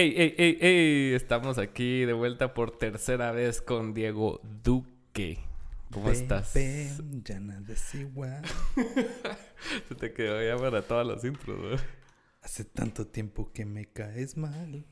[0.00, 5.38] Ey, ey, ey, ey, estamos aquí de vuelta por tercera vez con Diego Duque.
[5.92, 6.54] ¿Cómo Ven, estás?
[6.54, 8.40] ven, ya nada es igual.
[9.90, 11.76] Se te quedó ya para todas las intros, ¿no?
[12.40, 14.86] Hace tanto tiempo que me caes mal.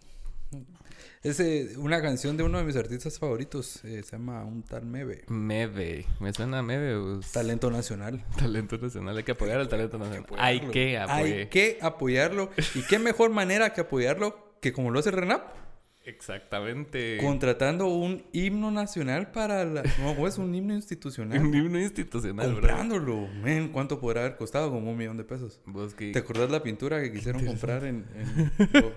[1.22, 3.82] Es eh, una canción de uno de mis artistas favoritos.
[3.86, 5.24] eh, se llama Un tal Mebe.
[5.28, 7.14] Meve, me suena a Meve.
[7.16, 7.32] pues.
[7.32, 8.22] Talento nacional.
[8.36, 10.26] Talento nacional, hay que apoyar al talento nacional.
[10.36, 11.10] Hay que apoyar.
[11.10, 12.50] Hay que apoyarlo.
[12.74, 15.58] ¿Y qué mejor manera que apoyarlo que como lo hace Renap?
[16.08, 17.18] Exactamente.
[17.20, 19.82] Contratando un himno nacional para la...
[20.00, 21.38] No, es un himno institucional.
[21.38, 22.50] Un himno institucional.
[22.52, 23.28] Comprándolo.
[23.72, 24.70] ¿cuánto podrá haber costado?
[24.70, 25.60] Como un millón de pesos.
[25.66, 28.92] Vos que- ¿Te acordás la pintura que quisieron comprar en, en,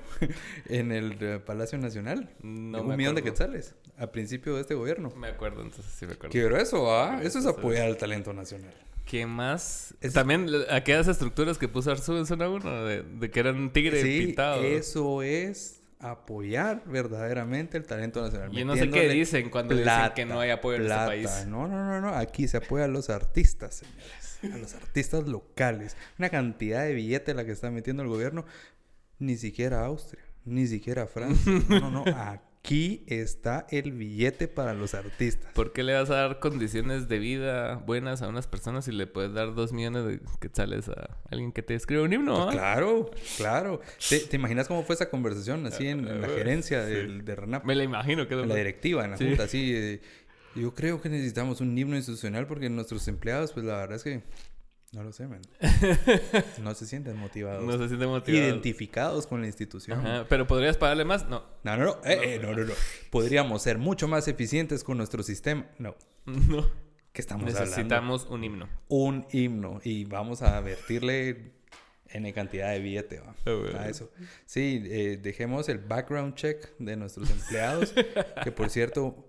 [0.70, 2.30] en el eh, Palacio Nacional?
[2.44, 5.12] No un me millón de quetzales al principio de este gobierno.
[5.18, 6.32] Me acuerdo, entonces sí me acuerdo.
[6.32, 7.20] Quiero eso, ¿ah?
[7.22, 8.74] Eso es apoyar al talento nacional.
[9.12, 9.94] ¿Qué más?
[10.00, 13.74] Es- También aquellas estructuras que puso Arzu en zona 1, de, de que era un
[13.74, 14.64] tigre Sí, pintado.
[14.64, 18.52] eso es apoyar verdaderamente el talento nacional.
[18.52, 21.08] Yo no sé qué dicen cuando dicen que no hay apoyo en este plata.
[21.08, 21.46] país.
[21.46, 22.16] No, no, no, no.
[22.16, 24.56] Aquí se apoya a los artistas, señores.
[24.56, 25.98] A los artistas locales.
[26.18, 28.46] Una cantidad de billete la que está metiendo el gobierno.
[29.20, 30.24] Ni siquiera Austria.
[30.46, 31.52] Ni siquiera Francia.
[31.68, 32.04] No, no, no.
[32.18, 32.42] Aquí
[33.08, 35.52] está el billete para los artistas.
[35.54, 39.08] ¿Por qué le vas a dar condiciones de vida buenas a unas personas y le
[39.08, 42.36] puedes dar dos millones de quetzales a alguien que te escribe un himno?
[42.36, 42.52] Pues ah?
[42.52, 43.82] claro, claro.
[44.10, 46.94] ¿Te, te imaginas cómo fue esa conversación así en, en la Ah, gerencia sí.
[46.94, 47.66] del- de RENAP?
[47.66, 49.28] Me la imagino que en la directiva, en la Sí.
[49.28, 49.72] junta, así.
[49.76, 50.02] eh,
[50.56, 54.22] yo creo que necesitamos un himno institucional porque nuestros empleados, pues la verdad es que
[54.92, 55.42] no lo sé, man.
[56.62, 57.64] No se sienten motivados.
[57.64, 58.46] no se siente motivado.
[58.48, 60.00] identificados con la institución.
[60.06, 61.28] Ajá, Pero podrías pagarle más?
[61.30, 61.44] No.
[61.64, 61.92] No, no, no.
[62.04, 62.74] eh, eh, no, no, no.
[63.10, 65.66] Podríamos ser mucho más eficientes con nuestro sistema.
[65.80, 65.96] No.
[66.26, 66.70] No.
[67.14, 67.70] ¿Qué estamos hablando?
[67.70, 68.70] Necesitamos un himno.
[68.88, 69.82] Un himno.
[69.84, 71.52] Y vamos a vertirle
[72.10, 73.80] N cantidad de billete va, Ah, bueno.
[73.80, 74.10] a eso.
[74.46, 77.94] Sí, eh, dejemos el background check de nuestros empleados.
[78.44, 79.28] que por cierto,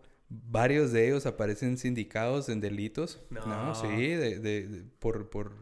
[0.50, 3.20] varios de ellos aparecen sindicados en delitos.
[3.30, 3.44] No.
[3.46, 5.52] No, sí, de, de- de- por, por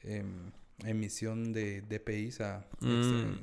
[0.00, 0.50] em,
[0.84, 3.34] emisión de DPIs a Mm.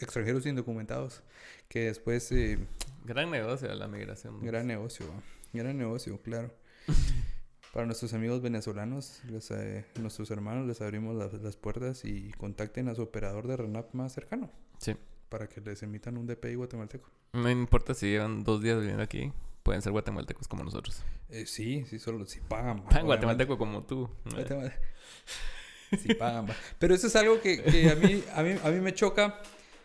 [0.00, 1.22] extranjeros indocumentados.
[1.68, 2.58] Que después, eh,
[3.04, 4.40] Gran negocio la migración.
[4.42, 5.06] gran negocio,
[5.52, 6.54] gran negocio, claro.
[7.72, 12.88] Para nuestros amigos venezolanos, les, eh, nuestros hermanos, les abrimos las, las puertas y contacten
[12.88, 14.94] a su operador de RENAP más cercano Sí.
[15.28, 17.10] para que les emitan un DPI guatemalteco.
[17.32, 19.32] No importa si llevan dos días viviendo aquí.
[19.64, 21.02] Pueden ser guatemaltecos como nosotros.
[21.30, 22.78] Eh, sí, sí, solo si pagan.
[22.86, 23.02] obviamente.
[23.02, 24.08] guatemalteco como tú.
[24.26, 24.72] Guatemal-
[26.02, 26.46] Si pagan.
[26.78, 29.40] Pero eso es algo que, que a, mí, a, mí, a mí me choca.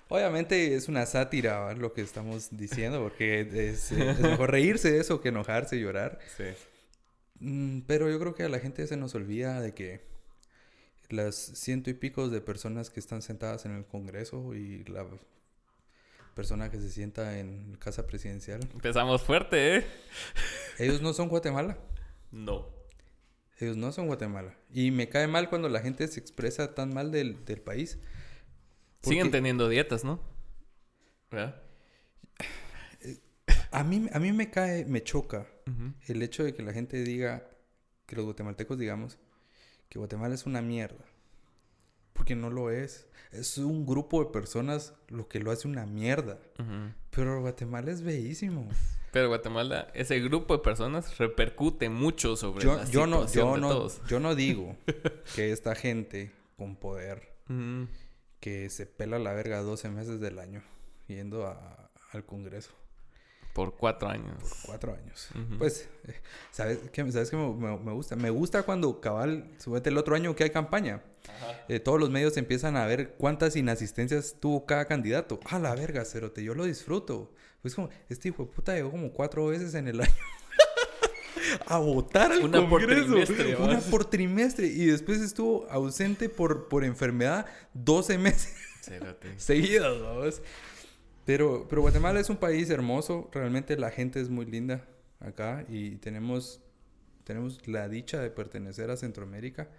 [0.10, 5.00] Obviamente es una sátira lo que estamos diciendo, porque es, eh, es mejor reírse de
[5.00, 6.20] eso que enojarse y llorar.
[6.36, 6.46] Sí.
[7.40, 10.02] Mm, pero yo creo que a la gente se nos olvida de que
[11.10, 15.06] las ciento y pico de personas que están sentadas en el Congreso y la
[16.40, 19.86] persona que se sienta en casa presidencial, Empezamos fuerte, ¿eh?
[20.80, 21.78] ellos no son Guatemala.
[22.32, 22.70] No.
[23.58, 24.56] Ellos no son Guatemala.
[24.74, 28.00] Y me cae mal cuando la gente se expresa tan mal del, del país.
[29.02, 30.22] Siguen teniendo dietas, ¿no?
[31.30, 31.62] ¿Verdad?
[33.72, 35.46] a mí, a mí me cae, me choca
[36.08, 37.50] el hecho de que la gente diga,
[38.06, 39.18] que los guatemaltecos digamos,
[39.90, 41.04] que Guatemala es una mierda.
[42.20, 43.08] Porque no lo es.
[43.32, 46.38] Es un grupo de personas lo que lo hace una mierda.
[47.12, 48.68] Pero Guatemala es bellísimo.
[49.14, 53.62] Pero Guatemala, ese grupo de personas repercute mucho sobre Yo, la yo no, yo de
[53.62, 54.02] no, todos.
[54.10, 54.76] yo no digo
[55.36, 57.32] que esta gente con poder
[58.42, 60.62] que se pela la verga 12 meses del año
[61.08, 62.72] yendo a- al Congreso
[63.60, 64.38] Por cuatro años.
[64.66, 65.28] cuatro años.
[65.58, 66.14] Pues, eh,
[66.50, 68.16] ¿sabes qué, ¿sabes qué me, me- me gusta?
[68.16, 71.02] Me gusta cuando cabal, súbete el otro año que hay campaña.
[71.68, 75.42] eh, todos los medios empiezan a ver cuántas inasistencias tuvo cada candidato.
[75.46, 77.34] Ah, la verga, cerote, yo lo disfruto.
[77.62, 80.14] Pues como, este hijo de puta llegó como cuatro veces en el año.
[81.66, 84.68] a votar al Una por trimestre, Una por trimestre.
[84.68, 88.56] Y después estuvo ausente por, por enfermedad 12 meses
[89.38, 90.42] seguidos, ¿vamos?
[91.30, 94.88] Pero, pero Guatemala es un país hermoso, realmente la gente es muy linda
[95.20, 96.60] acá y tenemos,
[97.24, 99.70] tenemos la dicha de pertenecer a Centroamérica,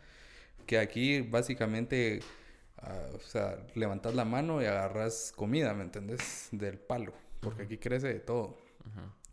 [0.64, 2.20] que aquí básicamente,
[2.76, 6.50] ah, o sea, levantas la mano y agarras comida, ¿me entendés?
[6.52, 8.56] Del palo, porque aquí crece de todo.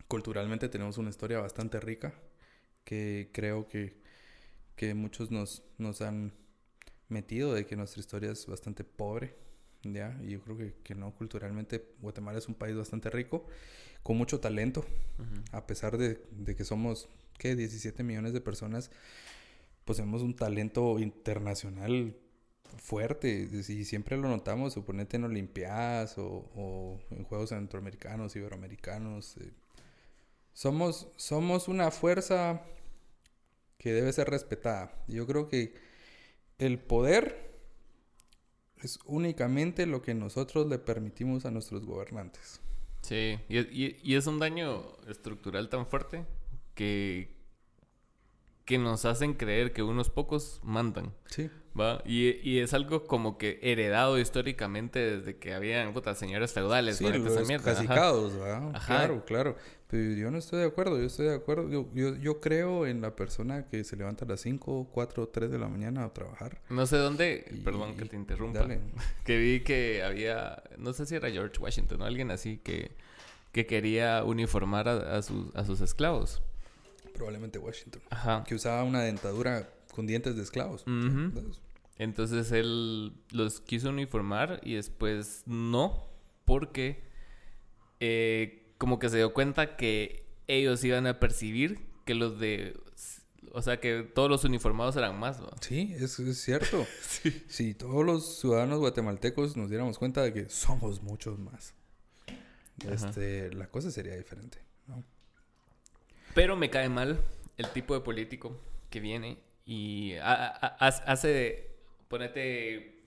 [0.08, 2.14] Culturalmente tenemos una historia bastante rica
[2.82, 4.02] que creo que,
[4.74, 6.32] que muchos nos, nos han
[7.08, 9.36] metido de que nuestra historia es bastante pobre,
[9.82, 10.18] ¿ya?
[10.22, 13.46] Y yo creo que, que no, culturalmente Guatemala es un país bastante rico,
[14.02, 14.84] con mucho talento,
[15.18, 15.44] Ujú.
[15.52, 17.08] a pesar de, de que somos,
[17.38, 17.56] ¿qué?
[17.56, 18.90] 17 millones de personas,
[19.84, 22.16] poseemos un talento internacional
[22.78, 23.48] fuerte.
[23.52, 29.36] Y siempre lo notamos, suponete en Olimpiadas o, o en Juegos Centroamericanos, Iberoamericanos.
[29.38, 29.52] eh,
[30.52, 32.62] somos, somos una fuerza
[33.78, 34.92] que debe ser respetada.
[35.08, 35.74] Yo creo que
[36.58, 37.57] el poder
[38.82, 42.60] es únicamente lo que nosotros le permitimos a nuestros gobernantes.
[43.02, 46.24] Sí, y, y- y es un daño estructural tan fuerte
[46.74, 47.34] que,
[48.64, 51.14] que nos hacen creer que unos pocos mandan.
[51.26, 51.50] Sí.
[51.78, 52.02] ¿va?
[52.04, 56.96] Y, y es algo como que heredado históricamente desde que habían puta, señores feudales.
[56.96, 57.10] Sí, ¿va?
[57.16, 58.70] Esa los mierda, cacicados, ¿verdad?
[58.74, 58.86] Ajá.
[58.98, 59.56] Claro, claro.
[59.90, 61.68] Pero yo no estoy de acuerdo, yo estoy de acuerdo.
[61.70, 65.50] Yo, yo, yo creo en la persona que se levanta a las 5, 4, 3
[65.50, 66.60] de la mañana a trabajar.
[66.68, 68.80] No sé dónde, Y- perdón que te interrumpa, Dale.
[69.24, 72.90] que vi que había, no sé si era George Washington o alguien así que,
[73.52, 76.42] que quería uniformar a, a sus, a sus esclavos.
[77.14, 78.02] Probablemente Washington.
[78.10, 78.44] Ajá.
[78.46, 80.84] Que usaba una dentadura con dientes de esclavos.
[80.86, 81.60] Entonces,
[81.96, 86.06] Entonces él los quiso uniformar y después no,
[86.44, 87.02] porque
[88.00, 92.78] eh, como que se dio cuenta que ellos iban a percibir que los de...
[93.52, 95.50] O sea, que todos los uniformados eran más, ¿va?
[95.60, 96.86] Sí, es, es cierto.
[97.48, 101.74] Si todos los ciudadanos guatemaltecos nos diéramos cuenta de que somos muchos más,
[102.90, 104.58] este, la cosa sería diferente.
[104.86, 105.02] ¿no?
[106.34, 107.20] Pero me cae mal
[107.56, 108.56] el tipo de político
[108.90, 111.70] que viene y ha- ha- ha- hace,
[112.08, 112.97] ponete,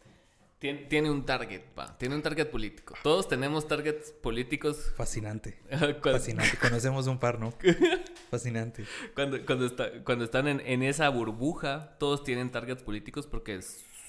[0.61, 2.93] tiene, tiene un target, va, tiene un target político.
[3.01, 5.57] Todos tenemos targets políticos Fascinante.
[6.03, 6.57] Fascinante.
[6.59, 7.51] Conocemos un par, ¿no?
[8.29, 8.85] Fascinante.
[9.15, 13.59] cuando, cuando está- cuando están en, en esa burbuja, todos tienen targets políticos porque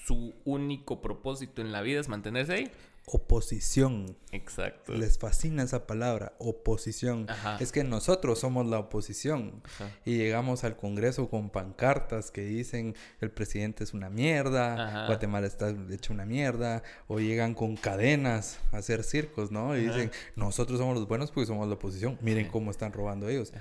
[0.05, 2.71] su único propósito en la vida es mantenerse ahí.
[3.05, 4.17] Oposición.
[4.31, 4.93] Exacto.
[4.93, 7.29] Les fascina esa palabra, oposición.
[7.29, 7.57] Ajá.
[7.59, 9.61] Es que nosotros somos la oposición.
[9.65, 9.91] Ajá.
[10.05, 15.07] Y llegamos al Congreso con pancartas que dicen el presidente es una mierda, Ajá.
[15.07, 19.75] Guatemala está hecha una mierda, o llegan con cadenas a hacer circos, ¿no?
[19.75, 23.51] Y dicen, nosotros somos los buenos porque somos la oposición, miren cómo están robando ellos.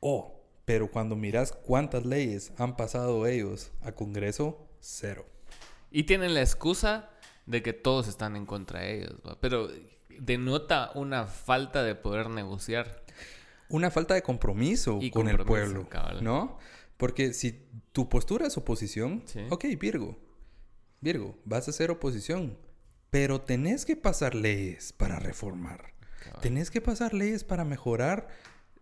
[0.00, 5.26] Oh, pero cuando miras cuántas leyes han pasado ellos a Congreso, cero.
[5.90, 7.10] Y tienen la excusa
[7.46, 9.38] de que todos están en contra de ellos, ¿va?
[9.40, 9.68] pero
[10.18, 13.02] denota una falta de poder negociar.
[13.68, 16.22] Una falta de compromiso Y con el pueblo, cabal.
[16.22, 16.58] ¿no?
[16.96, 19.40] Porque si tu postura es oposición, Sí.
[19.50, 20.16] ok, Virgo,
[21.00, 22.56] Virgo, vas a ser oposición,
[23.10, 25.92] pero tenés que pasar leyes para reformar.
[26.22, 26.40] Cabal.
[26.40, 28.28] Tenés que pasar leyes para mejorar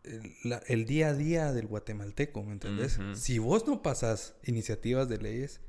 [0.05, 2.99] el, la- el día a día del guatemalteco, ¿me entendés?
[3.15, 5.61] Si vos no pasas iniciativas de leyes,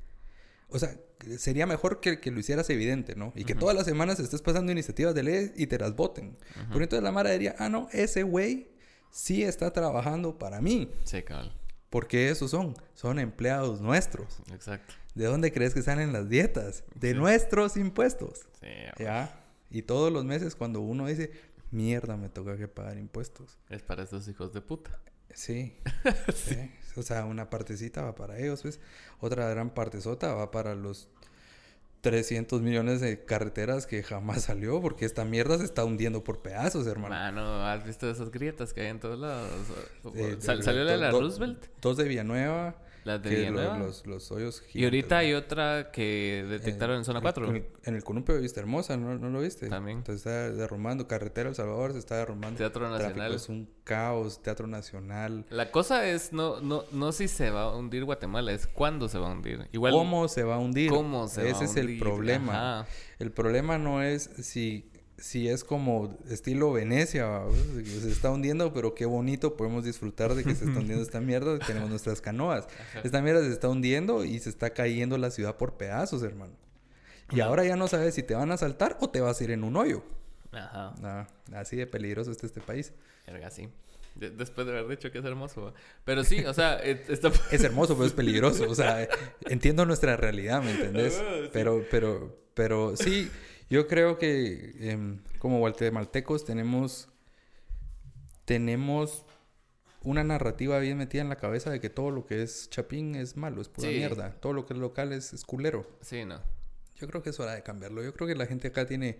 [0.74, 0.96] o sea,
[1.38, 3.32] sería mejor que, que lo hicieras evidente, ¿no?
[3.36, 6.36] Y que todas las semanas estés pasando iniciativas de leyes y te las voten.
[6.70, 8.68] Pero entonces la Mara diría, ah, no, ese güey
[9.10, 10.90] sí está trabajando para mí.
[11.04, 11.52] Sí, cabal.
[11.90, 14.40] Porque esos son, son empleados nuestros.
[14.52, 14.94] Exacto.
[15.14, 16.82] ¿De dónde crees que salen las dietas?
[16.96, 17.16] De Sí.
[17.16, 18.40] nuestros impuestos.
[18.60, 18.66] Sí,
[18.98, 19.40] ¿Ya?
[19.70, 21.30] Y todos los meses cuando uno dice,
[21.70, 23.58] mierda, me toca que pagar impuestos.
[23.70, 24.98] es para estos hijos de puta.
[25.32, 25.76] Sí.
[26.34, 26.70] Sí.
[26.96, 28.80] O sea, una partecita va para ellos, pues.
[29.20, 31.08] Otra gran partezota va para los
[32.02, 36.86] 300 millones de carreteras que jamás salió, porque esta mierda se está hundiendo por pedazos,
[36.86, 37.14] hermano.
[37.14, 39.50] Mano, ¿has visto esas grietas que hay en todos lados?
[40.14, 41.66] Eh, Sal- ¿Salió la de la do- Roosevelt?
[41.80, 42.76] Dos de Villanueva.
[43.04, 43.78] La de Villanueva.
[43.78, 44.80] los, los hoyos gigantes.
[44.80, 47.48] Y ahorita hay otra que detectaron en zona 4.
[47.50, 49.68] En el, en el columpio de Vista Hermosa, ¿no, ¿no lo viste?
[49.68, 49.98] También.
[49.98, 51.06] Entonces está derrumbando.
[51.06, 52.56] Carretera El Salvador se está derrumbando.
[52.58, 53.34] Teatro Tráfico Nacional.
[53.34, 54.42] es un caos.
[54.42, 55.44] Teatro Nacional.
[55.50, 59.18] La cosa es no, no, no si se va a hundir Guatemala, es cuándo se
[59.18, 59.68] va a hundir.
[59.72, 60.90] Igual, ¿Cómo se va a hundir?
[60.90, 62.00] ¿Cómo se va Ese a es el hundir?
[62.00, 62.80] problema.
[62.80, 62.88] Ajá.
[63.18, 67.40] El problema no es si, si es como estilo Venecia,
[67.76, 71.20] que se está hundiendo, pero qué bonito podemos disfrutar de que se está hundiendo esta
[71.20, 71.58] mierda.
[71.60, 72.66] Tenemos nuestras canoas.
[73.02, 76.52] Esta mierda se está hundiendo y se está cayendo la ciudad por pedazos, hermano.
[77.30, 77.48] Y Ajá.
[77.48, 79.64] ahora ya no sabes si te van a saltar o te vas a ir en
[79.64, 80.02] un hoyo.
[80.52, 80.94] Ajá.
[81.02, 82.92] Ah, así de peligroso está este país.
[83.26, 83.68] Verga, sí.
[84.14, 85.74] De- después de haber dicho que es hermoso.
[86.04, 87.32] Pero sí, o sea, et- está...
[87.50, 88.68] Es hermoso, pero es peligroso.
[88.70, 89.08] O sea,
[89.46, 91.20] entiendo nuestra realidad, ¿me entendés?
[91.20, 91.48] Ah, sí.
[91.52, 93.30] Pero, pero, pero sí,
[93.70, 97.08] yo creo que em, como guatemaltecos tenemos,
[98.44, 99.24] tenemos
[100.02, 103.36] una narrativa bien metida en la cabeza de que todo lo que es chapín es
[103.36, 103.94] malo, es pura Sí.
[103.96, 104.32] mierda.
[104.40, 105.86] Todo lo que es local es, es culero.
[106.02, 106.40] Sí, no.
[106.96, 108.02] Yo creo que es hora de cambiarlo.
[108.02, 109.18] Yo creo que la gente acá tiene,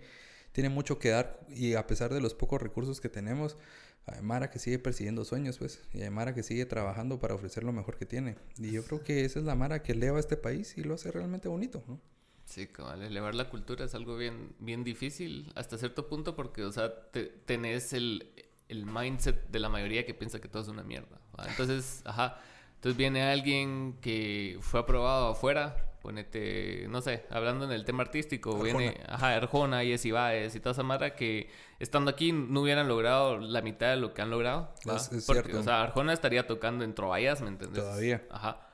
[0.51, 3.57] tiene mucho que dar y a pesar de los pocos recursos que tenemos,
[4.05, 7.63] hay Mara que sigue persiguiendo sueños, pues, y hay Mara que sigue trabajando para ofrecer
[7.63, 8.35] lo mejor que tiene.
[8.59, 10.93] Y yo creo que esa es la Mara que eleva a este país y lo
[10.93, 11.99] hace realmente bonito, ¿no?
[12.45, 16.71] Sí, cabal, elevar la cultura es algo bien, bien difícil hasta cierto punto porque, o
[16.71, 18.31] sea, te- tenés el,
[18.69, 21.19] el mindset de la mayoría que piensa que todo es una mierda.
[21.37, 21.45] ¿va?
[21.49, 22.39] Entonces, ajá,
[22.75, 25.75] entonces viene alguien que fue aprobado afuera
[26.05, 28.77] ponete, no sé, hablando en el tema artístico, Arjona.
[28.77, 31.49] viene, ajá, Arjona y Baez y toda esa mara que
[31.79, 34.71] estando aquí no hubieran logrado la mitad de lo que han logrado.
[34.85, 35.61] Es- es Porque, cierto.
[35.61, 37.81] O sea, Arjona estaría tocando en Trovallas, ¿me entiendes?
[37.81, 38.23] Todavía.
[38.29, 38.67] Ajá.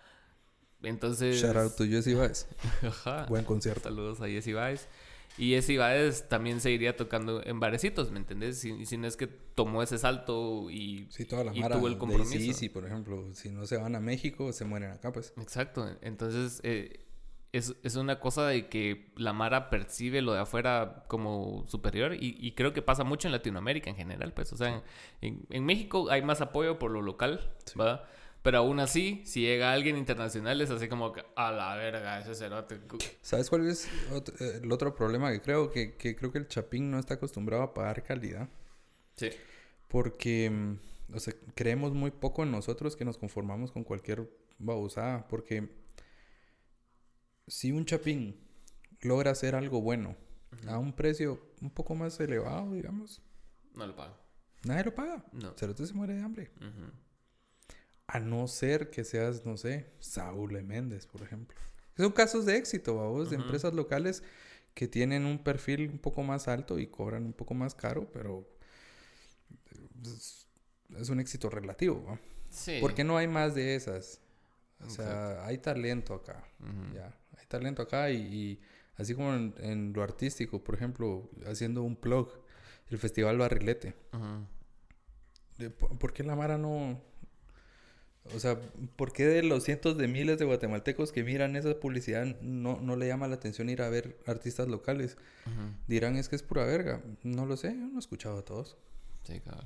[0.83, 1.41] Entonces...
[1.41, 2.47] Shout out to Jesse Baez.
[2.83, 3.25] Ajá.
[3.27, 3.81] Buen concierto.
[3.89, 4.87] Saludos a Jesse Baez.
[5.37, 8.59] Y Jesse Baez también seguiría tocando en barecitos, ¿me entendés?
[8.59, 11.87] Si, si no es que tomó ese salto y, Sí, toda la y mara tuvo
[11.87, 12.35] el compromiso.
[12.35, 15.33] AC/DC, por ejemplo, si no se van a México, se mueren acá, pues.
[15.37, 15.89] Exacto.
[16.01, 17.05] Entonces, eh,
[17.53, 22.35] es, es una cosa de que la Mara percibe lo de afuera como superior y,
[22.39, 24.51] y creo que pasa mucho en Latinoamérica en general, pues.
[24.51, 24.83] O sea,
[25.21, 27.73] en, en México hay más apoyo por lo local, Sí.
[27.77, 28.03] ¿verdad?
[28.43, 32.33] Pero aún así, si llega alguien internacional, es así como que, a la verga, ese
[32.33, 32.79] cerote.
[33.21, 33.87] ¿Sabes cuál es
[34.39, 35.69] eh, el otro problema que creo?
[35.71, 38.49] Que, que creo que el Chapín no está acostumbrado a pagar calidad.
[39.15, 39.29] Sí.
[39.87, 45.27] Porque, mm, o sea, creemos muy poco en nosotros que nos conformamos con cualquier babosada.
[45.27, 45.69] Porque
[47.47, 48.39] si un Chapín
[49.01, 50.15] logra hacer algo bueno
[50.67, 53.21] a un precio un poco más elevado, digamos,
[53.75, 54.17] No lo pago.
[54.63, 55.23] nadie lo paga.
[55.31, 55.53] No.
[55.57, 56.51] Cerote se muere de hambre.
[56.57, 56.91] Ujú.
[58.13, 60.61] A no ser que seas, no sé, Saúl.
[60.63, 61.57] Méndez, por ejemplo.
[61.95, 63.45] Son casos de éxito, vamos, de Ujú.
[63.45, 64.21] empresas locales
[64.73, 68.47] que tienen un perfil un poco más alto y cobran un poco más caro, pero
[70.03, 70.47] es,
[70.97, 72.19] es un éxito relativo, ¿va?
[72.49, 72.79] Sí.
[72.81, 74.19] ¿Por qué no hay más de esas?
[74.85, 76.95] O sea, hay talento acá, Ujú.
[76.95, 77.15] ya.
[77.37, 78.61] Hay talento acá y, y
[78.97, 82.29] así como en, en lo artístico, por ejemplo, haciendo un plug,
[82.89, 83.93] el Festival Barrilete.
[85.57, 86.99] De- ¿Por por qué la Mara no...?
[88.35, 88.57] O sea,
[88.95, 92.95] ¿por qué de los cientos de miles de guatemaltecos que miran esa publicidad no, no
[92.95, 95.17] le llama la atención ir a ver artistas locales?
[95.87, 97.01] Dirán, es que es pura verga.
[97.23, 98.77] No lo sé, yo no he escuchado a todos.
[99.23, 99.65] Sí, cabrón.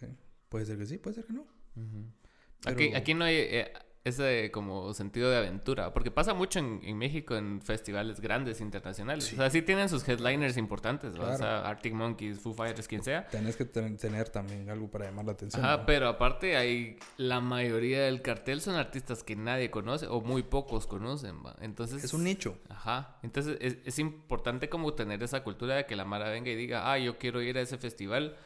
[0.00, 0.06] Sí.
[0.48, 1.46] Puede ser que sí, puede ser que no.
[1.74, 3.72] Pero- Aquí, aquí no hay eh,
[4.06, 9.32] ese como sentido de aventura, porque pasa mucho en, en México en festivales grandes internacionales.
[9.32, 11.18] O sea, sí tienen sus headliners importantes, ¿va?
[11.18, 11.38] o Claro.
[11.38, 13.26] sea, Arctic Monkeys, Foo Fighters, quien sea.
[13.28, 15.64] Tenés que ten- tener también algo para llamar la atención.
[15.64, 15.86] Ajá, ¿no?
[15.86, 20.86] pero aparte hay la mayoría del cartel son artistas que nadie conoce o muy pocos
[20.86, 21.56] conocen, ¿va?
[21.60, 22.58] Entonces Es un nicho.
[22.68, 26.54] Ajá, entonces es, es importante como tener esa cultura de que la Mara venga y
[26.54, 28.36] diga, ah, yo quiero ir a ese festival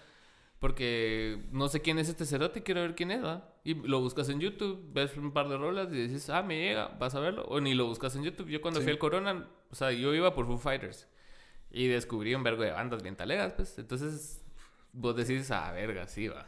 [0.61, 3.55] porque no sé quién es este cerote, quiero ver quién es, ¿va?
[3.65, 6.89] Y lo buscas en YouTube, ves un par de rolas y dices, ah, me llega,
[7.01, 7.45] vas a verlo.
[7.47, 8.49] O ni lo buscas en YouTube.
[8.49, 8.85] Yo cuando Sí.
[8.85, 11.09] fui al Corona, o sea, yo iba por Foo Fighters
[11.71, 13.79] y descubrí un vergo de bandas bien talegas, pues.
[13.79, 14.45] Entonces
[14.93, 16.47] vos decís, ah, verga, sí, va.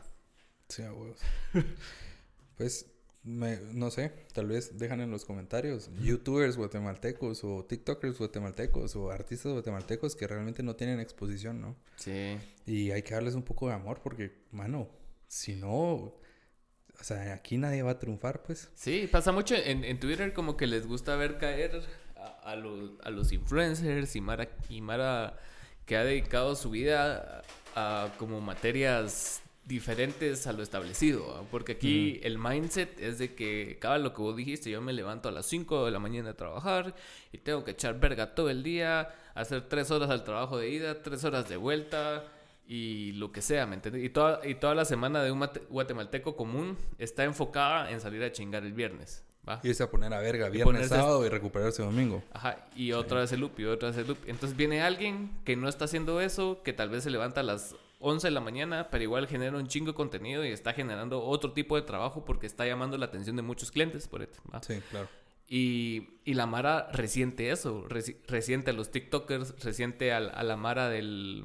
[0.69, 1.19] Sí, a huevos.
[2.57, 2.92] pues,
[3.25, 9.11] me- no sé, tal vez dejan en los comentarios youtubers guatemaltecos o tiktokers guatemaltecos o
[9.11, 11.77] artistas guatemaltecos que realmente no tienen exposición, ¿no?
[11.97, 12.39] Sí.
[12.67, 14.89] Y hay que darles un poco de amor porque, mano,
[15.29, 18.71] si no, o sea, aquí nadie va a triunfar, pues.
[18.75, 21.83] Sí, pasa mucho en, en Twitter como que les gusta ver caer
[22.17, 25.39] a, a los, a los influencers y Mara, y Mara
[25.87, 27.43] que ha dedicado su vida
[27.75, 31.43] a, a como materias diferentes a lo establecido, ¿va?
[31.51, 35.29] porque aquí el mindset es de que cada lo que vos dijiste, yo me levanto
[35.29, 36.95] a las 5 de la mañana a trabajar
[37.33, 41.01] y tengo que echar verga todo el día, hacer 3 horas al trabajo de ida,
[41.03, 42.25] 3 horas de vuelta
[42.67, 44.03] y lo que sea, ¿me entiendes?
[44.05, 48.33] Y toda, y toda la semana de un guatemalteco común está enfocada en salir a
[48.33, 49.61] chingar el viernes, ¿va?
[49.63, 52.23] Irse a poner a verga viernes, ponerse- sábado y recuperarse domingo.
[52.33, 54.19] Ajá, y otra vez el loop, y otra vez el loop.
[54.27, 57.75] Entonces viene alguien que no está haciendo eso, que tal vez se levanta a las
[58.03, 61.53] 11 de la mañana, pero igual genera un chingo de contenido y está generando otro
[61.53, 64.63] tipo de trabajo porque está llamando la atención de muchos clientes, por esto, ¿va?
[64.63, 65.09] Sí, claro.
[65.49, 70.57] Y, y la Mara resiente eso, resi- resiente a los TikTokers, resiente al- a, la
[70.57, 71.45] Mara del,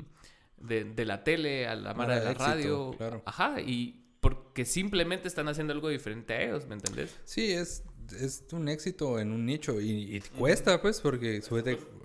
[0.58, 2.92] de, de la tele, a la Mara, Mara de la éxito, radio.
[2.98, 3.22] claro.
[3.26, 7.16] Ajá, y porque simplemente están haciendo algo diferente a ellos, ¿me entendés?
[7.26, 7.84] Sí, es,
[8.20, 11.42] es un éxito en un nicho y, y cuesta, pues, porque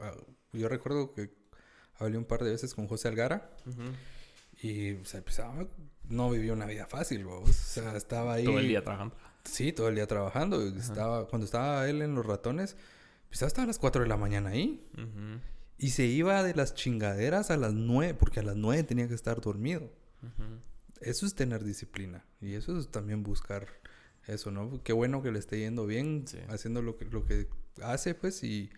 [0.00, 0.12] ah,
[0.52, 1.30] yo recuerdo que
[1.98, 3.56] hablé un par de veces con José Algara
[4.62, 5.66] y, o sea, pues, ah,
[6.08, 7.48] no vivió una vida fácil, vos.
[7.48, 8.44] O sea, estaba ahí.
[8.44, 9.16] Todo el día trabajando.
[9.44, 10.62] Sí, todo el día trabajando.
[10.62, 12.76] Estaba, cuando estaba él en Los Ratones,
[13.28, 14.86] pues hasta a las 4 de la mañana ahí.
[15.78, 19.14] Y se iba de las chingaderas a las 9, porque a las 9 tenía que
[19.14, 19.90] estar dormido.
[21.00, 22.24] Eso es tener disciplina.
[22.40, 23.66] Y eso es también buscar
[24.26, 24.80] eso, ¿no?
[24.84, 26.38] Qué bueno que le esté yendo bien, Sí.
[26.48, 27.48] haciendo lo que, lo que
[27.82, 28.44] hace, pues.
[28.44, 28.70] Y,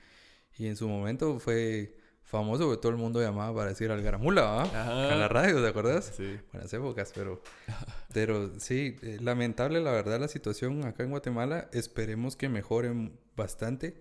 [0.57, 4.62] y en su momento fue famoso porque todo el mundo llamaba para decir Algaramula.
[4.62, 6.12] A la radio, ¿te acuerdas?
[6.16, 6.38] Sí.
[6.52, 7.40] Buenas épocas, pero...
[8.12, 11.69] Pero sí, eh, lamentable la verdad la situación acá en Guatemala.
[11.73, 14.00] Esperemos que mejoren bastante.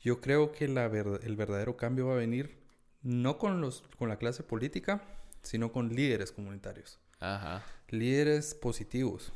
[0.00, 2.58] Yo creo que la ver- el verdadero cambio va a venir
[3.02, 5.02] no con, los, con la clase política,
[5.42, 6.98] sino con líderes comunitarios.
[7.18, 7.62] Ajá.
[7.90, 9.30] Líderes positivos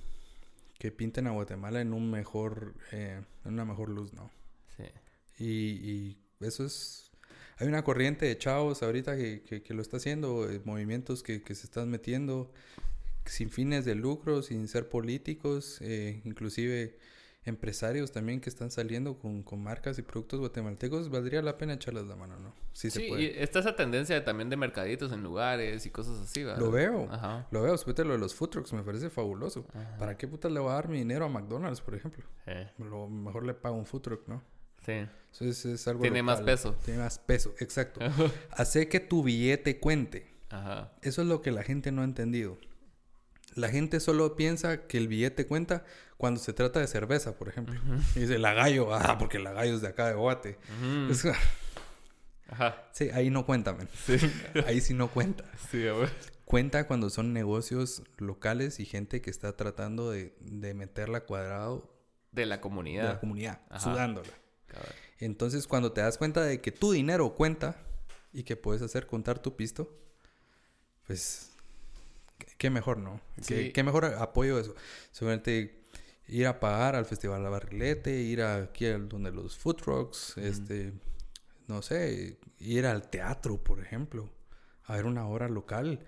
[0.79, 4.31] que pinten a Guatemala en un mejor, eh, en una mejor luz, ¿no?
[4.77, 4.85] Sí.
[5.39, 5.47] Y,
[5.91, 7.04] y eso es...
[7.59, 11.43] Hay una corriente de chavos ahorita que, que, que lo está haciendo, eh, movimientos que,
[11.43, 12.51] que se están metiendo
[13.27, 16.99] sin fines de lucro, sin ser políticos, eh, inclusive
[17.47, 22.07] empresarios también que están saliendo con, con, marcas y productos guatemaltecos, valdría la pena echarles
[22.07, 22.55] la mano, ¿no?
[22.73, 23.23] Sí, se puede.
[23.23, 26.61] y está esa tendencia también de mercaditos en lugares y cosas así, ¿verdad?
[26.61, 27.47] Lo veo, Ajá.
[27.51, 27.77] lo veo.
[27.77, 29.67] De lo de los food trucks me parece fabuloso.
[29.99, 32.25] ¿Para qué putas le voy a dar mi dinero a McDonald's, por ejemplo?
[32.47, 32.71] Eh.
[32.79, 34.43] Lo mejor le pago un food truck, ¿no?
[34.85, 35.07] Sí.
[35.33, 36.77] Entonces es algo Tiene más peso.
[36.85, 38.01] Tiene más peso, exacto.
[38.51, 40.33] Hace que tu billete cuente.
[40.51, 40.93] Ajá.
[41.03, 42.59] Eso es lo que la gente no ha entendido.
[43.55, 45.85] La gente solo piensa que el billete cuenta
[46.17, 47.81] cuando se trata de cerveza, por ejemplo.
[48.15, 50.59] Y dice, la gallo, ah, porque la gallo es de acá de Guate.
[52.49, 52.85] Ajá.
[52.93, 53.89] Sí, ahí no cuenta, men.
[54.07, 54.17] Sí.
[54.67, 55.45] ahí sí no cuenta.
[55.71, 56.11] Sí, a ver.
[56.45, 61.91] Cuenta cuando son negocios locales y gente que está tratando de, de meterla cuadrado.
[62.33, 63.03] De la comunidad.
[63.03, 64.29] De la comunidad, sudándola.
[65.19, 67.77] Entonces, cuando te das cuenta de que tu dinero cuenta
[68.33, 69.91] y que puedes hacer contar tu pisto,
[71.07, 71.53] pues
[72.59, 73.21] qué mejor, ¿no?
[73.47, 74.75] ¿Qué, qué, mejor apoyo eso.
[75.13, 75.85] Seguramente
[76.27, 80.93] ir a pagar al Festival La Barrilete, ir aquí donde los food trucks, este,
[81.67, 84.31] no sé, ir al teatro, por ejemplo,
[84.85, 86.01] a ver una obra local.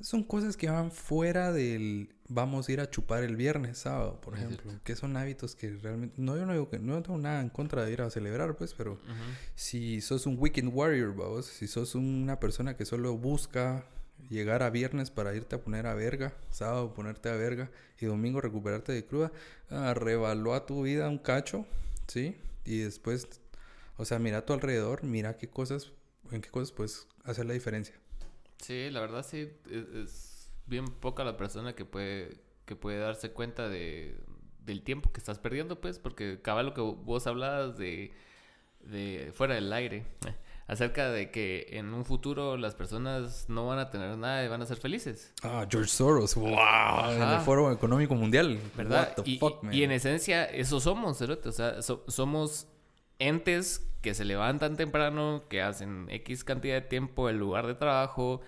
[0.00, 4.34] Son cosas que van fuera del vamos a ir a chupar el viernes, sábado, por
[4.34, 7.48] ejemplo, que son hábitos que realmente no yo no digo que no tengo nada en
[7.48, 9.00] contra de ir a celebrar, pues, pero
[9.54, 13.86] si sos un weekend warrior, vamos, si sos una persona que solo busca
[14.28, 18.40] llegar a viernes para irte a poner a verga, sábado ponerte a verga y domingo
[18.40, 19.32] recuperarte de cruda,
[19.70, 21.66] ah, revalúa tu vida un cacho,
[22.06, 22.36] ¿sí?
[22.64, 23.26] Y después,
[23.96, 25.92] o sea, mira a tu alrededor, mira qué cosas,
[26.30, 27.94] en qué cosas puedes hacer la diferencia.
[28.62, 33.68] Sí, la verdad sí, es, bien poca la persona que puede, que puede darse cuenta
[33.68, 34.16] de,
[34.64, 38.12] del tiempo que estás perdiendo, pues, porque cabal lo que vos hablabas de,
[38.80, 40.04] de fuera del aire
[40.66, 44.60] acerca de que en un futuro las personas no van a tener nada y van
[44.60, 45.32] a ser felices.
[45.42, 49.14] Ah, George Soros, wow, en el Foro Económico Mundial, ¿verdad?
[49.24, 49.40] y,
[49.72, 52.66] y, en esencia eso somos, o sea, somos
[53.18, 58.40] entes que se levantan temprano, que hacen X cantidad de tiempo en lugar de trabajo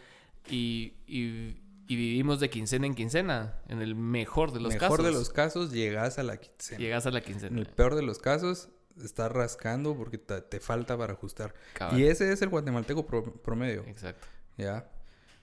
[0.48, 1.56] y, y,
[1.88, 4.83] vivimos de quincena en quincena, en el mejor de los casos.
[4.83, 6.78] En el mejor de los casos llegas a la quincena.
[6.78, 7.52] Llegas a la quincena.
[7.52, 8.68] En el peor de los casos
[9.04, 11.54] Estás rascando porque te, falta para ajustar.
[11.92, 13.85] Y ese es el guatemalteco promedio.
[13.87, 14.26] Exacto.
[14.56, 14.90] ¿Ya?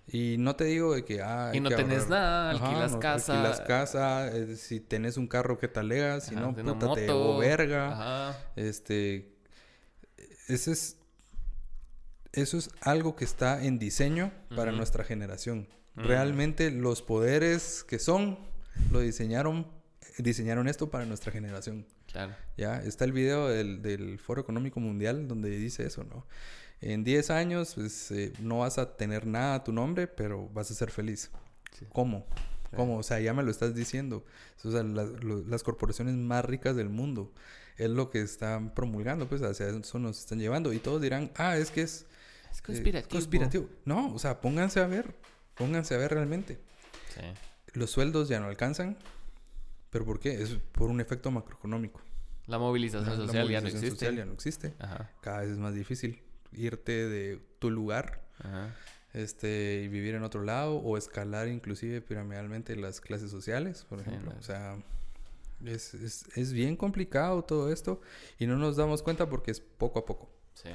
[0.09, 1.21] Y no te digo de que...
[1.21, 3.33] Ah, y no tenés nada, alquilas casa.
[3.33, 7.07] Alquilas casa, eh, si tenés un carro que talegas, si no, puta, te
[7.39, 7.91] verga.
[7.91, 8.39] Ajá.
[8.55, 9.35] Este...
[10.47, 10.97] Ese es...
[12.31, 15.67] Eso es algo que está en diseño para nuestra generación.
[15.95, 18.37] Realmente los poderes que son,
[18.91, 19.65] lo diseñaron,
[20.19, 21.87] diseñaron esto para nuestra generación.
[22.57, 26.25] Ya, está el video del, del, Foro Económico Mundial donde dice eso, ¿no?
[26.81, 30.69] En 10 años, pues, eh, no vas a tener nada a tu nombre, pero vas
[30.69, 31.31] a ser feliz.
[31.91, 32.25] ¿Cómo?
[32.75, 32.97] ¿Cómo?
[32.97, 34.23] O sea, ya me lo estás diciendo.
[34.63, 37.31] O sea, las corporaciones más ricas del mundo
[37.77, 40.73] es lo que están promulgando, pues hacia eso nos están llevando.
[40.73, 42.05] Y todos dirán, ah, es que es,
[42.51, 43.11] es conspirativo.
[43.11, 43.69] conspirativo.
[43.85, 45.15] No, o sea, pónganse a ver,
[45.55, 46.59] pónganse a ver realmente.
[47.13, 47.21] Sí.
[47.73, 48.97] Los sueldos ya no alcanzan,
[49.89, 50.41] ¿Pero por qué?
[50.41, 52.01] Es por un efecto macroeconómico.
[52.45, 53.89] La movilización, social, ya no existe.
[53.89, 54.73] social ya no existe.
[55.21, 58.27] Cada vez es más difícil irte de tu lugar
[59.13, 64.33] este y vivir en otro lado o escalar inclusive piramidalmente las clases sociales, por ejemplo.
[64.37, 64.77] O sea,
[65.65, 68.01] es, es, es, bien complicado todo esto
[68.37, 70.29] y no nos damos cuenta porque es poco a poco.
[70.53, 70.69] Sí.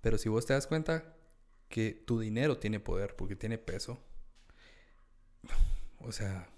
[0.00, 1.14] Pero si vos te das cuenta
[1.68, 3.98] que tu dinero tiene poder porque tiene peso,
[5.98, 6.48] o sea,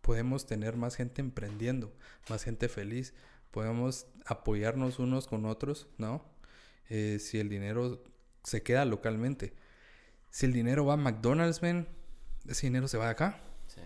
[0.00, 1.92] podemos tener más gente emprendiendo,
[2.28, 3.14] más gente feliz,
[3.50, 6.24] podemos apoyarnos unos con otros, ¿no?
[6.88, 8.02] Eh, si el dinero
[8.42, 9.54] se queda localmente.
[10.30, 11.88] Si el dinero va a McDonald's, man,
[12.48, 13.40] ese dinero se va de acá.
[13.68, 13.80] Sí.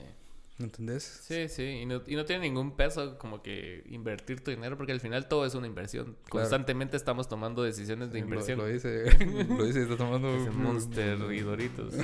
[0.59, 1.05] ¿Entendés?
[1.05, 1.63] Sí, sí.
[1.63, 5.29] Y no, y no, tiene ningún peso como que invertir tu dinero porque al final
[5.29, 6.17] todo es una inversión.
[6.29, 8.59] Constantemente estamos tomando decisiones de inversión.
[8.59, 9.05] Lo, dice,
[9.49, 10.29] lo dice, está tomando...
[10.53, 11.95] Monster y Doritos.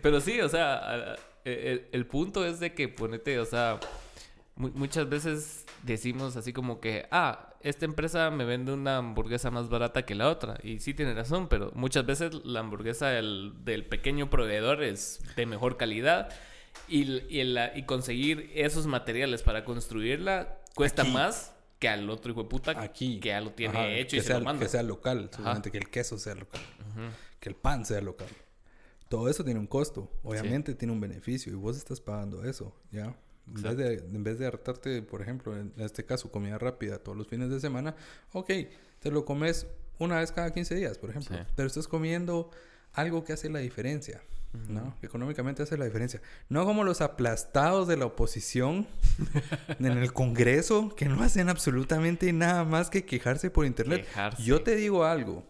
[0.00, 1.16] Pero sí, o sea
[1.48, 3.78] eh, el, punto es de que ponete, o sea,
[4.56, 10.04] muchas veces decimos así como que, ah, esta empresa me vende una hamburguesa más barata
[10.04, 10.58] que la otra.
[10.62, 15.76] Y sí tiene razón, pero muchas veces la hamburguesa del, pequeño proveedor es de mejor
[15.76, 16.28] calidad.
[16.88, 22.80] Y, y, conseguir esos materiales para construirla cuesta más que al otro hijo de puta
[22.80, 23.18] Aquí.
[23.18, 24.62] que ya lo tiene hecho y se lo manda.
[24.62, 26.60] Que sea local, solamente que el queso sea local,
[27.40, 28.28] que el pan sea local.
[29.08, 33.16] Todo eso tiene un costo, obviamente tiene un beneficio y vos estás pagando eso, ¿ya?
[33.54, 37.16] En vez, de, en vez de hartarte, por ejemplo, en este caso, comida rápida todos
[37.16, 37.94] los fines de semana,
[38.32, 38.50] ok,
[39.00, 39.66] te lo comes
[39.98, 41.36] una vez cada 15 días, por ejemplo.
[41.36, 41.42] Sí.
[41.54, 42.50] Pero estás comiendo
[42.92, 44.22] algo que hace la diferencia,
[44.68, 44.96] ¿no?
[45.00, 46.20] Que económicamente hace la diferencia.
[46.48, 48.86] No como los aplastados de la oposición
[49.78, 54.06] en el Congreso que no hacen absolutamente nada más que quejarse por internet.
[54.06, 54.42] Quejarse.
[54.42, 55.44] Yo te digo algo.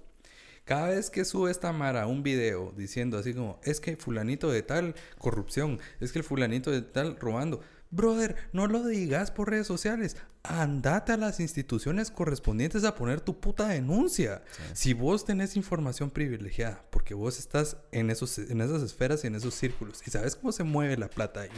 [0.64, 4.62] Cada vez que sube esta Mara un video diciendo así como, es que fulanito de
[4.62, 7.60] tal corrupción, es que el fulanito de tal robando.
[7.96, 10.16] Brother, no lo digas por redes sociales.
[10.42, 14.42] Andate a las instituciones correspondientes a poner tu puta denuncia.
[14.74, 19.34] Si vos tenés información privilegiada, porque vos estás en, esos, en esas esferas y en
[19.34, 21.50] esos círculos, y sabes cómo se mueve la plata ahí,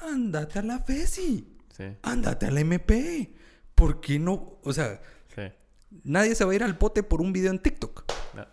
[0.00, 1.52] andate a la FESI.
[1.76, 3.34] Sí, Andate a la MP.
[3.74, 4.58] ¿Por qué no?
[4.62, 5.02] O sea,
[5.34, 5.42] sí.
[6.04, 8.10] nadie se va a ir al bote por un video en TikTok.
[8.34, 8.46] No.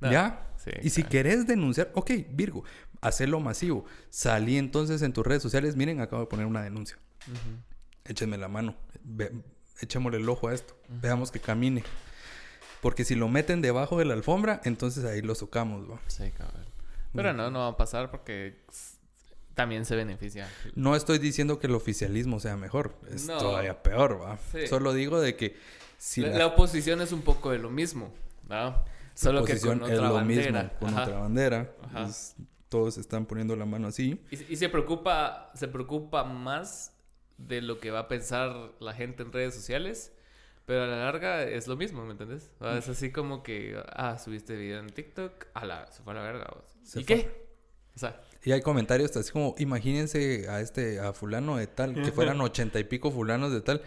[0.00, 0.50] No, ¿Ya?
[0.58, 2.64] sí, y si querés denunciar, ok, Virgo,
[3.00, 3.84] hacelo masivo.
[4.10, 6.96] Salí entonces en tus redes sociales, miren, acabo de poner una denuncia.
[7.26, 7.38] Ujú.
[8.04, 9.32] Échenme la mano, ve-
[9.80, 11.82] echémosle el ojo a esto, veamos que camine.
[12.80, 15.98] Porque si lo meten debajo de la alfombra, entonces ahí lo socamos, ¿va?
[16.06, 16.64] Sí, cabrón.
[17.14, 18.60] Pero no, no va a pasar porque
[19.54, 20.48] también se beneficia.
[20.74, 23.38] No estoy diciendo que el oficialismo sea mejor, es No.
[23.38, 24.38] todavía peor, ¿va?
[24.52, 24.66] Sí.
[24.66, 25.56] Solo digo de que
[25.98, 28.12] si la, la, la oposición es un poco de lo mismo,
[28.48, 28.84] ¿no?
[29.14, 30.62] Solo que oposición con es otra lo bandera.
[30.62, 31.02] mismo, con Ajá.
[31.04, 32.04] otra bandera, Ajá.
[32.04, 32.34] pues,
[32.68, 34.20] todos están poniendo la mano así.
[34.30, 36.92] Y, y se preocupa, se preocupa más
[37.38, 40.12] de lo que va a pensar la gente en redes sociales,
[40.64, 42.50] pero a la larga es lo mismo, ¿me entiendes?
[42.58, 46.12] O sea, es así como que, ah, subiste video en TikTok, a la, se fue
[46.12, 46.46] a la verga.
[46.82, 47.04] ¿Y fue.
[47.04, 47.46] qué?
[47.94, 52.12] O sea, Y hay comentarios así como, imagínense a este, a fulano de tal, que
[52.12, 53.82] fueran ochenta y pico fulanos de tal.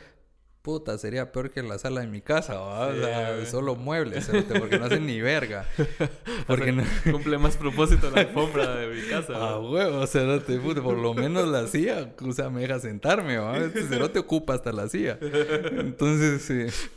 [0.62, 2.88] Puta, sería peor que la sala de mi casa, ¿va?
[2.88, 5.66] O Sí, sea, solo muebles, porque no hacen ni verga.
[6.48, 6.84] Porque no...
[7.12, 9.34] cumple más propósito la alfombra de mi casa.
[9.36, 9.70] Ah, ¿no?
[9.72, 13.58] huevo, cerote, puta, por lo menos la silla, o sea, me deja sentarme, ¿va?
[13.58, 15.18] Este cerote ocupa hasta la silla.
[15.22, 16.90] Entonces, eh,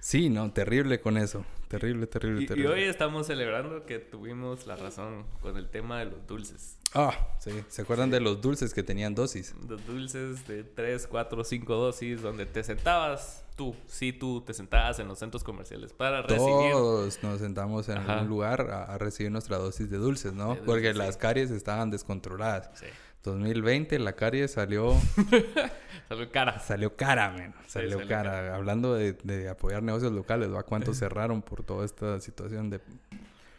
[0.00, 1.44] sí, no, terrible con eso.
[1.68, 2.70] Terrible, terrible, Y, y terrible.
[2.72, 6.78] hoy estamos celebrando que tuvimos la razón con el tema de los dulces.
[6.94, 7.50] Ah, sí.
[7.68, 9.54] ¿Se acuerdan de los dulces que tenían dosis?
[9.68, 14.98] Los dulces de 3, 4, 5 dosis, donde te sentabas tú, sí, tú te sentabas
[14.98, 16.70] en los centros comerciales para recibir.
[16.72, 18.14] Todos nos sentamos en Ajá.
[18.14, 20.42] algún lugar a, a recibir nuestra dosis de dulces, ¿no?
[20.44, 20.98] De dulces, Porque sí.
[20.98, 22.70] las caries estaban descontroladas.
[22.78, 22.86] Sí,
[23.24, 24.94] 2020 la caries salió
[26.08, 26.58] salió cara.
[26.60, 27.54] salió cara, man.
[27.66, 28.30] Salió, salió cara.
[28.30, 28.56] cara.
[28.56, 30.62] Hablando de, de apoyar negocios locales, ¿va?
[30.62, 32.80] ¿Cuántos cerraron por toda esta situación de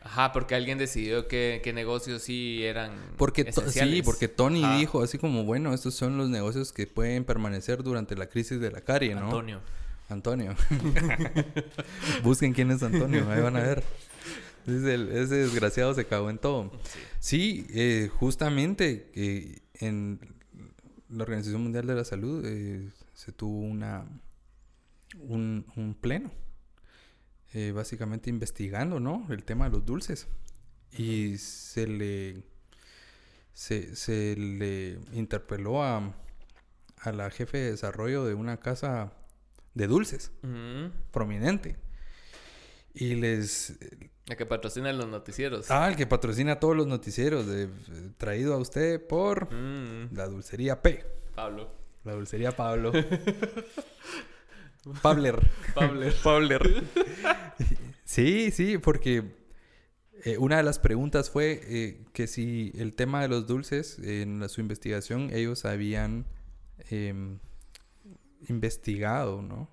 [0.08, 2.92] Ajá, porque alguien decidió que, que negocios sí eran.
[3.18, 4.04] Porque to- sí, esenciales.
[4.06, 4.78] porque Tony Ajá.
[4.78, 8.72] dijo así como, bueno, estos son los negocios que pueden permanecer durante la crisis de
[8.72, 9.22] la carie, ¿no?
[9.26, 9.62] Antonio.
[10.08, 10.56] Antonio.
[12.24, 13.84] Busquen quién es Antonio, ahí van a ver.
[14.68, 16.72] Ese, ese desgraciado se cagó en todo.
[16.84, 17.00] Sí.
[17.20, 20.20] Sí, eh, justamente eh, en
[21.10, 24.06] la Organización Mundial de la Salud eh, se tuvo una
[25.20, 26.32] un, un pleno,
[27.56, 29.26] eh, básicamente investigando, ¿no?
[29.32, 30.28] El tema de los dulces
[30.92, 32.44] y se le
[33.54, 36.14] se, se le interpeló a,
[37.00, 39.14] a la jefe de desarrollo de una casa
[39.74, 40.32] de dulces
[41.12, 41.78] prominente
[42.94, 43.78] y les
[44.28, 45.70] La que patrocina los noticieros.
[45.72, 47.70] Ah, el que patrocina todos los noticieros, de-
[48.18, 51.06] traído a usted por Mm, la dulcería P.
[51.36, 51.72] Pablo.
[52.04, 52.92] La dulcería Pablo.
[55.02, 55.50] Pabler.
[55.74, 56.08] Pablo.
[56.24, 56.84] Pabler.
[58.04, 59.24] sí, sí, porque
[60.24, 64.40] eh, una de las preguntas fue eh, que si el tema de los dulces, en
[64.40, 66.26] la- su investigación, ellos habían
[66.90, 67.40] em,
[68.48, 69.70] investigado, ¿no?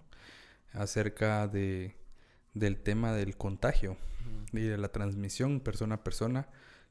[0.72, 1.94] Acerca de,
[2.54, 3.96] del tema del contagio
[4.52, 6.48] y de la transmisión persona a persona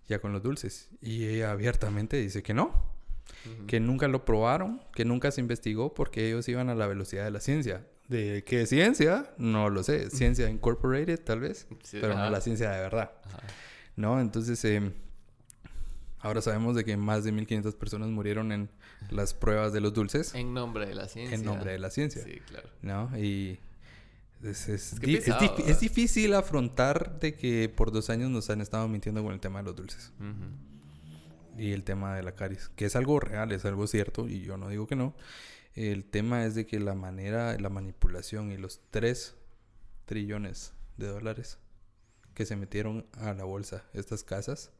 [0.07, 0.89] ya con los dulces.
[1.01, 2.71] Y ella abiertamente dice que no,
[3.67, 7.31] que nunca lo probaron, que nunca se investigó porque ellos iban a la velocidad de
[7.31, 7.87] la ciencia.
[8.11, 9.33] ¿De qué ciencia?
[9.37, 10.09] No lo sé.
[10.09, 12.29] Ciencia Incorporated, tal vez, Sí, pero no ajá.
[12.29, 13.11] la ciencia de verdad.
[13.25, 13.39] Ajá.
[13.95, 14.19] ¿No?
[14.19, 14.91] Entonces, eh,
[16.19, 18.69] ahora sabemos de que más de 1500 personas murieron en
[19.09, 21.35] las pruebas de los dulces En nombre de la ciencia.
[21.35, 22.23] en nombre de la ciencia.
[22.23, 22.69] Sí, claro.
[22.81, 23.17] ¿No?
[23.17, 23.59] Y
[24.43, 25.69] es, es, Es que di- es pesado, ¿verdad?
[25.69, 29.59] es difícil afrontar de que por dos años nos han estado mintiendo con el tema
[29.59, 31.61] de los dulces Ujú.
[31.61, 34.57] y el tema de la caries, que es algo real, es algo cierto y yo
[34.57, 35.15] no digo que no.
[35.75, 39.35] El tema es de que la manera, la manipulación y los 3
[40.05, 41.57] trillones de dólares
[42.33, 44.71] que se metieron a la bolsa estas casas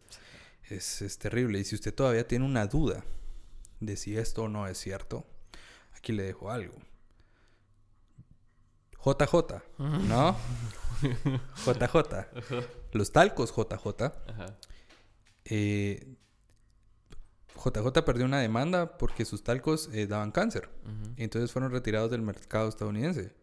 [0.69, 1.59] es, es terrible.
[1.59, 3.03] Y si usted todavía tiene una duda
[3.79, 5.25] de si esto o no es cierto,
[5.95, 6.75] aquí le dejo algo.
[9.03, 9.33] JJ,
[9.79, 10.37] ¿no?
[11.65, 11.97] JJ.
[12.93, 14.13] Los talcos JJ
[15.45, 16.15] eh,
[17.63, 20.69] JJ perdió una demanda porque sus talcos eh, daban cáncer.
[21.17, 23.33] Y entonces fueron retirados del mercado estadounidense.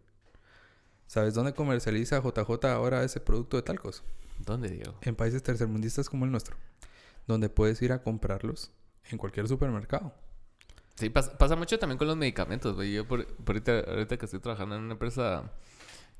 [1.06, 4.02] ¿Sabes dónde comercializa JJ ahora ese producto de talcos?
[4.38, 4.94] ¿Dónde, Diego?
[5.02, 6.56] En países tercermundistas como el nuestro.
[7.26, 8.70] Donde puedes ir a comprarlos
[9.10, 10.14] en cualquier supermercado.
[10.96, 12.92] Sí, pas- pasa mucho también con los medicamentos, güey.
[12.92, 15.50] Yo por, por ahorita, ahorita que estoy trabajando en una empresa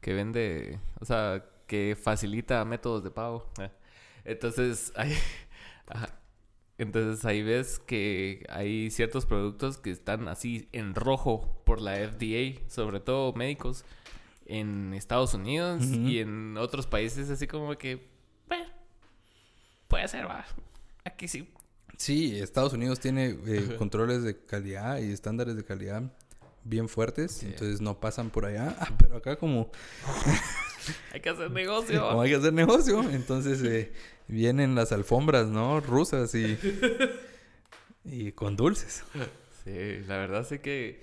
[0.01, 3.51] que vende, o sea, que facilita métodos de pago.
[3.61, 3.71] eh.
[4.25, 5.15] Entonces, ahí,
[5.89, 6.15] ajá.
[6.79, 12.61] Entonces ahí ves que hay ciertos productos que están así en rojo por la FDA,
[12.69, 13.85] sobre todo médicos,
[14.47, 18.09] en Estados Unidos y en otros países así como que,
[18.47, 18.67] bueno,
[19.89, 20.47] puede ser, va.
[21.05, 21.53] Aquí sí.
[21.97, 26.03] Sí, Estados Unidos tiene eh, controles de calidad y estándares de calidad
[26.63, 27.33] bien fuertes.
[27.33, 27.47] Sí.
[27.47, 28.77] Entonces no pasan por allá.
[28.79, 29.71] Ah, pero acá como,
[31.13, 32.09] Hay que hacer negocio.
[32.09, 33.03] como hay que hacer negocio.
[33.11, 33.93] Entonces eh,
[34.29, 35.81] vienen las alfombras, ¿no?
[35.81, 36.59] Rusas y,
[38.05, 39.05] y con dulces.
[39.65, 41.03] Sí, la verdad sí que,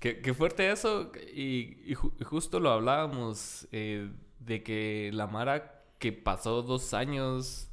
[0.00, 1.12] que, que fuerte eso.
[1.34, 6.94] Y, y ju- y justo lo hablábamos eh, de que la Mara que pasó dos
[6.94, 7.68] años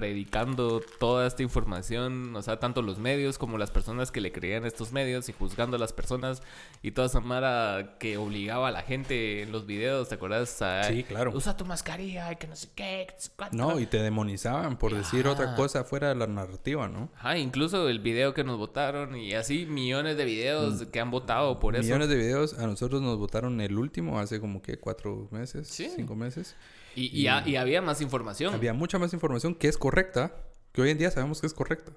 [0.00, 4.64] predicando toda esta información, o sea, tanto los medios como las personas que le creían
[4.64, 6.42] a estos medios y juzgando a las personas
[6.82, 10.62] y toda esa Mara que obligaba a la gente en los videos, ¿te acuerdas?
[10.62, 11.32] A, Sí, claro.
[11.34, 13.08] Usa tu mascarilla y que no sé qué.
[13.12, 13.56] no sé cuánto".
[13.58, 17.10] No, y te demonizaban por decir otra cosa fuera de la narrativa, ¿no?
[17.16, 21.60] Ajá, incluso el video que nos votaron y así millones de videos que han votado
[21.60, 21.82] por eso.
[21.82, 21.86] Mm.
[21.86, 22.58] Millones de videos.
[22.58, 25.90] A nosotros nos votaron el último hace como que cuatro meses, Sí.
[25.94, 26.56] cinco meses.
[26.96, 28.54] Y, y ha- y había más información.
[28.54, 30.34] Había mucha más información que es correcta,
[30.72, 31.92] que hoy en día sabemos que es correcta.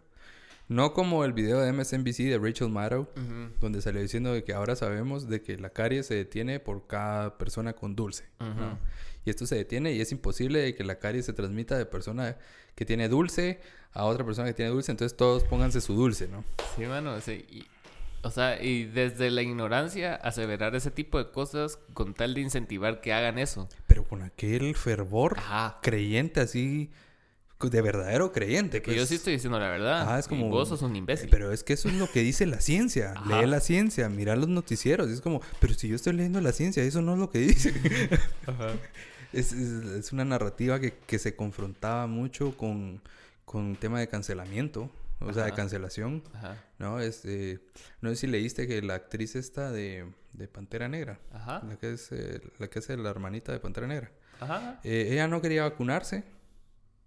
[0.69, 4.53] No como el video de MSNBC de Rachel Maddow, Ujú, donde salió diciendo de que
[4.53, 8.25] ahora sabemos de que la carie se detiene por cada persona con dulce.
[8.39, 8.47] ¿no?
[8.49, 8.77] Ujú.
[9.25, 12.37] Y esto se detiene y es imposible de que la carie se transmita de persona
[12.75, 13.59] que tiene dulce
[13.91, 14.91] a otra persona que tiene dulce.
[14.91, 16.43] Entonces todos pónganse su dulce, ¿no?
[16.77, 17.19] Sí, mano.
[17.21, 17.65] sí, y-
[18.23, 23.01] o sea, y desde la ignorancia aseverar ese tipo de cosas con tal de incentivar
[23.01, 23.69] que hagan eso.
[23.87, 25.79] Pero con aquel fervor Ajá.
[25.81, 26.89] creyente así,
[27.61, 28.81] de verdadero creyente.
[28.81, 28.97] Que pues.
[28.97, 30.01] yo sí estoy diciendo la verdad.
[30.01, 31.29] Ajá, es y como- vos sos un imbécil.
[31.29, 33.13] Pero es que eso es lo que dice la ciencia.
[33.15, 33.41] Ajá.
[33.41, 35.09] Lee la ciencia, mira los noticieros.
[35.09, 37.39] Y es como, pero si yo estoy leyendo la ciencia, eso no es lo que
[37.39, 37.73] dice.
[38.47, 38.69] Ajá.
[39.31, 43.01] es, es- es una narrativa que, que se confrontaba mucho con,
[43.45, 44.89] con tema de cancelamiento.
[45.29, 46.23] O sea, de cancelación.
[46.33, 46.57] Ajá.
[46.79, 46.99] ¿No?
[46.99, 47.61] Este,
[48.01, 51.61] no sé si leíste que la actriz esta de, de Pantera Negra, Ajá.
[51.67, 54.79] la que es eh, la que es la hermanita de Pantera Negra, Ajá.
[54.83, 56.23] eh, ella no quería vacunarse.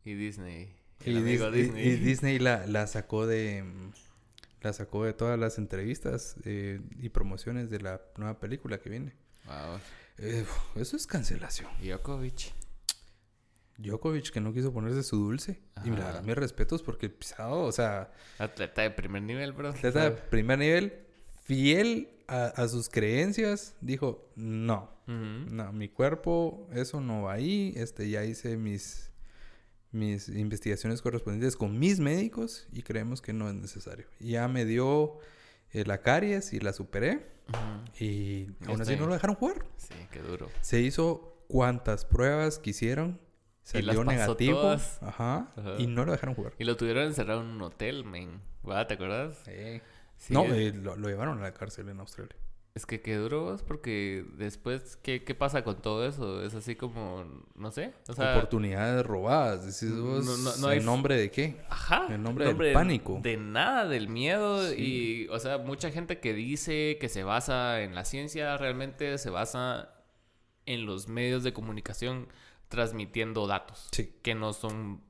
[0.04, 0.74] Y Disney.
[1.04, 1.86] Y, amigo Dis- Disney.
[1.88, 3.64] y Disney la, la sacó de
[4.62, 9.12] la sacó de todas las entrevistas eh, y promociones de la nueva película que viene.
[9.46, 9.78] Wow.
[10.18, 10.44] Eh,
[10.76, 11.70] eso es cancelación.
[11.82, 12.52] Djokovic.
[13.78, 15.60] Djokovic que no quiso ponerse su dulce.
[15.84, 19.70] Y la verdad, mis respetos porque pisado, o sea, Atleta de primer nivel, bro.
[19.70, 21.06] atleta de primer nivel,
[21.44, 28.08] fiel a, a sus creencias, dijo, no, no, mi cuerpo, eso no va ahí, este,
[28.10, 29.12] ya hice mis,
[29.92, 34.06] mis investigaciones correspondientes con mis médicos y creemos que no es necesario.
[34.18, 35.18] Ya me dio
[35.72, 37.26] eh, la caries y la superé
[38.00, 39.64] y aún así no lo dejaron jugar.
[39.76, 40.50] Sí, qué duro.
[40.60, 43.20] Se hizo cuantas pruebas quisieron,
[43.72, 45.02] salió negativo, todas.
[45.02, 45.74] ajá, Ajá.
[45.78, 46.52] y no lo dejaron jugar.
[46.58, 48.40] Y lo tuvieron encerrado en un hotel, men.
[48.68, 48.86] ¿Va?
[48.86, 49.42] ¿Te acuerdas?
[50.18, 52.34] Sí, no, eh, lo, lo llevaron a la cárcel en Australia.
[52.74, 56.42] es que qué duro vos, porque después, ¿qué, ¿qué pasa con todo eso?
[56.42, 57.24] Es así como,
[57.54, 57.92] no sé.
[58.08, 59.62] O sea, Oportunidades robadas.
[59.64, 61.56] Decís no- vos, no- no ¿en nombre de qué?
[61.70, 62.06] Ajá.
[62.10, 63.18] En nombre del de- pánico.
[63.22, 64.68] De nada, del miedo.
[64.70, 64.76] Sí.
[65.26, 69.30] Y, o sea, mucha gente que dice que se basa en la ciencia, realmente se
[69.30, 69.90] basa
[70.66, 72.28] en los medios de comunicación
[72.68, 73.88] transmitiendo datos.
[73.92, 74.14] Sí.
[74.22, 75.02] Que no son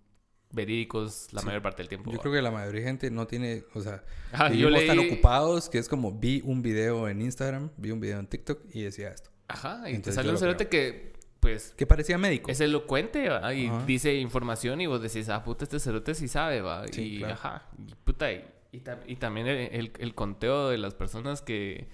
[0.52, 1.46] verídicos la Sí.
[1.46, 2.10] mayor parte del tiempo.
[2.12, 5.68] Yo creo que la mayoría de gente no tiene, o sea, Ajá, yo tan ocupados
[5.68, 9.10] que es como vi un video en Instagram, vi un video en TikTok y decía
[9.10, 9.30] esto.
[9.48, 12.50] Ajá, y te Entonces sale yo un cerote que, pues, Que parecía médico.
[12.50, 13.52] es elocuente, ¿va?
[13.54, 13.84] Y Ajá.
[13.86, 16.86] dice información y vos decís, ah, puta, este cerote sí sabe, va.
[16.88, 17.34] Sí, y, claro.
[17.34, 21.42] ajá, y puta, y, y tam- y también el, el- el conteo de las personas
[21.42, 21.88] que...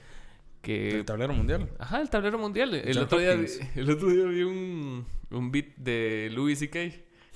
[0.63, 1.69] que El tablero mundial.
[1.79, 2.75] Ajá, el tablero mundial.
[2.75, 6.79] El otro, día, vi- el otro día vi un, un beat de Louis C.K.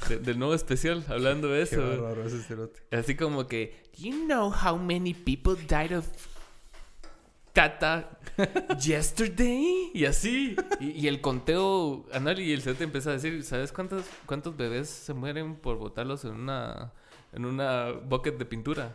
[0.08, 1.86] de- del nuevo especial hablando de Qué eso.
[1.88, 2.80] bárbaro ese cerote.
[2.96, 6.06] Así como que, you know how many people died of
[7.52, 8.18] Tata
[8.78, 9.90] yesterday?
[9.94, 10.56] Y así.
[10.78, 14.88] Y, y el conteo, Anal y el te empieza a decir, ¿sabes cuántos, cuántos bebés
[14.88, 16.92] se mueren por botarlos en una,
[17.32, 18.94] en una bucket de pintura?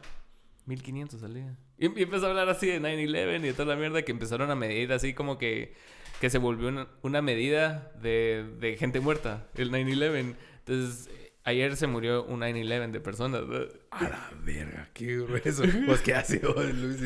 [0.66, 1.58] 1500 al día.
[1.78, 4.52] Y, y empezó a hablar así de 9-11 y de toda la mierda que empezaron
[4.52, 5.74] a medir así como que,
[6.20, 10.36] que se volvió una, una medida de, de gente muerta, el 9-11.
[10.60, 11.10] Entonces,
[11.44, 13.42] ayer se murió un 9-11 de personas.
[13.48, 13.58] ¿no?
[13.90, 15.64] A la verga, qué grueso.
[15.88, 17.02] Pues qué ha sido Luis.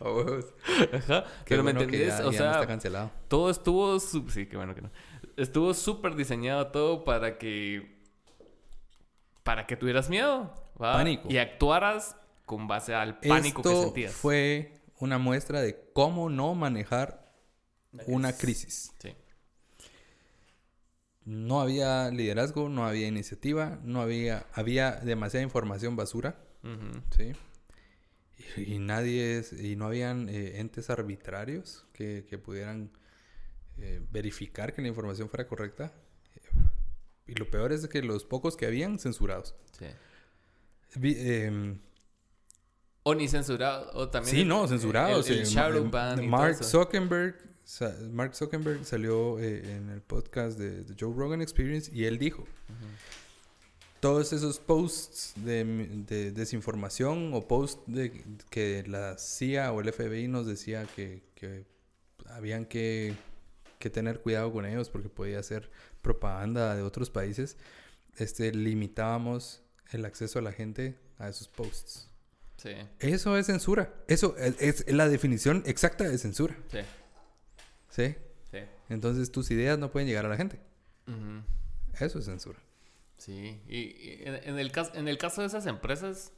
[0.00, 0.46] A huevos.
[0.92, 1.24] Ajá.
[1.24, 3.10] Qué Pero me bueno que entendés, o ya no sea, está cancelado.
[3.28, 3.98] todo estuvo...
[4.00, 4.90] su- Sí, qué bueno que no.
[5.36, 7.92] Estuvo súper diseñado todo para que...
[9.42, 10.52] Para que tuvieras miedo.
[10.80, 10.94] ¿va?
[10.94, 11.28] Pánico.
[11.30, 14.12] Y actuaras con base al pánico que sentías.
[14.12, 17.32] fue una muestra de cómo no manejar
[18.06, 18.92] una crisis.
[18.98, 19.14] Sí.
[21.24, 24.46] No había liderazgo, no había iniciativa, no había...
[24.52, 26.38] Había demasiada información basura.
[27.16, 27.32] ¿sí?
[28.56, 29.38] Y, y nadie...
[29.38, 32.90] es- y no habían eh, entes arbitrarios que, que pudieran
[33.78, 35.92] eh, verificar que la información fuera correcta.
[37.26, 39.54] Y lo peor es que los pocos que habían, censurados.
[39.78, 39.86] Sí.
[40.96, 41.78] Vi- em,
[43.04, 43.90] O ni censurado.
[43.94, 44.34] O también...
[44.34, 45.18] Sí, el- no, censurado.
[45.18, 45.56] El, sí.
[46.26, 46.64] Mark.
[46.64, 47.36] Zuckerberg,
[48.10, 52.46] Mark Zuckerberg salió eh, en el podcast de, de Joe Rogan Experience y él dijo,
[54.00, 55.64] todos esos posts de,
[56.06, 61.66] de desinformación o posts de que la CIA o el FBI nos decía que, que
[62.30, 63.14] habían que,
[63.78, 65.70] que tener cuidado con ellos porque podía ser
[66.02, 67.56] propaganda de otros países,
[68.16, 72.10] este, limitábamos el acceso a la gente a esos posts.
[72.64, 73.92] Sí, Eso es censura.
[74.08, 76.56] Eso es, es la definición exacta de censura.
[76.72, 76.78] sí,
[77.90, 78.14] ¿Sí?
[78.50, 78.58] sí.
[78.88, 80.58] Entonces tus ideas no pueden llegar a la gente.
[82.00, 82.58] Eso es censura.
[83.18, 86.32] Sí, y, y en, en el caso, en el caso de esas empresas,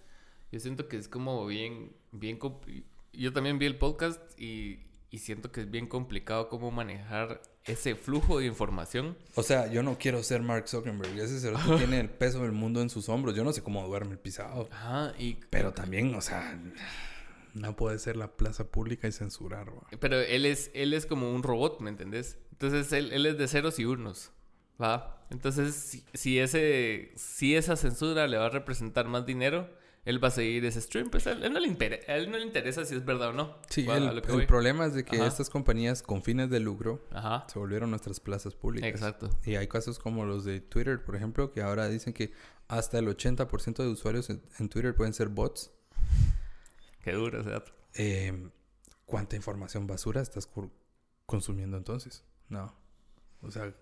[0.50, 2.40] yo siento que es como bien, bien,
[3.12, 4.80] yo también vi el podcast y,
[5.16, 9.16] y siento que es bien complicado cómo manejar ese flujo de información.
[9.34, 11.18] O sea, yo no quiero ser Mark Zuckerberg.
[11.18, 13.34] Ese cerote tiene el peso del mundo en sus hombros.
[13.34, 14.68] Yo no sé cómo duerme el pisado.
[14.70, 15.38] Ajá, y...
[15.48, 16.60] Pero también, o sea,
[17.54, 19.70] no puede ser la plaza pública y censurar.
[19.70, 19.86] ¿va?
[19.98, 22.36] Pero él es, él es como un robot, ¿me entendés?
[22.52, 24.32] Entonces él, él es de ceros y unos,
[24.80, 25.26] ¿va?
[25.30, 29.70] Entonces, si, si ese, si esa censura le va a representar más dinero,
[30.06, 31.10] él va a seguir ese stream.
[31.10, 33.32] Pues a él, no, le impere- a él no le interesa si es verdad o
[33.32, 33.58] no.
[33.68, 35.26] Sí, el, problema es de que Ajá.
[35.26, 38.88] estas compañías con fines de lucro Ajá, se volvieron nuestras plazas públicas.
[38.88, 39.28] exacto.
[39.44, 42.32] Y hay casos como los de Twitter, por ejemplo, que ahora dicen que
[42.68, 45.70] hasta el 80% de usuarios en, en Twitter pueden ser bots.
[47.02, 47.72] Qué duro ese dato.
[47.94, 48.50] Eh,
[49.04, 50.48] ¿Cuánta información basura estás
[51.26, 52.24] consumiendo entonces?
[52.48, 52.74] No.
[53.42, 53.74] O sea,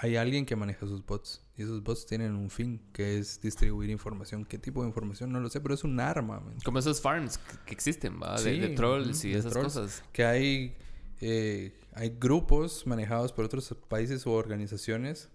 [0.00, 1.42] hay alguien que maneja sus bots.
[1.56, 4.44] Y esos bots tienen un fin, que es distribuir información.
[4.44, 5.32] ¿Qué tipo de información?
[5.32, 6.38] No lo sé, pero es un arma.
[6.38, 6.54] man.
[6.64, 8.40] Como esos farms que, existen, ¿va?
[8.40, 9.74] De, Sí, de trolls y de esas trolls.
[9.74, 10.04] cosas.
[10.12, 10.76] Que hay,
[11.20, 15.30] eh, hay grupos manejados por otros países u organizaciones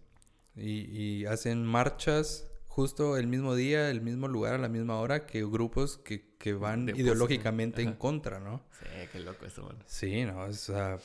[0.55, 5.27] y, y hacen marchas justo el mismo día, el mismo lugar, a la misma hora
[5.27, 8.63] que grupos que, que van De ideológicamente en contra, ¿no?
[8.79, 9.77] Sí, qué loco eso, man.
[9.85, 10.97] Sí, no, es, ah,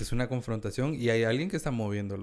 [0.00, 2.16] es una confrontación y hay alguien que está moviendo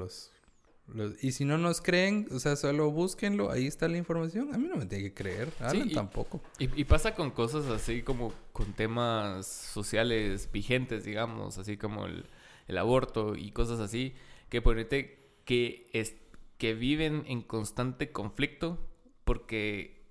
[0.93, 4.53] los, Y si no nos creen, o sea, solo búsquenlo, ahí está la información.
[4.53, 6.41] A mí no me tiene que creer, Alan y- tampoco.
[6.59, 12.25] Y, y pasa con cosas así como con temas sociales vigentes, digamos, así como el,
[12.67, 14.13] el aborto y cosas así,
[14.49, 16.15] que ponete que, es,
[16.57, 18.85] que viven en constante conflicto
[19.23, 20.05] porque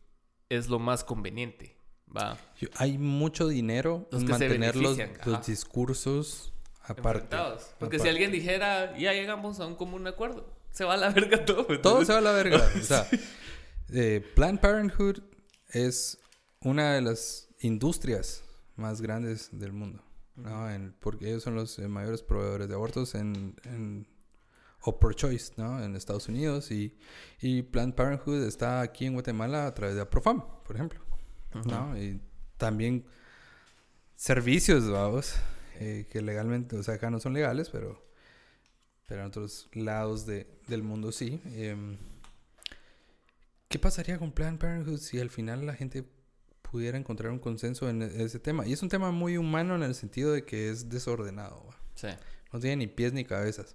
[0.49, 1.77] es lo más conveniente,
[2.17, 2.39] ¿va?
[2.61, 4.97] Yo- hay mucho dinero en mantener los,
[5.47, 7.37] discursos aparte.
[7.79, 10.47] Porque si alguien dijera, ya llegamos a un común acuerdo,
[10.79, 11.67] se va a la verga todo.
[11.81, 12.65] Todo se va a la verga.
[12.79, 13.07] O sea,
[13.93, 15.19] eh, Planned Parenthood
[15.71, 16.19] es
[16.61, 18.45] una de las industrias
[18.77, 20.05] más grandes del mundo.
[20.37, 20.71] ¿no?
[20.71, 24.07] En- porque ellos son los eh, mayores proveedores de abortos en, en
[24.83, 25.83] o por choice, ¿no?
[25.83, 26.97] En Estados Unidos y,
[27.41, 31.01] y Planned Parenthood está aquí en Guatemala a través de Aprofam, por ejemplo,
[31.67, 31.99] ¿no?
[32.01, 32.21] Y
[32.57, 33.05] también
[34.15, 35.35] servicios, vamos,
[35.81, 38.01] eh, que legalmente, o sea, acá no son legales, pero,
[39.09, 41.41] pero en otros lados de, del mundo sí.
[41.57, 41.97] Em,
[43.69, 46.05] ¿Qué pasaría con Planned Parenthood si al final la gente
[46.63, 48.67] pudiera encontrar un consenso en e- ese tema?
[48.67, 51.69] Y es un tema muy humano en el sentido de que es desordenado.
[51.95, 52.09] Sí.
[52.53, 53.75] no tiene ni pies ni cabezas.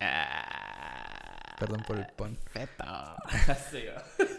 [0.00, 2.38] Ah, Perdón por el pun.
[3.70, 3.82] Sí.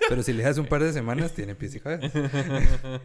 [0.07, 2.11] Pero si le das un par de semanas, tiene pies y cabezas.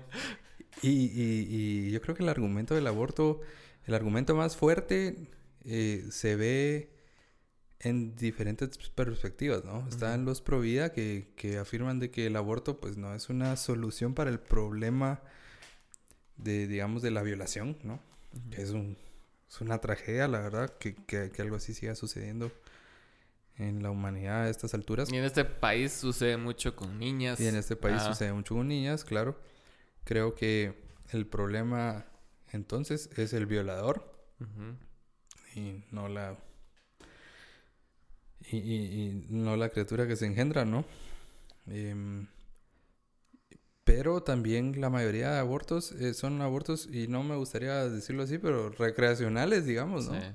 [0.82, 3.40] y, y- y yo creo que el argumento del aborto,
[3.86, 5.28] el argumento más fuerte,
[5.64, 6.93] eh, se ve
[7.84, 9.86] en diferentes perspectivas, ¿no?
[9.88, 13.56] Están los pro vida que, que afirman de que el aborto, pues, no es una
[13.56, 15.20] solución para el problema
[16.36, 18.00] de, digamos, de la violación, ¿no?
[18.50, 18.96] Que es, un,
[19.48, 22.50] es una tragedia, la verdad, que, que, que algo así siga sucediendo
[23.58, 25.12] en la humanidad a estas alturas.
[25.12, 27.38] Y en este país sucede mucho con niñas.
[27.38, 29.38] Y en este país Ah, sucede mucho con niñas, claro.
[30.04, 30.74] Creo que
[31.10, 32.06] el problema
[32.50, 34.10] entonces es el violador
[34.40, 35.58] ujú.
[35.60, 36.36] y no la
[38.50, 40.84] y, y- y no la criatura que se engendra, ¿no?
[41.66, 42.26] Em,
[43.84, 48.38] pero también la mayoría de abortos eh, son abortos, y no me gustaría decirlo así,
[48.38, 50.14] pero recreacionales, digamos, ¿no?
[50.20, 50.26] Sí.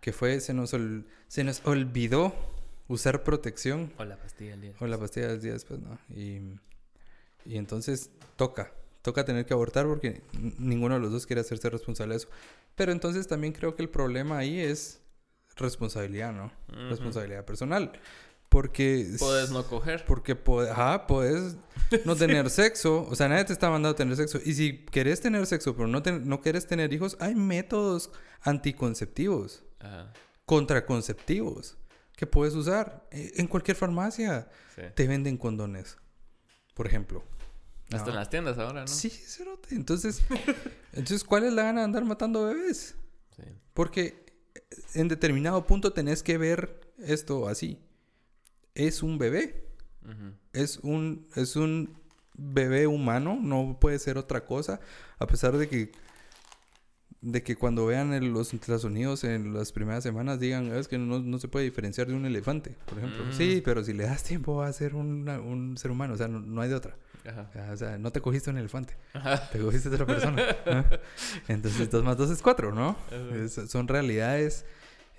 [0.00, 2.32] Que fue, se nos, ol- se nos olvidó
[2.88, 4.72] usar protección O la pastilla del día.
[4.78, 5.98] o la pastilla del día después, ¿no?
[6.14, 6.40] Y,
[7.44, 8.72] y entonces toca,
[9.02, 10.22] toca tener que abortar porque
[10.58, 12.28] ninguno de los dos quiere hacerse responsable de eso.
[12.76, 15.00] Pero entonces también creo que el problema ahí es
[15.56, 16.46] responsabilidad, ¿no?
[16.68, 16.88] Ujú.
[16.90, 17.92] Responsabilidad personal.
[18.48, 19.16] Porque...
[19.18, 20.04] Puedes no coger.
[20.06, 21.56] Porque po- ajá, puedes
[22.04, 23.06] no tener sexo.
[23.10, 24.38] O sea, nadie te está mandando a tener sexo.
[24.44, 28.10] Y si querés tener sexo, pero no, te- no quieres tener hijos, hay métodos
[28.42, 30.12] anticonceptivos, Ajá.
[30.44, 31.76] contraconceptivos,
[32.16, 33.06] que puedes usar.
[33.10, 34.82] Eh, En cualquier farmacia Sí.
[34.94, 35.96] te venden condones,
[36.74, 37.24] por ejemplo.
[37.92, 38.10] Hasta No.
[38.10, 38.86] en las tiendas ahora, ¿no?
[38.88, 39.74] Sí, cerote.
[39.74, 40.22] Entonces,
[40.92, 42.94] entonces, ¿cuál es la gana de andar matando bebés?
[43.36, 43.42] Sí.
[43.74, 44.25] Porque
[44.94, 47.78] en determinado punto tenés que ver esto así.
[48.74, 49.64] Es un bebé.
[50.52, 51.96] Es un, es un
[52.34, 54.78] bebé humano, no puede ser otra cosa,
[55.18, 55.92] a pesar de que
[57.22, 61.18] de que cuando vean el- los ultrasonidos en las primeras semanas digan, es que no,
[61.18, 63.24] no se puede diferenciar de un elefante, por ejemplo.
[63.24, 63.32] Mm.
[63.32, 66.28] Sí, pero si le das tiempo va a ser una- un ser humano, o sea,
[66.28, 66.96] no, no hay de otra.
[67.26, 67.50] Ajá.
[67.72, 69.48] O sea, no te cogiste un elefante, Ajá.
[69.50, 70.42] te cogiste otra persona.
[70.66, 70.84] ¿no?
[71.48, 72.90] Entonces, dos más dos es cuatro, ¿no?
[73.08, 73.36] Ajá.
[73.44, 74.64] Es- son realidades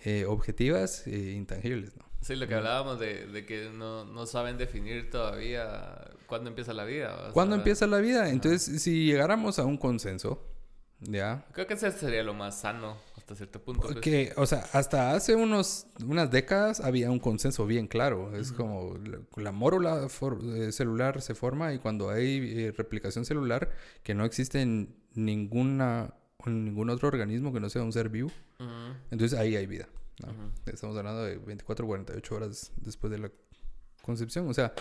[0.06, 2.06] eh, objetivas e intangibles, ¿no?
[2.22, 6.84] Sí, lo que hablábamos de, de que no, no saben definir todavía cuándo empieza la
[6.84, 7.30] vida.
[7.30, 8.30] o ¿Cuándo empieza la vida?
[8.30, 10.44] Entonces, si llegáramos a un consenso,
[11.00, 11.46] ¿ya?
[11.54, 12.98] Creo que ese sería lo más sano
[13.28, 13.90] hasta cierto punto.
[13.90, 14.38] pues.
[14.38, 18.34] O sea, hasta hace unos, unas décadas había un consenso bien claro.
[18.34, 20.08] Es como la, la mórula
[20.56, 23.70] eh, celular se forma y cuando hay eh, replicación celular
[24.02, 26.14] que no existe en ninguna,
[26.46, 28.32] en ningún otro organismo que no sea un ser vivo,
[29.12, 29.90] entonces ahí hay vida.
[30.66, 33.32] Estamos hablando de 24 o 48 horas después de la
[34.04, 34.48] concepción.
[34.48, 34.74] O sea,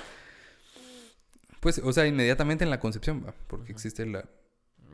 [1.59, 3.35] pues, o sea, inmediatamente en la concepción, ¿va?
[3.49, 4.25] porque existe la,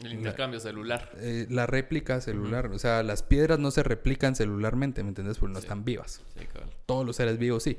[0.05, 1.11] El intercambio celular.
[1.17, 2.67] eh, la réplica celular.
[2.73, 5.39] O sea, las piedras no se replican celularmente, ¿me entiendes?
[5.39, 5.65] Porque no Sí.
[5.67, 6.23] están vivas.
[6.39, 6.71] Sí, cabal.
[6.87, 7.79] Todos los seres vivos sí.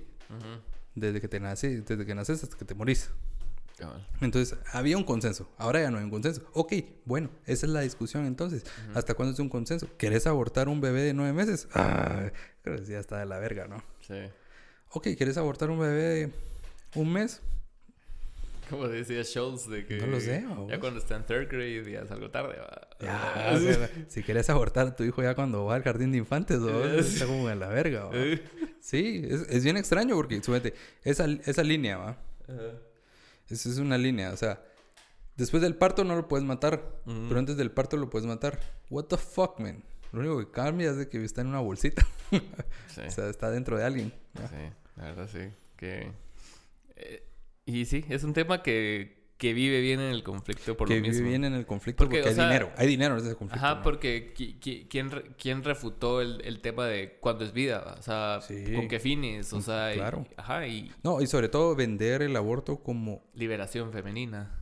[0.96, 3.10] Desde que te naces, desde que naces hasta que te morís.
[3.78, 4.08] cabal.
[4.22, 5.50] Entonces, había un consenso.
[5.58, 6.44] Ahora ya no hay un consenso.
[6.54, 6.74] Ok,
[7.06, 8.64] bueno, esa es la discusión entonces.
[8.94, 9.88] ¿Hasta cuándo es un consenso?
[9.98, 11.68] ¿Querés abortar un bebé de nueve meses?
[11.74, 13.84] Ah, creo que ya está de la verga, ¿no?
[14.08, 14.16] Sí.
[14.92, 16.32] Ok, ¿quieres abortar un bebé de
[16.96, 17.42] un mes?
[18.70, 20.72] Como decía Schultz, de que No lo sé, ya vamos.
[20.80, 22.58] cuando está en third grade ya es algo tarde.
[22.60, 22.88] va.
[23.00, 26.18] Ya, o sea, si quieres abortar a tu hijo ya cuando va al jardín de
[26.20, 26.84] infantes, ¿no?
[27.00, 28.06] está como en la verga.
[28.06, 28.12] ¿va?
[28.80, 32.10] Sí, es, es bien extraño porque, súbete, esa, esa línea, ¿va?
[32.48, 32.78] Ajá.
[33.50, 34.64] Esa es una línea, o sea,
[35.36, 38.60] después del parto no lo puedes matar, pero antes del parto lo puedes matar.
[38.90, 39.84] What the fuck, man?
[40.14, 43.02] Lo único que cambia es de que está en una bolsita, Sí.
[43.06, 44.14] o sea, está dentro de alguien.
[44.40, 44.48] ¿va?
[44.48, 44.56] Sí,
[44.96, 45.50] la verdad sí.
[45.76, 46.12] Que...
[46.96, 47.24] eh,
[47.66, 51.02] y sí, es un tema que, que vive bien en el conflicto por que lo
[51.02, 51.18] mismo.
[51.18, 53.66] vive bien en el conflicto Porque, hay sea, dinero, hay dinero en ese conflicto.
[53.66, 53.82] Ajá, ¿no?
[53.84, 57.96] porque qui- qui- ¿quién, re- quién refutó el, el tema de cuándo es vida?
[58.00, 58.72] O sea, Sí.
[58.74, 59.52] ¿con qué fines?
[59.54, 60.26] O sea, y- Claro.
[60.38, 64.58] ajá, y No, y sobre todo vender el aborto como, liberación femenina.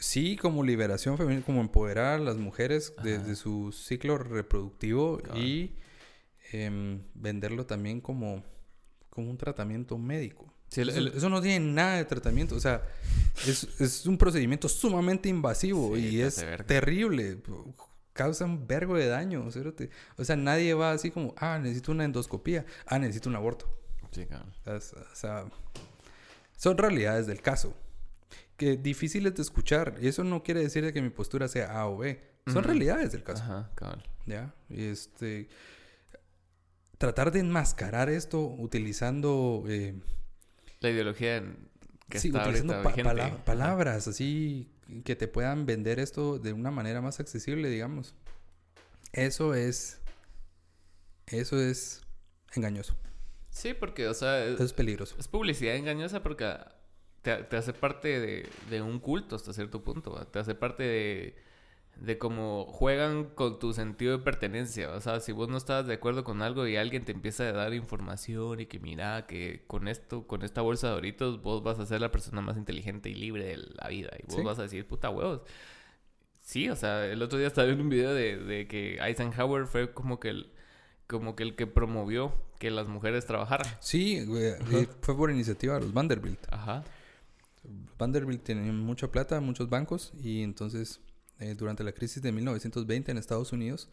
[0.00, 3.06] sí, como liberación femenina, como empoderar a las mujeres Ajá.
[3.08, 5.72] desde su ciclo reproductivo y
[6.52, 8.42] em, venderlo también como,
[9.10, 10.52] como un tratamiento médico.
[10.74, 12.56] Sí, el- Eso, el- eso no tiene nada de tratamiento.
[12.56, 12.82] O sea,
[13.46, 17.38] es, es un procedimiento sumamente invasivo Sí, y es terrible.
[18.12, 19.50] Causa un vergo de daño.
[19.50, 19.90] cerote.
[20.16, 22.64] O sea, nadie va así como, ah, necesito una endoscopía.
[22.86, 23.68] Ah, necesito un aborto.
[24.12, 24.26] Sí.
[24.66, 25.44] Es- O sea,
[26.56, 27.74] son realidades del caso.
[28.56, 29.96] Que difíciles de escuchar.
[30.00, 32.20] Y eso no quiere decir de que mi postura sea A o B.
[32.46, 33.42] Son realidades del caso.
[33.42, 34.02] Ajá, cabal.
[34.26, 34.54] ¿Ya?
[34.68, 35.48] Y este.
[36.98, 39.64] Tratar de enmascarar esto utilizando.
[39.68, 39.94] eh,
[40.84, 41.68] La ideología en-
[42.08, 44.70] que sí, está utilizando pa- pala- palabras así
[45.04, 48.14] que te puedan vender esto de una manera más accesible, digamos.
[49.12, 50.00] Eso es.
[51.26, 52.02] Eso es
[52.54, 52.94] engañoso.
[53.50, 55.16] Sí, porque, o sea, Eso es peligroso.
[55.18, 56.54] Es publicidad engañosa porque
[57.22, 60.12] te, te hace parte de, de un culto hasta cierto punto.
[60.12, 60.24] ¿va?
[60.26, 61.36] Te hace parte de,
[61.96, 64.90] de cómo juegan con tu sentido de pertenencia.
[64.90, 67.52] O sea, si vos no estás de acuerdo con algo y alguien te empieza a
[67.52, 71.78] dar información y que mira que con esto, con esta bolsa de doritos, vos vas
[71.78, 74.10] a ser la persona más inteligente y libre de la vida.
[74.18, 74.42] Y vos Sí.
[74.42, 75.42] vas a decir, puta huevos.
[76.40, 79.92] Sí, o sea, el otro día estaba viendo un video de, de que Eisenhower fue
[79.94, 80.50] como que el,
[81.06, 83.66] como que el que promovió que las mujeres trabajaran.
[83.80, 86.40] Sí, güey, eh, fue por iniciativa de los Vanderbilt.
[86.50, 86.84] Ajá.
[87.98, 91.00] Vanderbilt tiene mucha plata, muchos bancos, y entonces
[91.40, 93.88] eh, durante la crisis de 1920 en Estados Unidos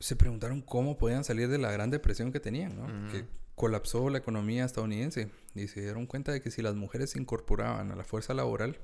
[0.00, 2.84] se preguntaron cómo podían salir de la gran depresión que tenían, ¿no?
[2.84, 3.12] Ujú.
[3.12, 3.24] Que
[3.54, 7.92] colapsó la economía estadounidense y se dieron cuenta de que si las mujeres se incorporaban
[7.92, 8.78] a la fuerza laboral,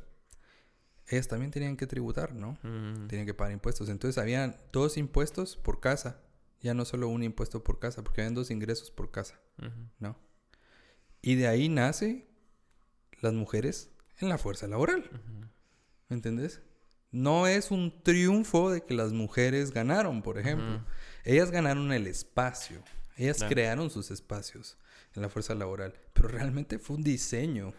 [1.09, 2.51] ellas también tenían que tributar, ¿no?
[2.63, 3.09] Ujú.
[3.09, 3.89] Tenían que pagar impuestos.
[3.89, 6.21] Entonces habían dos impuestos por casa,
[6.61, 9.89] ya no solo un impuesto por casa, porque habían dos ingresos por casa, Ujú.
[9.99, 10.17] ¿no?
[11.21, 12.29] Y de ahí nace
[13.21, 15.11] las mujeres en la fuerza laboral.
[16.09, 16.61] ¿Me entendés?
[17.11, 20.85] No es un triunfo de que las mujeres ganaron, por ejemplo.
[21.25, 22.83] Ellas ganaron el espacio.
[23.17, 24.77] Ellas crearon sus espacios
[25.15, 25.95] en la fuerza laboral.
[26.13, 27.73] Pero realmente fue un diseño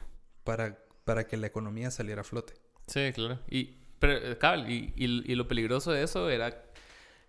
[0.44, 2.54] para, para que la economía saliera a flote.
[2.88, 3.40] Sí, claro.
[3.50, 6.64] Y, pero, eh, y, y- y lo peligroso de eso era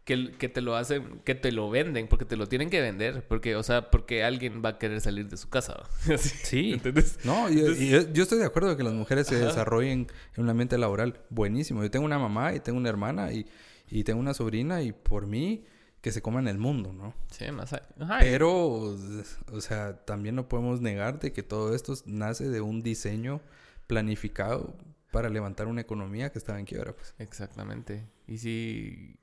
[0.05, 3.25] que, que te lo hacen, que te lo venden, porque te lo tienen que vender,
[3.29, 5.83] porque, o sea, porque alguien va a querer salir de su casa.
[6.19, 6.73] Sí.
[6.73, 7.19] ¿Entendés?
[7.25, 9.47] No, y- y yo, yo estoy de acuerdo que las mujeres se Ajá.
[9.47, 11.83] desarrollen en un ambiente laboral buenísimo.
[11.83, 13.47] Yo tengo una mamá y tengo una hermana y,
[13.89, 15.65] y tengo una sobrina y por mí
[16.01, 17.15] que se coman el mundo, ¿no?
[17.31, 17.75] Sí, más.
[17.75, 18.97] Ajá, Pero,
[19.53, 23.43] o sea, también no podemos negar de que todo esto nace de un diseño
[23.87, 24.77] planificado
[25.13, 26.95] para levantar una economía que estaba en quiebra.
[26.95, 27.15] Pues.
[27.19, 28.07] Exactamente.
[28.27, 29.17] Y sí.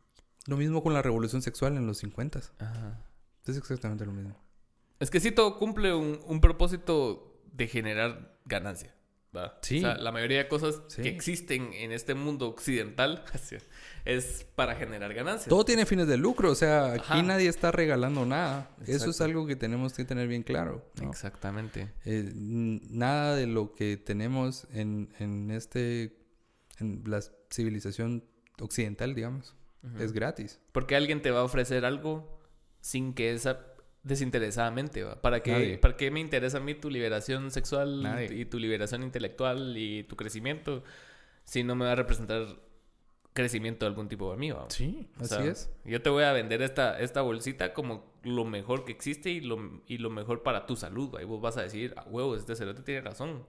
[0.47, 2.39] Lo mismo con la revolución sexual en los 50.
[2.59, 3.05] Ajá.
[3.45, 4.35] Es exactamente lo mismo.
[4.99, 8.93] Es que sí todo cumple un, un propósito de generar ganancia.
[9.35, 9.59] ¿va?
[9.61, 9.77] Sí.
[9.77, 11.03] O sea, la mayoría de cosas Sí.
[11.03, 13.23] que existen en este mundo occidental
[14.05, 15.47] es para generar ganancias.
[15.49, 18.71] Todo tiene fines de lucro, o sea, aquí nadie está regalando nada.
[18.85, 20.89] Eso es algo que tenemos que tener bien claro.
[21.01, 21.09] ¿no?
[21.09, 21.91] Exactamente.
[22.05, 26.17] Eh, nada de lo que tenemos en, en este,
[26.79, 27.21] en la
[27.51, 28.23] civilización
[28.59, 30.03] occidental, digamos, Ujú.
[30.03, 30.59] es gratis.
[30.71, 32.39] Porque alguien te va a ofrecer algo
[32.81, 33.65] sin que esa
[34.03, 35.21] desinteresadamente, ¿va?
[35.21, 35.77] ¿Para qué, Nadie.
[35.77, 38.33] ¿Para qué me interesa a mí tu liberación sexual Nadie.
[38.33, 40.83] y tu liberación intelectual y tu crecimiento
[41.43, 42.45] si no me va a representar
[43.33, 44.65] crecimiento de algún tipo a mí, ¿va?
[44.69, 45.69] Sí, O así sea, es.
[45.85, 49.81] Yo te voy a vender esta, esta bolsita como lo mejor que existe y lo,
[49.85, 51.13] y lo mejor para tu salud.
[51.13, 51.21] ¿va?
[51.21, 53.45] Y vos vas a decir, a huevos, este cerote tiene razón.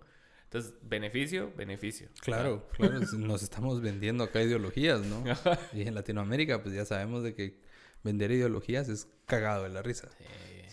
[0.49, 2.09] Entonces, beneficio, beneficio.
[2.22, 5.22] Claro, claro, nos estamos vendiendo acá ideologías, ¿no?
[5.74, 7.61] Y en Latinoamérica, pues ya sabemos de que
[8.03, 10.09] vender ideologías es cagado de la risa.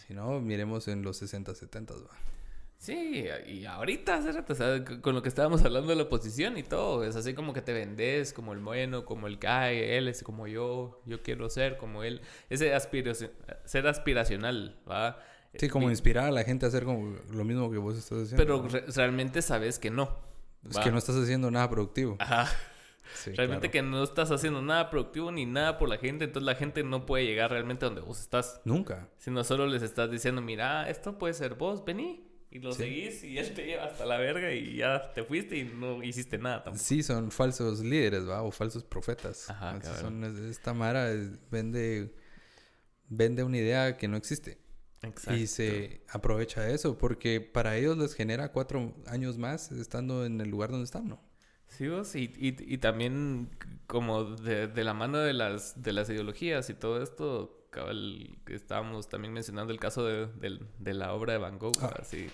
[0.07, 1.99] Si no, miremos en los 60, 70, ¿va?
[2.77, 6.63] Sí, y ahorita, cerote, o sea, con lo que estábamos hablando de la oposición y
[6.63, 10.23] todo, es así como que te vendes como el bueno, como el "Ay, él es
[10.23, 12.21] como yo, yo quiero ser como él.
[12.49, 13.31] Ese aspiración,
[13.65, 15.19] ser aspiracional, ¿va?
[15.59, 18.37] Sí, como inspirar a la gente a hacer como lo mismo que vos estás haciendo.
[18.37, 20.09] Pero realmente sabes que no.
[20.69, 20.83] es ¿va?
[20.83, 22.15] que no estás haciendo nada productivo.
[22.19, 22.47] Ajá.
[23.13, 23.85] Sí, Realmente claro.
[23.87, 27.05] que no estás haciendo nada productivo ni nada por la gente, entonces la gente no
[27.05, 28.59] puede llegar realmente a donde vos estás.
[28.65, 29.07] Nunca.
[29.19, 32.23] Sino solo les estás diciendo, mira, esto puede ser vos, vení.
[32.49, 32.79] Y lo Sí.
[32.83, 36.37] seguís y él te lleva hasta la verga y ya te fuiste y no hiciste
[36.37, 36.83] nada tampoco.
[36.83, 38.41] Sí, son falsos líderes, ¿va?
[38.43, 39.49] O falsos profetas.
[39.49, 41.09] Ajá, son- esta Mara
[41.51, 42.13] vende,
[43.09, 44.57] vende una idea que no existe.
[45.01, 45.39] Exacto.
[45.39, 50.41] Y se aprovecha de eso porque para ellos les genera cuatro años más estando en
[50.41, 51.19] el lugar donde están, ¿no?
[51.67, 53.49] Sí, vos, y, y, y también
[53.87, 59.09] como de, de la mano de las, de las ideologías y todo esto, cabal, estábamos
[59.09, 61.93] también mencionando el caso de, del- de la obra de Van Gogh, Ah.
[61.99, 62.27] así,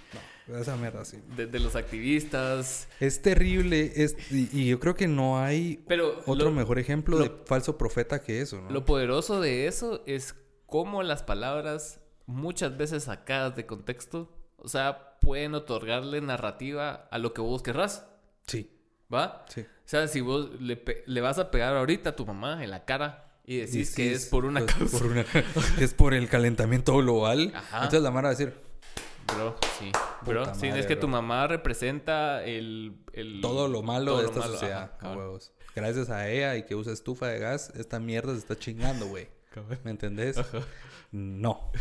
[0.47, 1.17] No, esa mierda sí.
[1.35, 6.19] de, de los activistas, Es terrible es, y, y yo creo que no hay pero
[6.27, 8.69] otro lo- mejor ejemplo lo- de falso profeta que eso, ¿no?
[8.69, 10.35] Lo poderoso de eso es
[10.67, 17.33] cómo las palabras, muchas veces sacadas de contexto, o sea, pueden otorgarle narrativa a lo
[17.33, 18.07] que vos querrás,
[18.47, 18.71] Sí,
[19.13, 19.45] ¿va?
[19.49, 19.61] sí.
[19.61, 23.33] O sea, si vos le, vas a pegar ahorita a tu mamá en la cara
[23.45, 24.97] y decís que es por una pues, causa.
[24.97, 25.25] por una-
[25.77, 27.51] que es por el calentamiento global.
[27.53, 27.77] Ajá.
[27.77, 28.53] Entonces la Mara va a decir
[29.35, 29.91] Bro, sí.
[30.25, 33.03] Bro, Puta sí, madre, es que tu mamá representa el...
[33.13, 35.51] el- todo lo malo todo de lo esta malo, sociedad, ajá, huevos.
[35.75, 39.27] Gracias a ella y que usa estufa de gas, esta mierda se está chingando, güey.
[39.83, 40.37] ¿Me entendés?
[41.11, 41.71] No.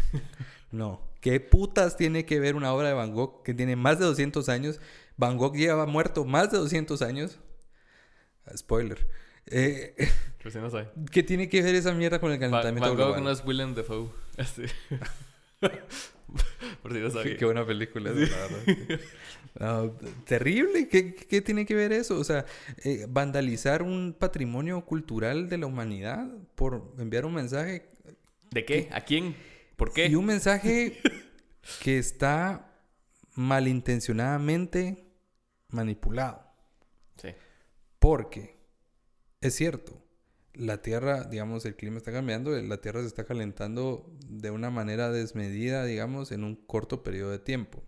[0.72, 1.00] No.
[1.20, 4.48] ¿Qué putas tiene que ver una obra de Van Gogh que tiene más de 200
[4.48, 4.80] años?
[5.16, 7.38] Van Gogh lleva muerto más de 200 años.
[8.46, 9.06] Ah, Spoiler.
[9.46, 9.94] Eh,
[10.40, 10.88] Recién no sabe.
[11.10, 13.24] ¿Qué tiene que ver esa mierda con el Van, calentamiento Van Gogh global?
[13.24, 14.08] no es Willem Dafoe.
[14.38, 14.62] Así.
[16.82, 17.36] por si no sabía.
[17.36, 18.16] Qué buena película, la
[19.58, 19.92] verdad.
[20.24, 20.88] Terrible.
[20.88, 22.18] ¿Qué, qué tiene que ver eso?
[22.18, 22.46] O sea,
[22.84, 27.89] eh, vandalizar un patrimonio cultural de la humanidad por enviar un mensaje.
[28.50, 28.88] ¿De qué?
[28.92, 29.36] ¿A quién?
[29.76, 30.06] ¿Por qué?
[30.06, 30.98] Y un mensaje
[31.82, 32.72] que está
[33.34, 35.06] malintencionadamente
[35.68, 36.44] manipulado.
[37.16, 37.28] Sí.
[37.98, 38.58] Porque
[39.40, 40.02] es cierto,
[40.52, 45.10] la Tierra, digamos, el clima está cambiando, la Tierra se está calentando de una manera
[45.10, 47.82] desmedida, digamos, en un corto periodo de tiempo.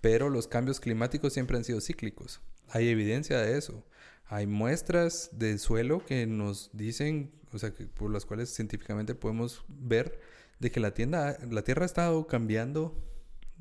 [0.00, 2.40] Pero los cambios climáticos siempre han sido cíclicos.
[2.68, 3.84] Hay evidencia de eso.
[4.26, 9.64] Hay muestras del suelo que nos dicen, o sea, que por las cuales científicamente podemos
[9.68, 10.20] ver
[10.58, 12.96] de que la, tienda, la Tierra ha estado cambiando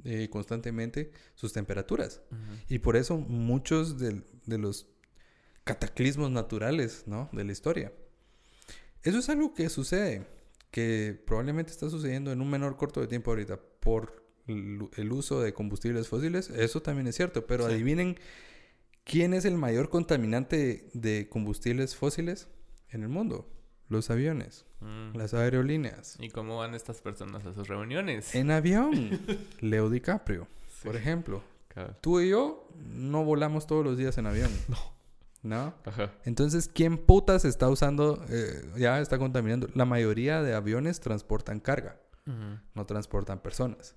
[0.03, 2.21] eh, constantemente sus temperaturas.
[2.67, 4.87] Y por eso muchos de, de los
[5.63, 7.29] cataclismos naturales, ¿no?
[7.31, 7.93] De la historia.
[9.03, 10.25] Eso es algo que sucede,
[10.71, 15.53] que probablemente está sucediendo en un menor corto de tiempo ahorita por el uso de
[15.53, 16.49] combustibles fósiles.
[16.49, 18.17] Eso también es cierto, pero adivinen
[19.03, 22.47] quién es el mayor contaminante de combustibles fósiles
[22.89, 23.49] en el mundo.
[23.89, 25.17] Los aviones, mm.
[25.17, 26.15] las aerolíneas.
[26.19, 28.35] ¿Y cómo van estas personas a sus reuniones?
[28.35, 29.19] En avión.
[29.59, 30.47] Leo DiCaprio,
[30.83, 31.41] por ejemplo.
[32.01, 34.51] Tú y yo no volamos todos los días en avión.
[35.41, 35.57] No.
[35.57, 35.73] ¿no?
[35.85, 36.11] Ajá.
[36.25, 39.69] Entonces, ¿quién putas está usando, eh, ya está contaminando?
[39.73, 41.97] La mayoría de aviones transportan carga,
[42.75, 43.95] no transportan personas.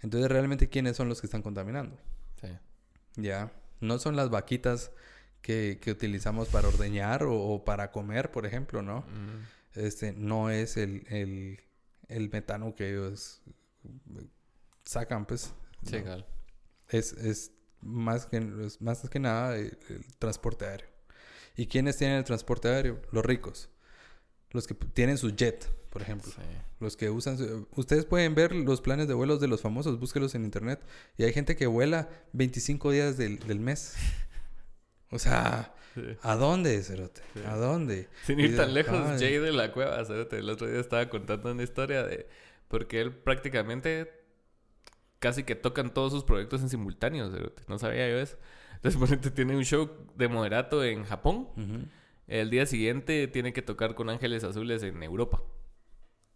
[0.00, 1.98] Entonces, realmente, ¿quiénes son los que están contaminando?
[2.40, 2.48] Sí.
[3.16, 4.90] Ya, no son las vaquitas
[5.42, 9.04] que, que utilizamos para ordeñar o, para comer, por ejemplo, ¿no?
[9.74, 11.60] Este, no es el, el,
[12.08, 13.40] el, metano que ellos
[14.84, 15.52] sacan, pues.
[15.86, 15.96] Sí,
[16.88, 18.40] Es, es más que,
[18.80, 19.78] más que nada el,
[20.18, 20.88] transporte aéreo.
[21.56, 23.00] ¿Y quiénes tienen el transporte aéreo?
[23.12, 23.70] Los ricos.
[24.50, 26.32] Los que tienen su jet, por ejemplo.
[26.80, 27.66] Los que usan...
[27.76, 30.80] ustedes pueden ver los planes de vuelos de los famosos, búsquelos en internet.
[31.16, 33.94] Y hay gente que vuela 25 días del, del mes.
[35.10, 35.74] O sea,
[36.22, 37.20] ¿a dónde, Cerote?
[37.46, 38.08] ¿A dónde?
[38.24, 41.62] Sin ir tan lejos, Jay de la Cueva, Cerote, el otro día estaba contando una
[41.62, 42.28] historia de...
[42.68, 44.20] Porque él prácticamente
[45.18, 47.30] casi que tocan todos sus proyectos en simultáneo.
[47.68, 48.36] No sabía yo eso.
[48.76, 51.48] Entonces, por ejemplo, tiene un show de moderato en Japón.
[52.26, 55.42] El día siguiente tiene que tocar con Ángeles Azules en Europa.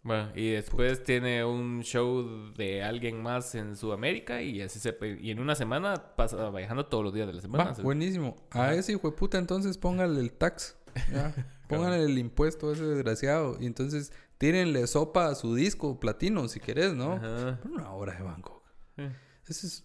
[0.05, 5.31] Bueno, y después tiene un show de alguien más en Sudamérica y así se y
[5.31, 7.73] en una semana pasa viajando todos los días de la semana.
[7.83, 8.37] buenísimo.
[8.51, 10.77] A ese hijo de puta entonces póngale el tax.
[11.69, 13.57] Póngale el impuesto a ese desgraciado.
[13.59, 17.19] Y entonces tírenle sopa a su disco platino si querés, ¿no?
[17.63, 18.63] Por una hora de banco.
[18.99, 19.11] Eh.
[19.47, 19.85] Eso es,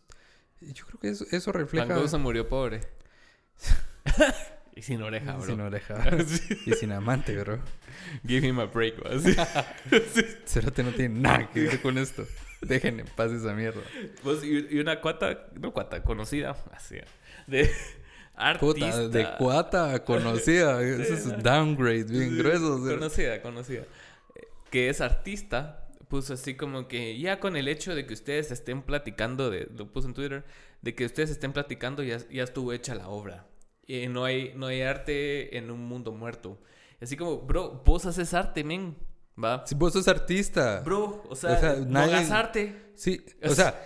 [0.60, 1.96] yo creo que eso, eso refleja...
[1.96, 2.82] Van se murió pobre.
[4.80, 5.46] y sin oreja, bro.
[5.46, 5.96] Sin oreja.
[6.66, 7.60] Y sin amante, bro.
[8.26, 9.20] Give him a break, bro.
[10.46, 12.26] Cerote no tiene nada que ver con esto.
[12.62, 13.82] Déjenme en paz esa mierda.
[14.24, 16.96] Pues, y, una cuata, no cuata, conocida, así,
[17.46, 17.70] de
[18.36, 19.10] artista.
[19.10, 20.82] de cuata conocida.
[21.02, 22.80] Eso es un downgrade bien grueso.
[22.80, 23.82] Conocida, conocida.
[24.36, 28.50] Eh, que es artista puso así como que ya con el hecho de que ustedes
[28.50, 30.44] estén platicando, de, lo puso en Twitter,
[30.82, 33.46] de que ustedes estén platicando ya, ya estuvo hecha la obra.
[33.90, 36.60] Y no hay, no hay arte en un mundo muerto.
[37.02, 38.96] Así como, bro, vos haces arte, men.
[39.44, 39.66] ¿Va?
[39.66, 40.82] Si vos sos artista.
[40.82, 42.92] Bro, o sea, no hagas arte.
[42.94, 43.84] Sí, o sea,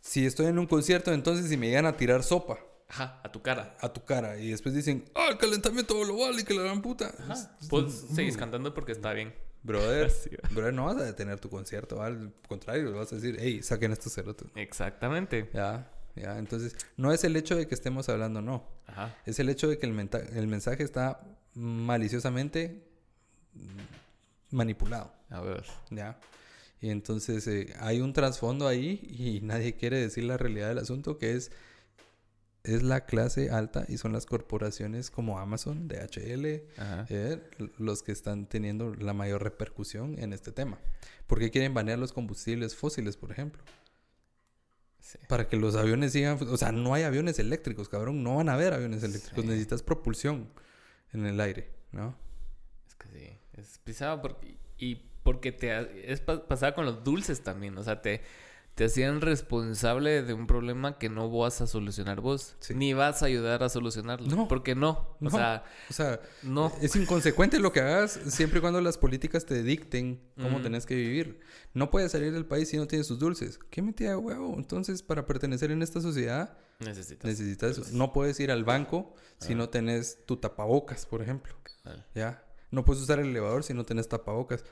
[0.00, 2.60] si estoy en un concierto, entonces si me llegan a tirar sopa.
[2.86, 3.76] Ajá, a tu cara.
[3.80, 4.38] A tu cara.
[4.38, 7.12] Y después dicen, ah, el calentamiento global y que la gran puta.
[7.18, 7.58] Ajá.
[7.68, 9.34] Pues seguís cantando porque está bien.
[9.64, 10.12] Brother,
[10.52, 14.14] brother, no vas a detener tu concierto, al contrario, vas a decir, hey, saquen estos
[14.14, 14.46] cerotes.
[14.54, 15.50] Exactamente.
[15.52, 18.66] Ya, ya, entonces, no es el hecho de que estemos hablando, no.
[18.86, 19.16] Ajá.
[19.26, 21.20] Es el hecho de que el, el mensaje está
[21.54, 22.84] maliciosamente
[24.50, 25.12] manipulado.
[25.30, 25.64] A ver.
[25.90, 26.18] Ya.
[26.80, 31.18] Y entonces eh, hay un trasfondo ahí y nadie quiere decir la realidad del asunto,
[31.18, 31.50] que es
[32.64, 36.44] es la clase alta y son las corporaciones como Amazon, DHL,
[37.08, 37.40] eh,
[37.78, 40.78] los que están teniendo la mayor repercusión en este tema.
[41.26, 43.62] ¿Por qué quieren banear los combustibles fósiles, por ejemplo?
[45.28, 46.38] Para que los aviones sigan...
[46.48, 48.22] O sea, no hay aviones eléctricos, cabrón.
[48.22, 49.44] No van a haber aviones eléctricos.
[49.44, 50.48] Necesitas propulsión
[51.12, 52.16] en el aire, ¿no?
[52.86, 53.38] Es que sí.
[53.54, 54.56] Es pisado porque...
[54.76, 56.10] Y porque te...
[56.12, 57.76] Es pasada con los dulces también.
[57.78, 58.22] O sea, te
[58.78, 62.54] te hacían responsable de un problema que no vas a solucionar vos.
[62.72, 64.28] Ni vas a ayudar a solucionarlo.
[64.28, 64.46] No.
[64.46, 65.16] Porque no.
[65.20, 66.72] O sea, o sea no.
[66.80, 70.94] es inconsecuente lo que hagas siempre y cuando las políticas te dicten cómo tenés que
[70.94, 71.40] vivir.
[71.74, 73.58] No puedes salir del país si no tienes tus dulces.
[73.68, 74.54] ¿Qué metida de huevo?
[74.56, 79.56] Entonces, para pertenecer en esta sociedad, necesitas, necesitas No puedes ir al banco si ah.
[79.56, 81.52] no tenés tu tapabocas, por ejemplo.
[82.14, 82.46] ¿Ya?
[82.70, 84.64] No puedes usar el elevador si no tenés tapabocas.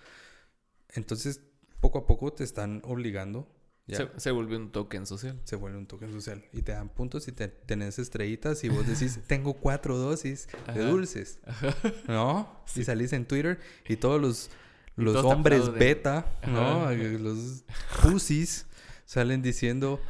[0.90, 1.40] Entonces,
[1.80, 3.55] poco a poco te están obligando
[3.88, 5.40] se, se, vuelve un token social.
[5.44, 6.44] Se vuelve un token social.
[6.52, 10.80] Y te dan puntos y te, tenés estrellitas y vos decís, tengo cuatro dosis de
[10.82, 11.38] dulces.
[12.08, 12.62] ¿No?
[12.74, 14.50] Y salís en Twitter y todos los,
[14.96, 16.90] los hombres beta, ¿no?
[16.92, 17.64] Los
[18.02, 18.66] pussies
[19.04, 20.00] salen diciendo,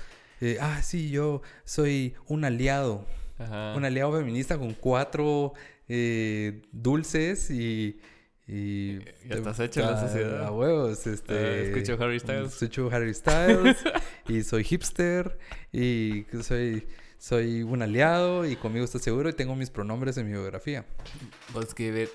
[0.41, 3.07] eh, ah, sí, yo soy un aliado.
[3.39, 5.53] Un aliado feminista con cuatro
[5.89, 8.01] eh, dulces y
[8.49, 10.45] y ya estás hecho en la sociedad.
[10.45, 11.35] A huevos, este.
[11.35, 12.53] Uh, escucho Harry Styles.
[12.53, 13.77] Escucho Harry Styles.
[14.29, 15.37] y soy hipster.
[15.73, 16.87] Y soy,
[17.19, 20.87] soy un aliado y conmigo estás seguro y tengo mis pronombres en mi biografía.
[21.53, 22.09] Pues que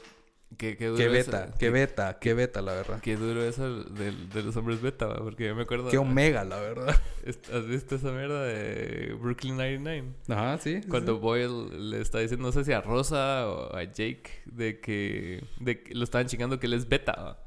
[0.58, 3.00] duro Qué eso- beta, qué beta, qué beta, la verdad.
[3.02, 5.18] Qué duro eso de, de los hombres beta, ¿va?
[5.18, 5.90] porque yo me acuerdo.
[5.90, 6.96] Qué omega, la verdad.
[7.54, 10.04] ¿Has visto esa mierda de Brooklyn 99?
[10.30, 10.82] Ajá, sí.
[10.90, 11.20] Cuando sí.
[11.20, 15.82] Boyle le está diciendo, no sé si a Rosa o a Jake, de que, de
[15.82, 17.40] que lo estaban chingando que él es beta,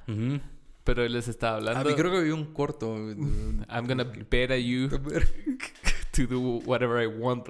[0.82, 1.88] pero él les estaba hablando.
[1.88, 2.96] vi- creo que vi un corto.
[3.68, 4.88] I'm gonna beta you
[6.12, 7.46] to do whatever I want.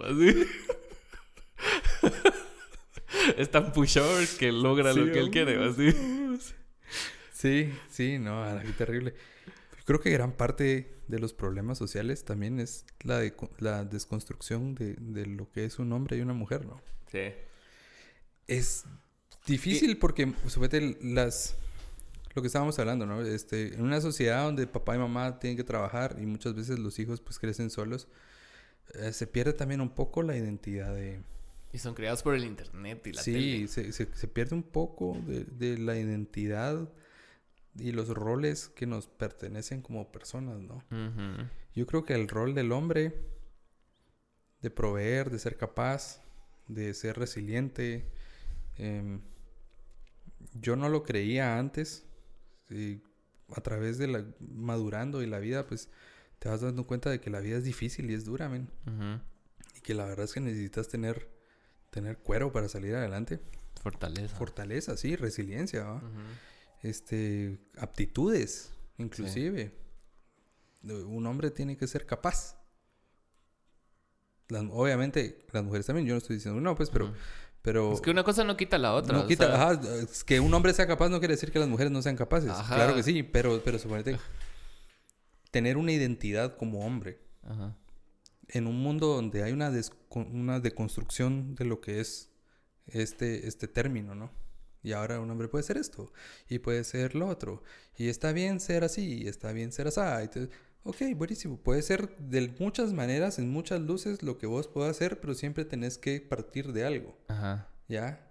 [3.37, 5.93] es tan pushover que logra lo Sí, que él quiere, así.
[7.33, 9.15] Sí, sí, no, qué terrible.
[9.85, 14.95] Creo que gran parte de los problemas sociales también es la, de, la desconstrucción de,
[14.95, 16.81] de lo que es un hombre y una mujer, ¿no?
[17.11, 17.33] Sí.
[18.47, 18.85] Es
[19.47, 21.57] difícil porque, suponete, las...
[22.35, 23.23] Lo que estábamos hablando, ¿no?
[23.23, 26.99] Este, en una sociedad donde papá y mamá tienen que trabajar y muchas veces los
[26.99, 28.09] hijos pues crecen solos,
[28.95, 31.23] eh, se pierde también un poco la identidad de...
[31.75, 33.69] Y son creados por el internet y la sí, tele.
[33.69, 36.89] se, se, se pierde un poco de, de la identidad
[37.77, 40.83] y los roles que nos pertenecen como personas, ¿no?
[41.75, 43.13] Yo creo que el rol del hombre
[44.63, 46.23] de proveer, de ser capaz,
[46.69, 48.09] de ser resiliente,
[48.77, 49.21] em,
[50.55, 52.07] yo no lo creía antes.
[52.71, 53.01] Y
[53.55, 55.91] a través de la madurando y la vida, pues
[56.39, 58.71] te vas dando cuenta de que la vida es difícil y es dura, men.
[59.77, 61.29] Y que la verdad es que necesitas tener,
[61.95, 63.41] tener cuero para salir adelante.
[63.81, 64.37] Fortaleza.
[64.37, 66.01] Fortaleza, sí, resiliencia,
[66.83, 69.73] este, aptitudes, inclusive.
[70.83, 72.57] Un hombre tiene que ser capaz.
[74.49, 77.13] Las- obviamente, las mujeres también, yo no estoy diciendo no, pues, pero...
[77.63, 79.17] Pero Es que una cosa no quita la otra.
[79.17, 81.67] no quita, sea, ajá, es que un hombre sea capaz no quiere decir que las
[81.69, 82.51] mujeres no sean capaces.
[82.51, 82.75] Ajá.
[82.75, 84.19] Claro que sí, pero, pero suponete
[85.51, 87.75] tener una identidad como hombre ajá.
[88.49, 89.73] En un mundo donde hay una,
[90.33, 92.31] una deconstrucción de lo que es
[92.87, 94.31] este, este término, ¿no?
[94.83, 96.13] Y ahora un hombre puede ser esto
[96.49, 97.63] y puede ser lo otro.
[97.97, 100.29] Y está bien ser así, y está bien ser así.
[100.29, 100.51] Te-
[100.83, 101.57] ok, buenísimo.
[101.57, 105.65] Puede ser de muchas maneras, en muchas luces, lo que vos puedas hacer, pero siempre
[105.65, 107.71] tenés que partir de algo, Ajá.
[107.89, 108.31] ¿ya?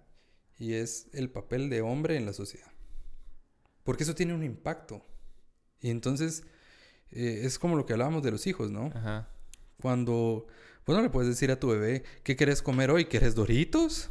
[0.56, 2.70] Y es el papel de hombre en la sociedad.
[3.82, 5.04] Porque eso tiene un impacto.
[5.80, 6.44] Y entonces
[7.10, 8.92] eh, es como lo que hablábamos de los hijos, ¿no?
[8.94, 9.28] Ajá.
[9.80, 10.46] Cuando
[10.86, 13.06] vos no le puedes decir a tu bebé, ¿qué querés comer hoy?
[13.06, 14.10] ¿Querés doritos?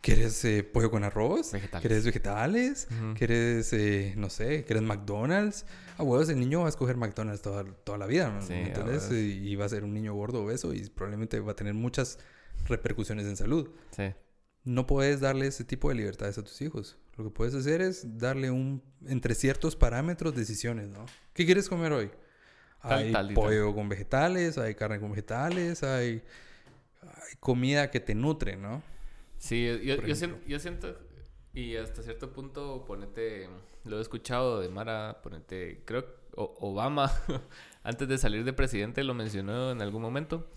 [0.00, 1.52] ¿Querés eh, pollo con arroz?
[1.52, 1.82] Vegetales.
[1.82, 2.88] ¿Querés vegetales?
[2.90, 3.14] Ujú.
[3.14, 5.64] ¿Querés, eh, no sé, querés McDonald's?
[5.96, 8.42] A huevos, el niño va a escoger McDonald's toda, toda la vida, ¿no?
[8.42, 8.54] Sí.
[9.14, 12.18] Y y va a ser un niño gordo obeso y probablemente va a tener muchas
[12.66, 13.70] repercusiones en salud.
[13.96, 14.12] Sí.
[14.64, 16.98] No puedes darle ese tipo de libertades a tus hijos.
[17.16, 21.04] Lo que puedes hacer es darle un, entre ciertos parámetros, decisiones, ¿no?
[21.32, 22.10] ¿Qué quieres comer hoy?
[22.86, 26.22] Tal, hay tal pollo con vegetales, hay carne con vegetales, hay,
[27.02, 28.82] hay comida que te nutre, ¿no?
[29.38, 30.96] Sí, yo, yo, siento, yo siento,
[31.52, 33.48] y hasta cierto punto, ponete,
[33.84, 36.06] lo he escuchado de Mara, ponete, creo,
[36.36, 37.10] o- Obama,
[37.82, 40.48] antes de salir de presidente, lo mencionó en algún momento,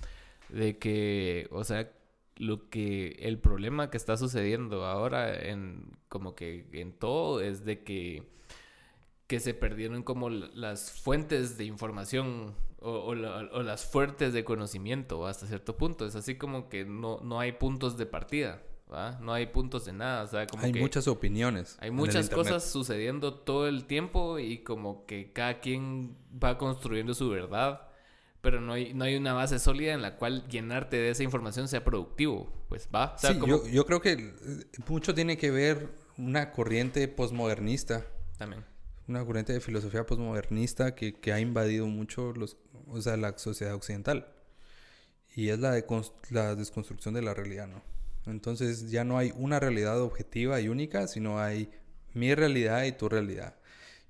[0.49, 1.91] de que, o sea,
[2.37, 7.83] lo que, el problema que está sucediendo ahora en, como que en todo, es de
[7.83, 8.23] que,
[9.27, 14.43] que se perdieron como las fuentes de información o, o la- o las fuentes de
[14.43, 16.05] conocimiento hasta cierto punto.
[16.05, 18.61] Es así como que no, no hay puntos de partida,
[18.93, 19.17] ¿va?
[19.21, 21.77] No hay puntos de nada, o sea, como Hay que muchas opiniones.
[21.79, 27.27] hay muchas cosas sucediendo todo el tiempo y como que cada quien va construyendo su
[27.29, 27.81] verdad,
[28.41, 31.67] pero no hay, no hay una base sólida en la cual llenarte de esa información
[31.67, 33.15] sea productivo, pues va.
[33.15, 33.63] O sea, sí, como...
[33.63, 34.33] yo, yo creo que eh,
[34.87, 38.05] mucho tiene que ver una corriente posmodernista,
[38.37, 38.63] También.
[39.07, 43.75] Una corriente de filosofía posmodernista que, que ha invadido mucho los, o sea, la sociedad
[43.75, 44.27] occidental.
[45.35, 47.81] Y es la, decons- la desconstrucción de la realidad, ¿no?
[48.25, 51.69] Entonces ya no hay una realidad objetiva y única, sino hay
[52.13, 53.55] mi realidad y tu realidad.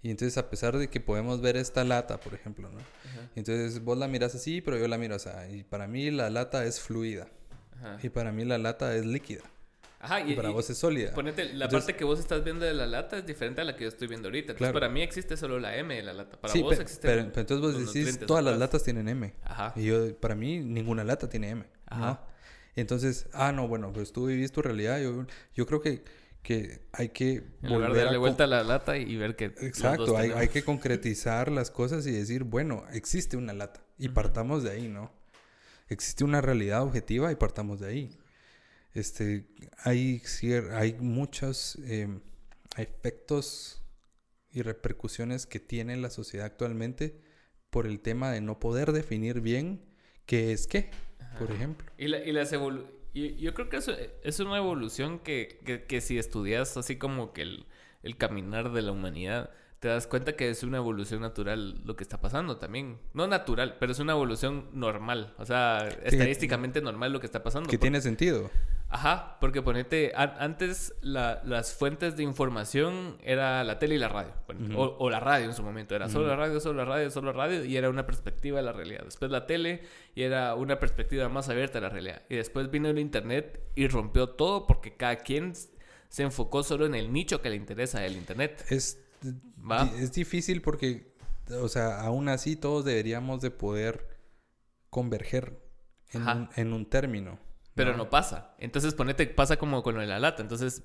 [0.02, 2.78] Y entonces a pesar de que podemos ver esta lata, por ejemplo, ¿no?
[2.78, 3.30] Ajá.
[3.36, 5.30] Entonces vos la miras así, pero yo la miro así.
[5.52, 7.28] Y para mí la lata es fluida.
[7.78, 7.98] Ajá.
[8.04, 9.42] Y para mí la lata es líquida.
[10.06, 11.14] Ajá, Y, y, para y- vos es sólida.
[11.14, 13.76] Ponete, la Entonces- parte que vos estás viendo de la lata es diferente a la
[13.76, 14.54] que yo estoy viendo ahorita.
[14.54, 14.74] Entonces, Claro.
[14.74, 16.40] para mí existe solo la M de la lata.
[16.40, 17.08] Para sí, vos pe- existe.
[17.08, 19.34] pero, pero entonces vos decís, todas las latas tienen M.
[19.44, 19.74] Ajá.
[19.76, 21.66] Y yo, para mí, ninguna lata tiene M.
[21.88, 22.06] Ajá.
[22.06, 22.20] ¿no?
[22.76, 25.00] Entonces, ah, no, bueno, pues tú vivís tu realidad.
[25.02, 26.04] Yo, yo creo que,
[26.44, 28.20] que hay que En lugar de volver darle a...
[28.20, 29.46] vuelta a la lata y ver que.
[29.46, 34.72] Exacto, hay que concretizar las cosas y decir, bueno, existe una lata y partamos de
[34.72, 35.12] ahí, ¿no?
[35.88, 38.18] Existe una realidad objetiva y partamos de ahí.
[38.96, 39.46] Este,
[39.84, 42.22] hay, cier- hay muchos em,
[42.78, 43.82] efectos
[44.52, 47.20] y repercusiones que tiene la sociedad actualmente
[47.70, 49.82] por el tema de no poder definir bien
[50.26, 50.90] qué es qué.
[51.38, 51.86] por ejemplo.
[51.98, 53.94] Y, la, y las evolu yo creo que eso
[54.24, 57.66] es una evolución que, que, que si estudias así como que el,
[58.04, 62.04] el caminar de la humanidad, te das cuenta que es una evolución natural lo que
[62.04, 62.98] está pasando también.
[63.14, 65.34] No natural, pero es una evolución normal.
[65.38, 67.70] O sea, estadísticamente normal lo que está pasando.
[67.70, 68.50] Que tiene sentido.
[68.96, 74.32] Ajá, porque ponete, antes la, las fuentes de información era la tele y la radio,
[74.78, 77.38] o, la radio en su momento, era solo la radio, solo la radio, solo la
[77.38, 79.04] radio, y era una perspectiva de la realidad.
[79.04, 79.82] Después la tele
[80.16, 82.22] y era una perspectiva más abierta de la realidad.
[82.30, 85.56] Y después vino el internet y rompió todo porque cada quien
[86.08, 88.64] se enfocó solo en el nicho que le interesa del internet.
[88.70, 89.04] Es,
[90.00, 91.14] es difícil porque,
[91.52, 94.08] o sea, aún así todos deberíamos de poder
[94.90, 95.60] converger
[96.12, 97.40] en, un, en un término.
[97.76, 98.10] Pero no.
[98.10, 98.56] pasa.
[98.58, 100.42] Entonces ponete, pasa como con lo de la lata.
[100.42, 100.82] Entonces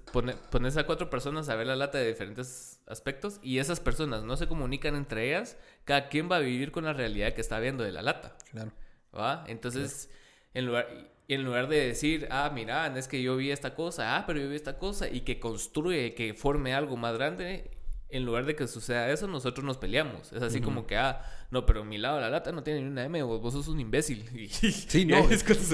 [0.51, 4.37] pones a cuatro personas a ver la lata de diferentes aspectos y esas personas no
[4.37, 5.57] se comunican entre ellas.
[5.85, 8.37] Cada quien va a vivir con la realidad que está viendo de la lata.
[8.51, 8.73] Claro.
[9.17, 9.45] ¿Va?
[9.47, 10.11] Entonces,
[10.53, 10.87] en lugar
[11.35, 14.49] en lugar de decir, ah, mira, es que yo vi esta cosa, ah, pero yo
[14.49, 17.71] vi esta cosa, y que construye, que forme algo más grande,
[18.13, 20.33] en lugar de que suceda eso, nosotros nos peleamos.
[20.33, 22.89] Es así como que, ah, no, pero mi lado de la lata no tiene ni
[22.89, 24.29] una M, vos, vos sos un imbécil.
[24.51, 25.27] sí, no.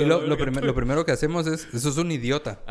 [0.07, 2.61] lo, lo, primero que hacemos es, sos un idiota.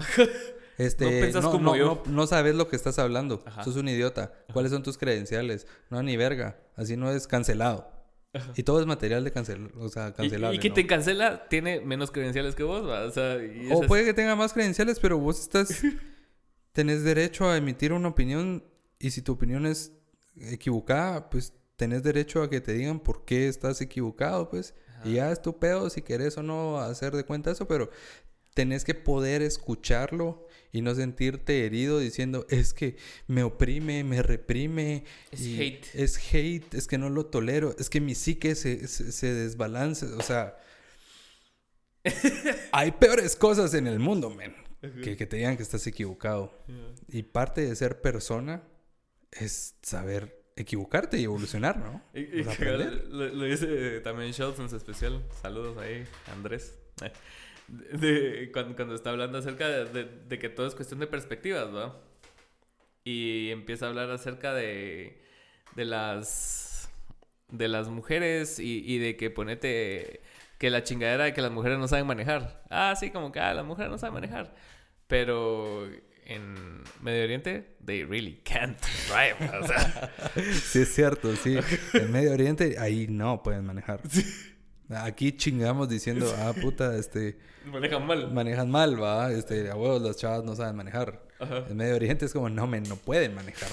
[0.78, 2.03] Este, no pensas como yo.
[2.07, 3.41] No, sabes lo que estás hablando.
[3.63, 4.34] Sos un idiota.
[4.51, 5.68] ¿Cuáles son tus credenciales?
[5.89, 6.59] No, ni verga.
[6.76, 7.89] Así no es cancelado.
[8.57, 10.57] Y todo es material de cancel, o sea, cancelable.
[10.57, 13.38] Y, quien te cancela tiene menos credenciales que vos, O, sea,
[13.72, 15.82] o puede que tenga más credenciales, pero vos estás.
[16.76, 18.61] tenés derecho a emitir una opinión
[19.00, 19.91] y si tu opinión es
[20.36, 24.74] equivocada, pues tenés derecho a que te digan por qué estás equivocado, pues.
[25.04, 27.91] Y ya es tu pedo si querés o no hacer de cuenta eso, pero
[28.56, 32.96] tenés que poder escucharlo y no sentirte herido diciendo es que
[33.28, 35.04] me oprime, me reprime.
[35.32, 35.86] Es hate.
[35.93, 40.06] Es hate, es que no lo tolero, es que mi psique se, se, desbalance.
[40.08, 40.58] O sea,
[42.72, 44.56] hay peores cosas en el mundo, men,
[45.04, 46.52] que, que, te digan que estás equivocado.
[47.10, 48.64] Y parte de ser persona
[49.32, 52.02] es saber equivocarte y evolucionar, ¿no?
[52.14, 55.24] Y, lo, dice también Schultz en su especial.
[55.42, 56.78] Saludos ahí, Andrés.
[57.68, 61.96] De, cuando, está hablando acerca de, que todo es cuestión de perspectivas, ¿no?
[63.04, 65.20] Y empieza a hablar acerca de,
[65.76, 66.92] de las
[67.50, 70.22] de las mujeres y, y, de que ponete
[70.60, 72.64] que la chingadera de que las mujeres no saben manejar.
[72.70, 74.54] Ah, sí, como que ah, las mujeres no saben manejar.
[75.08, 75.90] Pero
[76.26, 79.36] en Medio Oriente, they really can't drive.
[79.62, 80.12] O sea.
[80.52, 81.58] sí, es cierto, sí.
[81.94, 84.02] En Medio Oriente, ahí no pueden manejar.
[84.90, 87.38] Aquí chingamos diciendo, ah, puta, este...
[87.66, 88.32] Manejan mal.
[88.32, 89.32] Manejan mal, va.
[89.32, 91.24] Este, a huevos, las chavas no saben manejar.
[91.40, 93.70] En Medio Oriente es como, no, men, no pueden manejar.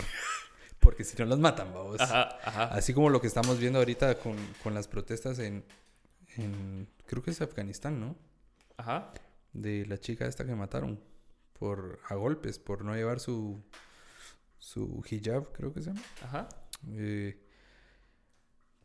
[0.80, 2.00] Porque si no los matan, vamos.
[2.00, 2.64] Ajá, ajá.
[2.64, 5.64] Así como lo que estamos viendo ahorita con, con las protestas en,
[6.36, 6.88] en...
[7.06, 8.16] Creo que es Afganistán, ¿no?
[8.76, 9.12] Ajá.
[9.52, 10.98] De la chica esta que mataron
[11.62, 13.62] por a golpes por no llevar su
[14.58, 16.02] su hijab, creo que se llama.
[16.20, 16.48] Ajá.
[16.88, 17.40] Eh,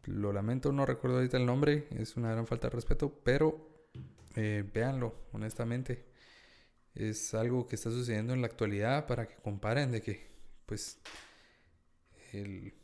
[0.04, 3.90] lo lamento, no recuerdo ahorita el nombre, es una gran falta de respeto, pero
[4.36, 6.06] eh, véanlo, honestamente.
[6.94, 10.28] Es algo que está sucediendo en la actualidad para que comparen de que,
[10.68, 11.00] pues,
[12.32, 12.76] el,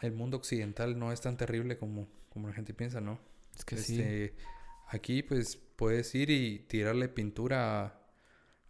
[0.00, 3.20] el mundo occidental no es tan terrible como, como la gente piensa, ¿no?
[3.56, 4.00] Es que sí.
[4.00, 4.34] Este,
[4.88, 8.01] aquí, pues, puedes ir y tirarle pintura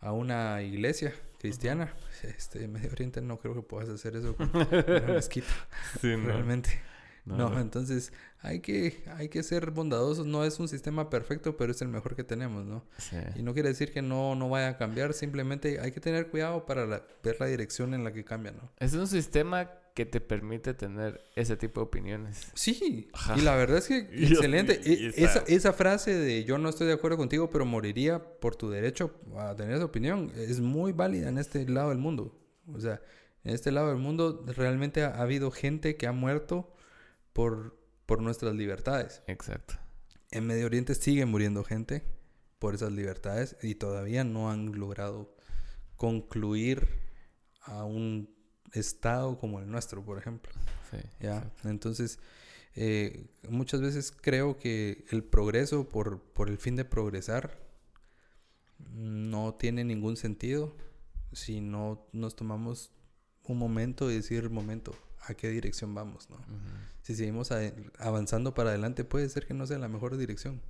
[0.03, 1.95] a una iglesia cristiana.
[2.23, 5.53] Este, Medio Oriente no creo que puedas hacer eso con una mezquita.
[6.03, 6.81] Realmente.
[7.25, 10.27] No, entonces hay que, hay que ser bondadosos.
[10.27, 12.85] No es un sistema perfecto, pero es el mejor que tenemos, ¿no?
[13.37, 16.67] Y no quiere decir que no, no vaya a cambiar, simplemente hay que tener cuidado
[16.67, 16.85] para
[17.23, 18.71] ver la dirección en la que cambia, ¿no?
[18.79, 22.51] Es un sistema que te permite tener ese tipo de opiniones.
[22.55, 24.81] Sí, y la verdad es que excelente.
[24.85, 28.71] E, esa, esa, frase de yo no estoy de acuerdo contigo, pero moriría por tu
[28.71, 32.39] derecho a tener esa opinión es muy válida en este lado del mundo.
[32.67, 33.03] O sea,
[33.45, 36.73] en este lado del mundo realmente ha, habido gente que ha muerto
[37.33, 37.77] por,
[38.07, 39.23] por nuestras libertades.
[39.27, 39.75] Exacto.
[40.31, 42.03] En Medio Oriente sigue muriendo gente
[42.59, 45.35] por esas libertades y todavía no han logrado
[45.97, 46.89] concluir
[47.61, 48.32] a un
[48.73, 50.53] estado como el nuestro, por ejemplo.
[50.91, 51.51] Sí, ¿Ya?
[51.65, 52.19] Entonces,
[52.75, 57.59] eh, muchas veces creo que el progreso por, por el fin de progresar
[58.95, 60.75] no tiene ningún sentido
[61.33, 62.91] si no nos tomamos
[63.45, 64.95] un momento y decir, momento,
[65.27, 66.29] ¿a qué dirección vamos?
[66.31, 66.39] ¿no?
[67.03, 67.51] Si seguimos
[67.99, 70.63] avanzando para adelante, puede ser que no sea la mejor dirección.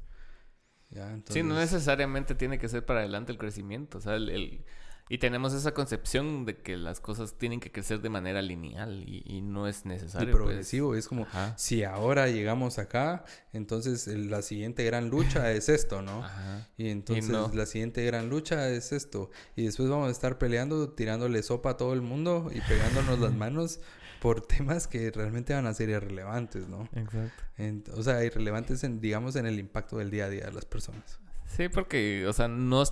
[0.91, 1.19] ¿Ya?
[1.31, 3.99] Sí, no necesariamente tiene que ser para adelante el crecimiento.
[3.99, 4.65] O sea, el
[5.09, 9.23] Y tenemos esa concepción de que las cosas tienen que crecer de manera lineal y,
[9.27, 10.29] y no es necesario.
[10.29, 10.43] Y pues.
[10.43, 11.55] progresivo, es como, Ajá.
[11.59, 16.25] si ahora llegamos acá, entonces la siguiente gran lucha es esto, ¿no?
[16.25, 16.69] Ajá.
[16.79, 17.51] Y entonces no.
[17.53, 19.31] la siguiente gran lucha es esto.
[19.55, 23.35] Y después vamos a estar peleando, tirándole sopa a todo el mundo y pegándonos las
[23.37, 23.81] manos
[24.21, 26.89] por temas que realmente van a ser irrelevantes, ¿no?
[26.95, 27.43] Exacto.
[27.59, 30.65] En- o sea, irrelevantes, en, digamos, en el impacto del día a día de las
[30.65, 31.19] personas.
[31.45, 32.83] Sí, porque, o sea, no,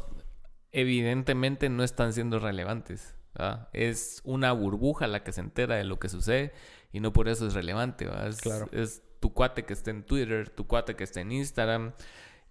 [0.72, 3.14] evidentemente no están siendo relevantes.
[3.34, 3.68] ¿verdad?
[3.72, 6.52] Es una burbuja la que se entera de lo que sucede
[6.92, 8.08] y no por eso es relevante.
[8.26, 8.68] Es, Claro.
[8.72, 11.92] es tu cuate que está en Twitter, tu cuate que está en Instagram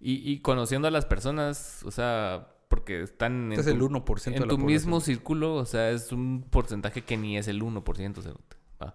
[0.00, 4.24] y, y conociendo a las personas, o sea, porque están Este es tu, el 1%
[4.24, 7.60] de en la tu mismo círculo, o sea, es un porcentaje que ni es el
[7.62, 8.22] 1%.
[8.22, 8.94] cerote, ¿va?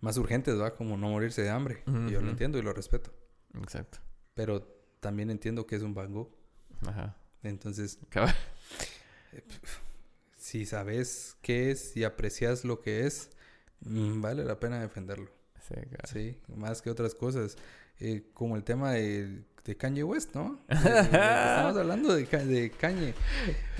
[0.00, 0.74] más urgentes, ¿va?
[0.74, 1.84] Como no morirse de hambre.
[1.86, 3.12] Y yo lo entiendo y lo respeto.
[3.54, 3.98] Exacto.
[4.34, 4.62] Pero
[4.98, 6.30] también entiendo que es un Van Gogh.
[6.88, 7.16] Ajá.
[7.44, 8.00] Entonces,
[10.36, 13.30] si sabes qué es y aprecias lo que es,
[13.80, 15.30] mm, vale la pena defenderlo.
[16.12, 17.56] Sí, más que otras cosas.
[18.00, 20.60] Eh, como el tema de, de Kanye West, ¿no?
[20.68, 23.12] De- de- de- estamos hablando de, Ka- de Kanye.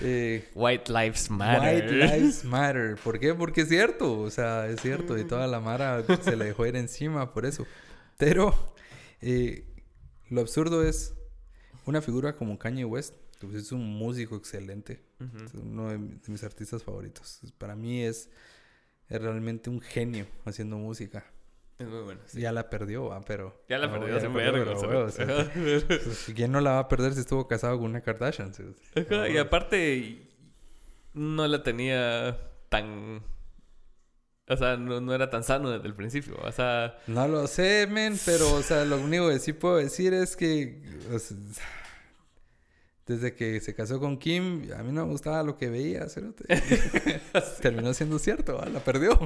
[0.00, 1.74] Eh, White Lives Matter.
[1.84, 2.96] White Lives Matter.
[3.02, 3.34] ¿Por qué?
[3.34, 4.18] Porque es cierto.
[4.20, 5.16] O sea, es cierto.
[5.18, 7.64] Y toda la Mara se le dejó ir encima por eso.
[8.16, 8.74] Pero
[9.20, 9.64] eh,
[10.30, 11.14] lo absurdo es
[11.86, 13.14] una figura como Kanye West.
[13.40, 15.04] pues es un músico excelente.
[15.46, 17.40] Es uno de mis artistas favoritos.
[17.56, 18.28] Para mí es,
[19.08, 21.24] es realmente un genio haciendo música.
[21.78, 22.20] Es muy bueno.
[22.26, 22.40] sí.
[22.40, 23.20] Ya la perdió, ¿va?
[23.20, 23.62] pero...
[23.68, 24.88] Ya la no, perdió ya hace vergo, pero, o sea.
[24.88, 28.00] huevos, o sea, pues, ¿Quién no la va a perder si estuvo casado con una
[28.00, 28.52] Kardashian?
[28.52, 28.64] Sí,
[28.96, 30.28] Ajá, Y aparte,
[31.14, 32.36] no la tenía
[32.68, 33.22] tan.
[34.48, 36.36] O sea, no, no era tan sano desde el principio.
[36.42, 40.14] O sea, No lo sé, men, pero, o sea, lo único que sí puedo decir
[40.14, 40.82] es que...
[41.12, 41.36] o sea,
[43.06, 46.44] desde que se casó con Kim, a mí no me gustaba lo que veía, cerote.
[47.62, 48.66] Terminó siendo cierto, ¿va?
[48.66, 49.18] la perdió.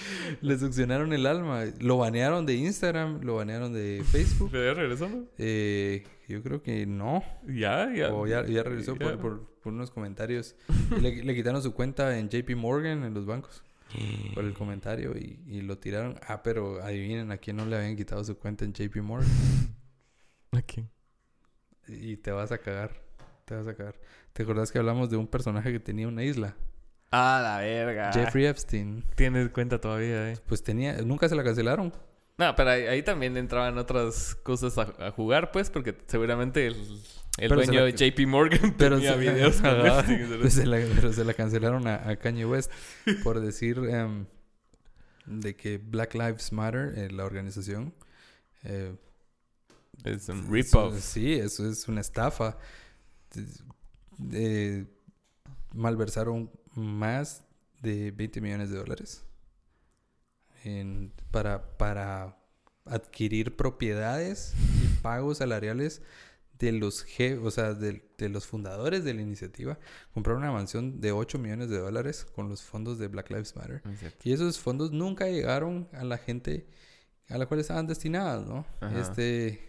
[0.40, 1.64] Le succionaron el alma.
[1.80, 4.50] Lo banearon de Instagram, lo banearon de Facebook.
[4.52, 5.08] ¿pero ya regresó?
[5.38, 7.22] Eh, yo creo que no.
[7.46, 8.12] Ya, ya.
[8.12, 9.04] O ya, ya regresó Ya.
[9.06, 10.54] por, por- por unos comentarios.
[11.00, 13.62] Le, le quitaron su cuenta en JP Morgan, en los bancos,
[14.34, 16.16] por el comentario y, y lo tiraron.
[16.26, 19.28] Ah, pero adivinen a quién no le habían quitado su cuenta en JP Morgan.
[20.52, 20.84] Aquí.
[21.88, 23.02] Y te vas a cagar.
[23.44, 23.98] Te vas a cagar.
[24.32, 26.54] ¿Te acordás que hablamos de un personaje que tenía una isla?
[27.10, 28.12] Ah, la verga.
[28.12, 29.04] Jeffrey Epstein.
[29.14, 30.38] Tienes cuenta todavía, eh.
[30.46, 31.00] Pues tenía...
[31.02, 31.92] Nunca se la cancelaron.
[32.36, 37.00] No, pero ahí, ahí también entraban otras cosas a, a jugar, pues, porque seguramente el,
[37.38, 39.56] el dueño la- de JP Morgan Pero tenía se, videos.
[40.40, 42.70] Pues se la, pero se la cancelaron a, a Kanye West
[43.24, 44.26] por decir em,
[45.26, 47.92] de que Black Lives Matter, eh, la organización,
[48.64, 48.94] eh,
[50.04, 50.96] Es un rip-off.
[51.00, 52.56] Sí, eso es una estafa.
[54.32, 54.84] Eh,
[55.74, 57.44] malversaron más
[57.82, 59.24] de 20 millones de dólares
[60.64, 62.36] en- para, para
[62.84, 66.02] adquirir propiedades y pagos salariales
[66.58, 67.06] de los
[67.42, 69.78] o sea, de, de los fundadores de la iniciativa.
[70.12, 73.82] Compraron una mansión de 8 millones de dólares con los fondos de Black Lives Matter.
[73.96, 74.28] Cierto.
[74.28, 76.66] Y esos fondos nunca llegaron a la gente
[77.28, 78.66] a la cual estaban destinados, ¿no?
[78.80, 78.98] Ajá.
[79.00, 79.68] Este...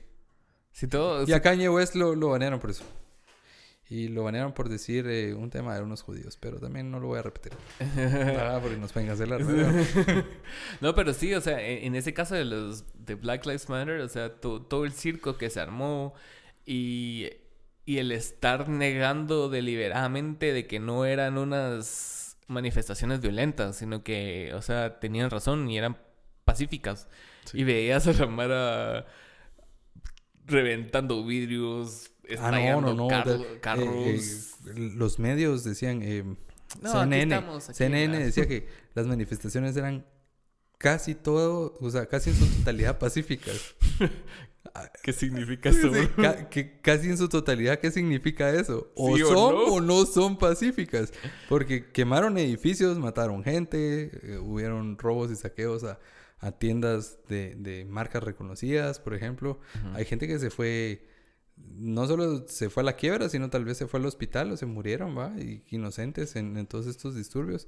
[0.71, 1.27] Si todo...
[1.27, 2.83] Y a Kanye West lo, lo banearon por eso.
[3.91, 7.07] Y lo banearon por decir eh, un tema de unos judíos, pero también no lo
[7.07, 7.53] voy a repetir.
[8.39, 9.41] Ah, porque nos pueden cancelar.
[9.41, 9.83] ¿no?
[10.81, 14.01] no, pero sí, o sea, en, en ese caso de los de Black Lives Matter,
[14.01, 16.13] o sea, to- todo el circo que se armó
[16.67, 17.29] y,
[17.85, 24.61] y el estar negando deliberadamente de que no eran unas manifestaciones violentas, sino que, o
[24.61, 25.97] sea, tenían razón y eran
[26.45, 27.07] pacíficas.
[27.45, 27.61] Sí.
[27.61, 29.07] Y veías a la Mara
[30.45, 33.07] reventando vidrios, Ah, no, no, no.
[33.07, 33.87] carro- de- eh, carros.
[33.87, 34.19] eh,
[34.75, 36.23] los medios decían, eh,
[36.81, 40.05] No, aquí CNN, estamos, aquí CNN la- decía que las manifestaciones eran
[40.77, 43.75] casi todo, o sea, casi en su totalidad pacíficas.
[45.03, 45.93] ¿Qué significa eso?
[45.93, 48.91] sí, ca- que casi en su totalidad, ¿qué significa eso?
[48.95, 49.61] O ¿Sí o son no?
[49.73, 51.11] o no son pacíficas.
[51.49, 55.99] Porque quemaron edificios, mataron gente, eh, hubieron robos y saqueos a,
[56.39, 59.59] a tiendas de, de marcas reconocidas, por ejemplo.
[59.95, 61.07] Hay gente que se fue,
[61.77, 64.57] no solo se fue a la quiebra, sino tal vez se fue al hospital o
[64.57, 65.33] se murieron, ¿va?
[65.39, 67.67] Y, inocentes en, en todos estos disturbios.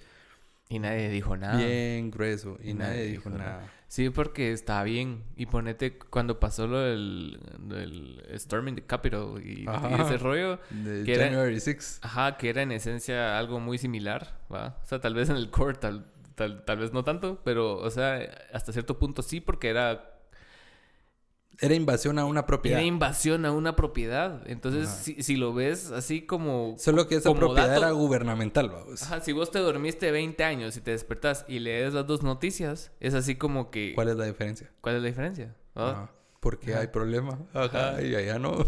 [0.70, 1.58] Y nadie dijo nada.
[1.58, 2.58] Bien grueso.
[2.64, 3.70] Y, nadie, dijo, nada.
[3.90, 5.24] Sí, porque estaba bien.
[5.36, 10.60] Y ponete cuando pasó lo del, del Storming the Capitol y, y ese rollo.
[10.70, 12.00] De que era- January 6.
[12.04, 14.78] Ajá, que era en esencia algo muy similar, ¿va?
[14.82, 17.90] O sea, tal vez en el core, tal, tal, tal vez no tanto, pero, o
[17.90, 18.22] sea,
[18.54, 20.11] hasta cierto punto sí, porque era,
[21.62, 22.80] Era invasión a una propiedad.
[22.80, 24.42] era invasión a una propiedad.
[24.48, 26.76] Entonces, si, si lo ves así como...
[26.80, 29.04] Solo que esa como propiedad dato- era gubernamental, vamos.
[29.04, 32.92] Ajá, si vos te dormiste 20 años y te despertás y lees las dos noticias,
[33.00, 33.94] es así como que...
[33.94, 34.72] ¿Cuál es la diferencia?
[34.82, 35.56] ¿Cuál es la diferencia?
[35.76, 36.12] Ajá.
[36.40, 36.82] Porque Ajá.
[36.82, 37.40] hay problema.
[37.54, 37.90] Ajá.
[37.92, 38.02] Ajá.
[38.02, 38.68] Y allá no.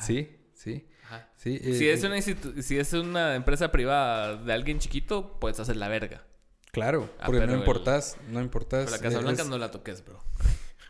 [0.00, 0.86] sí, sí.
[1.06, 1.30] Ajá.
[1.36, 5.58] Sí, Si eh, es, una institu- si es una empresa privada de alguien chiquito, puedes
[5.60, 6.24] hacer la verga.
[6.70, 8.84] Claro, Ah, porque no el- importás, no importás.
[8.84, 10.20] Pero la Casa Blanca es- no la toques, bro.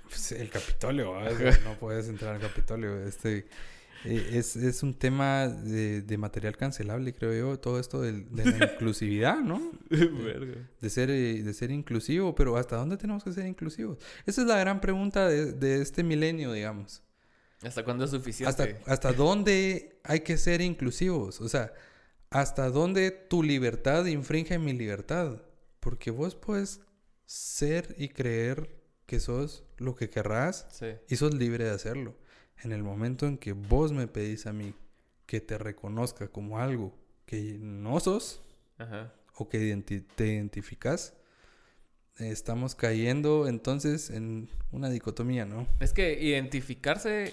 [0.08, 1.14] Pues, el Capitolio,
[1.64, 3.04] no puedes entrar al Capitolio.
[3.06, 3.46] Este,
[4.04, 8.44] eh, es, es un tema de, de material cancelable, creo yo, todo esto de, la
[8.74, 9.72] inclusividad, ¿no?
[9.90, 13.98] De ser, eh, de ser inclusivo, pero ¿hasta dónde tenemos que ser inclusivos?
[14.26, 17.02] Esa es la gran pregunta de, de este milenio, digamos.
[17.62, 18.48] ¿Hasta cuándo es suficiente?
[18.48, 21.40] ¿Hasta, ¿Hasta dónde hay que ser inclusivos?
[21.40, 21.72] O sea,
[22.30, 25.42] ¿hasta dónde tu libertad infringe mi libertad?
[25.80, 26.80] Porque vos puedes
[27.26, 28.77] ser y creer
[29.08, 30.86] que sos lo que querrás Sí.
[31.08, 32.14] y sos libre de hacerlo.
[32.62, 34.74] En el momento en que vos me pedís a mí
[35.26, 36.94] que te reconozca como algo
[37.24, 38.42] que no sos
[38.76, 39.12] Ajá.
[39.34, 41.14] o que identi- te identificas,
[42.16, 45.66] estamos cayendo entonces en una dicotomía, ¿no?
[45.80, 47.32] Es que identificarse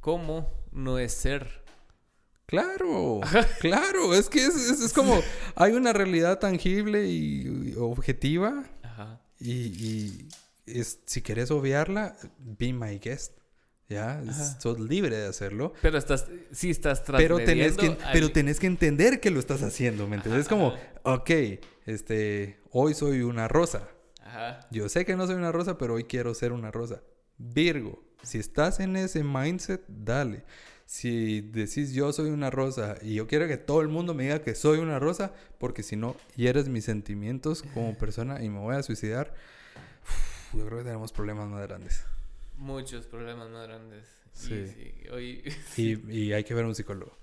[0.00, 1.64] como no es ser.
[2.46, 3.20] Claro,
[3.60, 5.18] claro, es que es, es- es como
[5.56, 9.20] hay una realidad tangible y, y objetiva Ajá.
[9.40, 10.28] y, y
[10.74, 13.38] es, si quieres obviarla, be my guest,
[13.88, 14.18] ¿ya?
[14.20, 14.60] Ajá.
[14.60, 15.72] sos libre de hacerlo.
[15.82, 19.62] Pero estás, sí estás Pero tenés, que, al- pero tenés que entender que lo estás
[19.62, 20.42] haciendo, ¿me entiendes?
[20.42, 21.30] Es como, ok,
[21.86, 23.88] este, hoy soy una rosa.
[24.22, 24.60] Ajá.
[24.70, 27.02] Yo sé que no soy una rosa, pero hoy quiero ser una rosa.
[27.38, 30.44] Virgo, si estás en ese mindset, dale.
[30.84, 34.40] Si decís yo soy una rosa y yo quiero que todo el mundo me diga
[34.42, 38.74] que soy una rosa, porque si no, hieres mis sentimientos como persona y me voy
[38.74, 39.34] a suicidar,
[40.02, 42.04] uf, yo creo que tenemos problemas más grandes.
[42.56, 44.06] Muchos problemas más grandes.
[44.32, 44.54] Sí.
[44.54, 45.54] Y sí, hoy...
[45.76, 47.16] Y, y hay que ver a un psicólogo.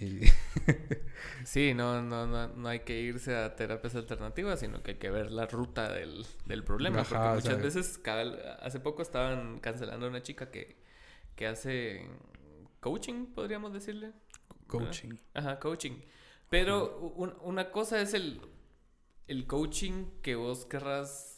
[0.00, 0.20] Y-
[1.44, 5.10] sí, no, no, no, no hay que irse a terapias alternativas, sino que hay que
[5.10, 7.00] ver la ruta del, del problema.
[7.00, 10.76] Ajá, porque o muchas sea- veces, cada- hace poco estaban cancelando a una chica que,
[11.36, 12.06] que hace
[12.80, 14.12] coaching, podríamos decirle.
[14.66, 15.16] coaching.
[15.34, 16.00] Ajá, coaching.
[16.50, 18.40] Pero un- una cosa es el,
[19.26, 21.37] el coaching que vos querrás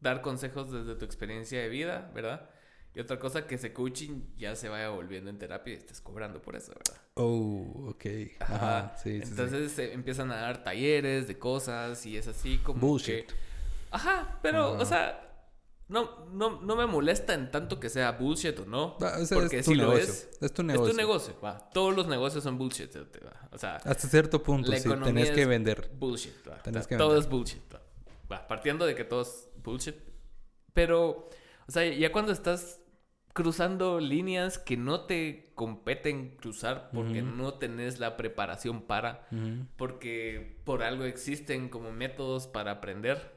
[0.00, 2.48] dar consejos desde tu experiencia de vida, ¿verdad?
[2.94, 6.42] Y otra cosa que ese coaching ya se vaya volviendo en terapia y estés cobrando
[6.42, 7.00] por eso, ¿verdad?
[7.14, 8.04] Oh, ok.
[8.40, 8.54] Ajá.
[8.54, 9.30] Ajá, sí, sí, sí.
[9.30, 13.26] Entonces se empiezan a dar talleres de cosas y es así como Bullshit.
[13.26, 13.34] que...
[13.92, 15.26] Ajá, pero, o sea,
[15.88, 18.96] no, no, no me molesta en tanto que sea bullshit o no.
[18.98, 20.04] Va, o sea, porque es tu si lo negocio.
[20.12, 20.90] es, es tu es negocio.
[20.92, 21.70] tu negocio, va.
[21.70, 23.48] Todos los negocios son bullshit, va.
[23.52, 24.88] O sea, Hasta cierto punto, La sí.
[25.04, 25.90] Tenés que es- vender.
[25.96, 26.32] bullshit.
[26.48, 26.60] va.
[26.62, 27.24] Tenés Ta- que todo vender.
[27.24, 27.74] es bullshit.
[27.74, 27.79] va.
[28.48, 29.96] Partiendo de que todo es bullshit.
[30.72, 31.28] Pero,
[31.66, 32.79] o sea, ya cuando estás
[33.32, 39.26] cruzando líneas que no te competen cruzar porque no tenés la preparación para,
[39.76, 43.34] porque por algo existen como métodos para aprender,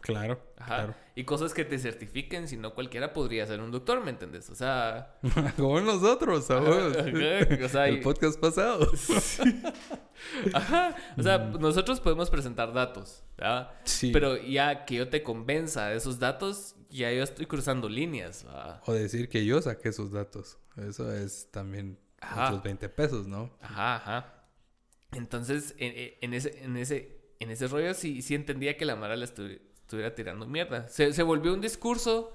[0.00, 0.76] Claro, Ajá.
[0.76, 0.94] claro.
[1.14, 4.48] Y cosas que te certifiquen, si no cualquiera podría ser un doctor, ¿me entendés?
[4.50, 5.18] O sea,
[5.56, 8.90] Como nosotros, o sea, El podcast pasado.
[10.54, 10.96] Ajá.
[11.16, 13.70] O sea, nosotros podemos presentar datos, ¿verdad?
[13.84, 14.10] Sí.
[14.12, 18.44] Pero ya que yo te convenza de esos datos, ya yo estoy cruzando líneas.
[18.46, 18.82] ¿va?
[18.86, 20.58] O decir que yo saqué esos datos.
[20.76, 22.46] Eso es también Ajá.
[22.46, 23.50] otros 20 pesos, ¿no?
[23.60, 24.34] Ajá, ajá.
[25.12, 29.16] Entonces, en, en ese, en ese, en ese rollo sí, sí entendía que la Mara
[29.16, 30.86] le estu- estuviera tirando mierda.
[30.88, 32.34] Se, se volvió un discurso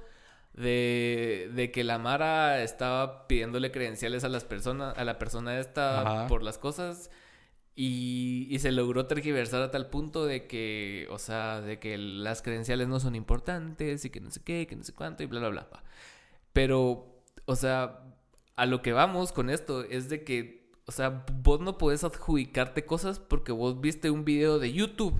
[0.54, 6.02] de, de que la Mara estaba pidiéndole credenciales a las personas, a la persona esta
[6.02, 6.28] Ajá.
[6.28, 7.10] por las cosas.
[7.76, 12.42] Y, y se logró tergiversar a tal punto de que, o sea, de que las
[12.44, 15.40] credenciales no son importantes y que no sé qué, que no sé cuánto y bla,
[15.40, 15.84] bla, bla.
[16.54, 18.02] Pero, o sea,
[18.56, 22.86] a lo que vamos con esto es de que, o sea, vos no podés adjudicarte
[22.86, 25.20] cosas porque vos viste un video de YouTube.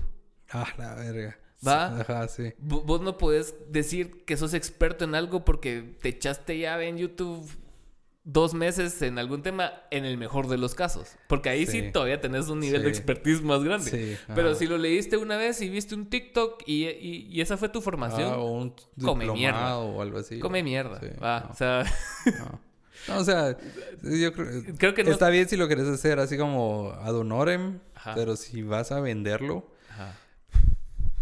[0.50, 1.38] Ah, la verga.
[1.66, 1.98] Va.
[2.00, 2.52] Ajá, sí.
[2.62, 6.98] Vo- Vos no podés decir que sos experto en algo porque te echaste ya en
[6.98, 7.50] YouTube
[8.26, 11.16] dos meses en algún tema, en el mejor de los casos.
[11.28, 11.92] Porque ahí sí, Sí.
[11.92, 13.90] todavía tenés un nivel de expertise más grande.
[13.90, 17.56] Sí, Pero si lo leíste una vez y viste un TikTok y, y- y esa
[17.58, 19.76] fue tu formación, Ah, o un come mierda.
[19.78, 20.38] o algo así.
[20.40, 21.00] come mierda.
[21.22, 21.40] Va.
[21.40, 21.50] no.
[21.50, 21.84] O sea,
[22.38, 22.60] No.
[23.08, 23.54] No, o sea,
[24.02, 24.46] yo creo,
[24.78, 25.10] creo que no...
[25.10, 28.14] está bien si lo querés hacer así como ad honorem, Ajá.
[28.14, 30.16] pero si vas a venderlo, Ajá.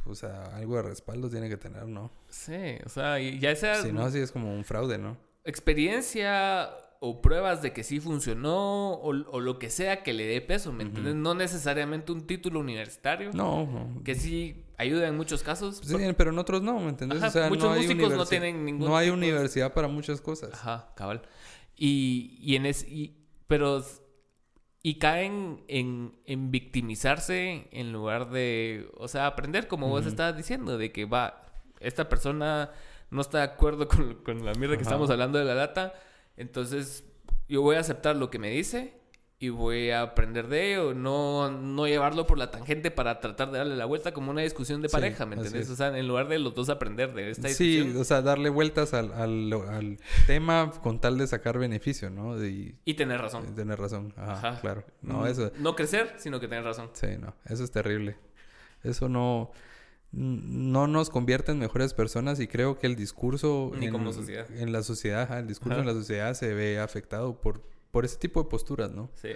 [0.06, 2.12] o sea, algo de respaldo tiene que tener, ¿no?
[2.28, 5.16] Sí, o sea, ya sea Si no, sí es como un fraude, ¿no?
[5.44, 6.70] experiencia
[7.04, 10.72] o pruebas de que sí funcionó o, o lo que sea que le dé peso,
[10.72, 11.16] ¿me entiendes?
[11.16, 13.30] No necesariamente un título universitario.
[13.34, 14.04] No, no.
[14.04, 15.80] Que sí ayuda en muchos casos.
[15.82, 17.18] Sí, pero en otros no, ¿me entiendes?
[17.18, 19.72] Ajá, o sea, muchos no hay músicos no tienen ningún No hay tipo de- universidad
[19.74, 20.54] para muchas cosas.
[20.54, 21.22] Ajá, cabal.
[21.76, 23.16] Y, y en es, y-
[23.48, 23.84] pero
[24.84, 30.78] y caen en, en victimizarse en lugar de, o sea, aprender como vos estabas diciendo,
[30.78, 31.42] de que va,
[31.80, 32.70] esta persona
[33.10, 35.94] no está de acuerdo con, con la mierda que estamos hablando de la data,
[36.36, 37.04] entonces
[37.48, 39.00] yo voy a aceptar lo que me dice
[39.38, 43.58] y voy a aprender de ello, no, no llevarlo por la tangente para tratar de
[43.58, 45.66] darle la vuelta como una discusión de Sí, pareja, ¿me así entendés?
[45.66, 45.72] es.
[45.72, 48.50] O sea, en lugar de los dos aprender de esta Sí, discusión o sea, darle
[48.50, 49.98] vueltas al, al, al
[50.28, 52.36] tema con tal de sacar beneficio, ¿no?
[52.38, 53.44] De, y tener razón.
[53.46, 54.14] de tener razón.
[54.16, 54.60] Ajá, Ajá.
[54.60, 54.84] claro.
[55.02, 55.50] No, Mm, eso...
[55.58, 56.90] No crecer, sino que tener razón.
[56.92, 58.16] Sí, no, eso es terrible.
[58.84, 59.50] Eso no,
[60.12, 64.46] no nos convierte en mejores personas y creo que el discurso Ni en, como sociedad.
[64.54, 65.80] en la sociedad, ajá, el discurso Ajá.
[65.80, 69.10] en la sociedad se ve afectado por, por ese tipo de posturas, ¿no?
[69.14, 69.30] Sí.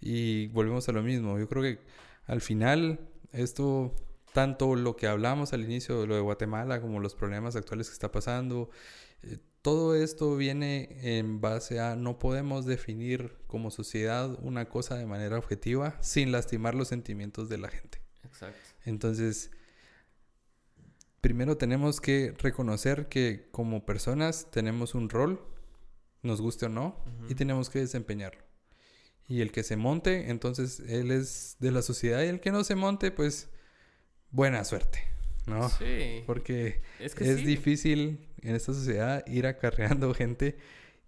[0.00, 1.38] Y volvemos a lo mismo.
[1.38, 1.78] Yo creo que
[2.26, 3.00] al final
[3.32, 3.94] esto,
[4.32, 7.92] tanto lo que hablamos al inicio de lo de Guatemala como los problemas actuales que
[7.94, 8.70] está pasando,
[9.22, 15.06] eh, todo esto viene en base a no podemos definir como sociedad una cosa de
[15.06, 18.00] manera objetiva sin lastimar los sentimientos de la gente.
[18.24, 18.58] Exacto.
[18.84, 19.50] Entonces,
[21.20, 25.40] primero tenemos que reconocer que como personas tenemos un rol,
[26.22, 26.96] nos guste o no,
[27.28, 28.42] y tenemos que desempeñarlo.
[29.26, 32.64] Y el que se monte, entonces él es de la sociedad, y el que no
[32.64, 33.50] se monte, pues
[34.30, 35.00] buena suerte,
[35.46, 35.68] ¿no?
[35.68, 36.22] Sí.
[36.26, 37.44] Porque Es que es sí.
[37.44, 40.56] difícil en esta sociedad ir acarreando gente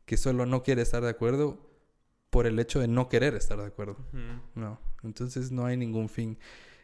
[0.05, 1.71] que solo no quiere estar de acuerdo
[2.31, 3.97] por el hecho de no querer estar de acuerdo.
[4.55, 6.39] No, entonces no hay ningún fin.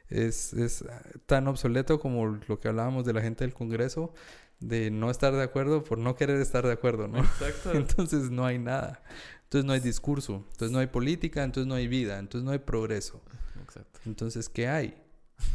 [0.08, 4.14] Es, es ah, tan obsoleto como lo que hablábamos de la gente del Congreso,
[4.60, 7.18] de no estar de acuerdo por no querer estar de acuerdo, ¿no?
[7.18, 7.72] Exacto.
[7.74, 9.02] Entonces no hay nada.
[9.46, 12.58] Entonces no hay discurso, entonces no hay política, entonces no hay vida, entonces no hay
[12.58, 13.22] progreso.
[13.62, 14.00] Exacto.
[14.04, 15.00] Entonces, ¿qué hay?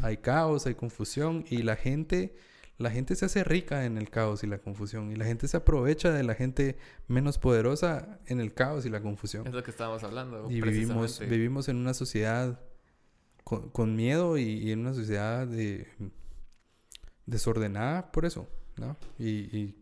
[0.02, 2.34] Hay caos, hay confusión y la gente,
[2.78, 5.58] la gente se hace rica en el caos y la confusión y la gente se
[5.58, 6.78] aprovecha de la gente
[7.10, 9.46] menos poderosa en el caos y la confusión.
[9.46, 10.50] Es lo que estábamos hablando.
[10.50, 12.62] Y vivimos, vivimos en una sociedad
[13.52, 15.86] con, con miedo y, y en una sociedad de,
[17.26, 18.48] desordenada por eso,
[18.78, 18.96] ¿no?
[19.20, 19.76] Y, y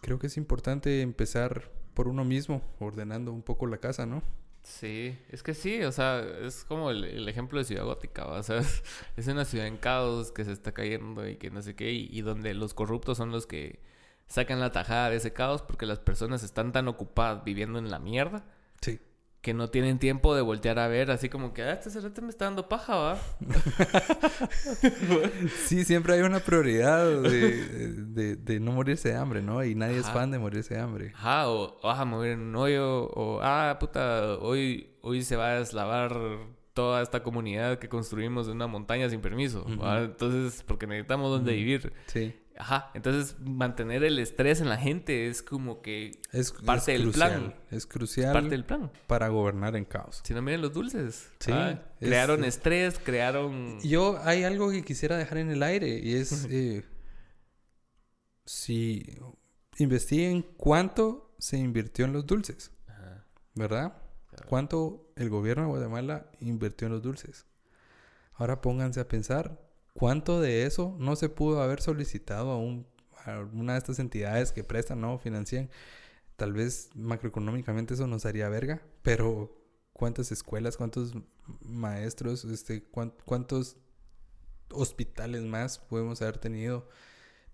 [0.00, 4.22] creo que es importante empezar por uno mismo, ordenando un poco la casa, ¿no?
[4.62, 8.42] Sí, es que sí, o sea, es como el, el ejemplo de Ciudad Gótica, o
[8.42, 8.82] sea, es,
[9.18, 12.08] es una ciudad en caos que se está cayendo y que no sé qué, y,
[12.10, 13.80] y donde los corruptos son los que
[14.26, 17.98] sacan la tajada de ese caos porque las personas están tan ocupadas viviendo en la
[17.98, 18.46] mierda
[18.80, 18.98] Sí.
[19.40, 22.28] Que no tienen tiempo de voltear a ver, así como que, ah, este cerrete me
[22.28, 23.18] está dando paja, ¿va?
[25.66, 29.64] Sí, siempre hay una prioridad de, de- de no morirse de hambre, ¿no?
[29.64, 31.12] Y nadie es fan de morirse de hambre.
[31.14, 35.52] Ajá, o vas a mover en un hoyo, o ah, puta, hoy, hoy se va
[35.52, 36.16] a deslavar
[36.74, 39.64] toda esta comunidad que construimos en una montaña sin permiso.
[39.68, 41.92] Entonces, porque necesitamos donde vivir.
[42.06, 42.34] Sí.
[42.60, 47.02] Ajá, entonces mantener el estrés en la gente es como que Es, Parte es del
[47.10, 47.30] crucial.
[47.40, 47.54] plan.
[47.70, 48.92] Es crucial parte del plan.
[49.06, 50.20] para gobernar en caos.
[50.24, 51.30] Si no, miren los dulces.
[51.40, 53.80] Sí, Ah, es- crearon es- estrés, crearon...
[53.80, 56.84] Yo, hay algo que quisiera dejar en el aire y es eh,
[58.44, 59.18] si
[59.78, 63.24] investiguen cuánto se invirtió en los dulces, Ajá,
[63.54, 63.94] ¿verdad?
[64.28, 64.46] claro.
[64.48, 67.46] Cuánto el gobierno de Guatemala invirtió en los dulces.
[68.34, 69.60] Ahora pónganse a pensar
[69.94, 72.86] cuánto de eso no se pudo haber solicitado a, un,
[73.52, 75.18] una de estas entidades que prestan, ¿no?
[75.18, 75.70] Financian.
[76.36, 79.56] Tal vez macroeconómicamente eso nos haría verga, pero
[79.92, 81.12] cuántas escuelas, cuántos
[81.62, 83.76] maestros, este, cuán- cuántos
[84.72, 86.88] hospitales más podemos haber tenido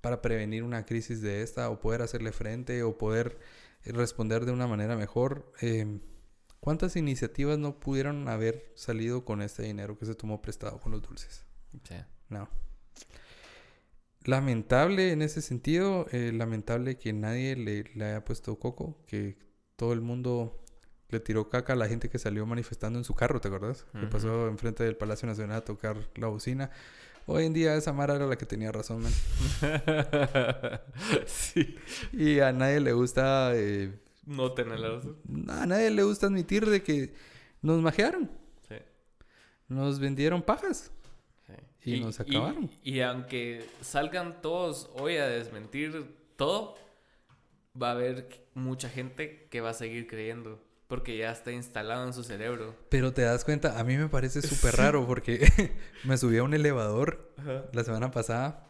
[0.01, 3.39] para prevenir una crisis de esta o poder hacerle frente o poder
[3.85, 5.53] responder de una manera mejor.
[5.61, 6.01] Eh,
[6.61, 11.03] ¿Cuántas iniciativas no pudieron haber salido con este dinero que se tomó prestado con los
[11.03, 11.45] dulces?
[11.85, 11.95] Sí.
[12.29, 12.49] No.
[14.25, 19.39] Lamentable en ese sentido, eh, lamentable que nadie le, le haya puesto coco, que
[19.77, 20.61] todo el mundo
[21.11, 23.85] le tiró caca a la gente que salió manifestando en su carro, ¿te acuerdas?
[23.93, 24.09] Que Ujú.
[24.11, 26.71] pasó enfrente del Palacio Nacional a tocar la bocina.
[27.27, 29.13] Hoy en día esa Mara era la que tenía razón, man.
[31.27, 31.77] sí.
[32.13, 33.93] Y a nadie le gusta, eh,
[34.25, 35.17] No tener la razón.
[35.49, 37.15] a nadie le gusta admitir de que
[37.63, 38.31] nos majearon,
[38.69, 38.75] Sí.
[39.69, 40.91] nos vendieron pajas.
[41.87, 41.95] Sí.
[41.95, 42.69] Y nos acabaron.
[42.83, 46.77] Y, aunque salgan todos hoy a desmentir todo,
[47.81, 52.13] va a haber mucha gente que va a seguir creyendo Porque ya está instalado en
[52.13, 52.75] su cerebro.
[52.89, 55.47] Pero te das cuenta, a mí me parece súper raro porque
[56.05, 57.33] me subí a un elevador
[57.73, 58.67] la semana pasada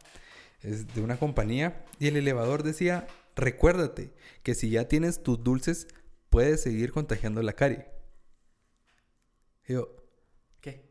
[0.61, 4.13] es de una compañía y el elevador decía, recuérdate
[4.43, 5.89] que si ya tienes tus dulces,
[6.29, 7.87] puedes seguir contagiando la carie.
[9.67, 9.97] Y yo,
[10.61, 10.85] ¿Qué?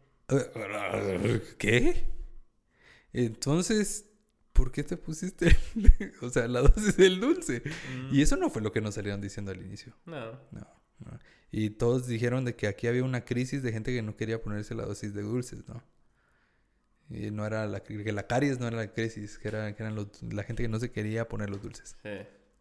[1.57, 2.14] ¿qué?
[3.23, 4.05] Entonces,
[4.53, 5.55] ¿por qué te pusiste,
[6.21, 7.61] o sea, la dosis del dulce?
[8.09, 9.93] Mm, Y eso no fue lo que nos salieron diciendo al inicio.
[10.05, 10.31] No.
[10.51, 10.67] No,
[10.99, 11.19] no.
[11.51, 14.75] Y todos dijeron de que aquí había una crisis de gente que no quería ponerse
[14.75, 15.81] la dosis de dulces, ¿no?
[17.09, 19.95] Y no era la, que la caries no era la crisis, que, era, que eran
[19.95, 21.95] los- la gente que no se quería poner los dulces.
[22.03, 22.09] Sí.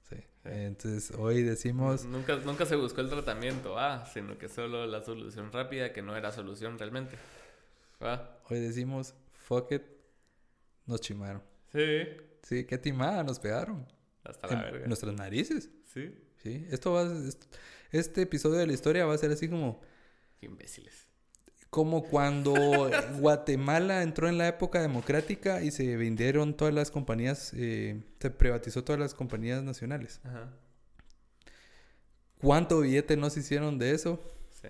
[0.08, 0.16] Sí.
[0.44, 5.50] Entonces hoy decimos, Nunca, nunca se buscó el tratamiento, ah, sino que solo la solución
[5.50, 7.16] rápida, que no era solución realmente.
[8.00, 9.82] Ah, hoy decimos, fuck it,
[10.86, 11.42] nos chimaron.
[11.72, 12.02] sí.
[12.42, 13.86] Sí, qué timada nos pegaron.
[14.22, 14.86] Hasta la En verga.
[14.86, 15.70] nuestras narices.
[15.94, 16.14] Sí.
[16.42, 17.44] Sí, esto va, est-
[17.90, 19.80] este episodio de la historia va a ser así como,
[20.38, 21.06] Qué imbéciles.
[21.70, 22.52] como cuando
[23.18, 28.84] Guatemala entró en la época democrática y se vendieron todas las compañías, eh, se privatizó
[28.84, 30.20] todas las compañías nacionales.
[30.24, 30.52] Ajá.
[32.38, 34.22] ¿Cuánto billete nos hicieron de eso?
[34.50, 34.68] Sí.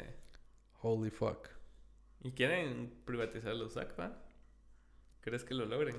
[0.83, 1.49] Holy fuck.
[2.23, 4.17] ¿Y quieren privatizar los SACPA?
[5.25, 5.97] ¿Crees que lo logren?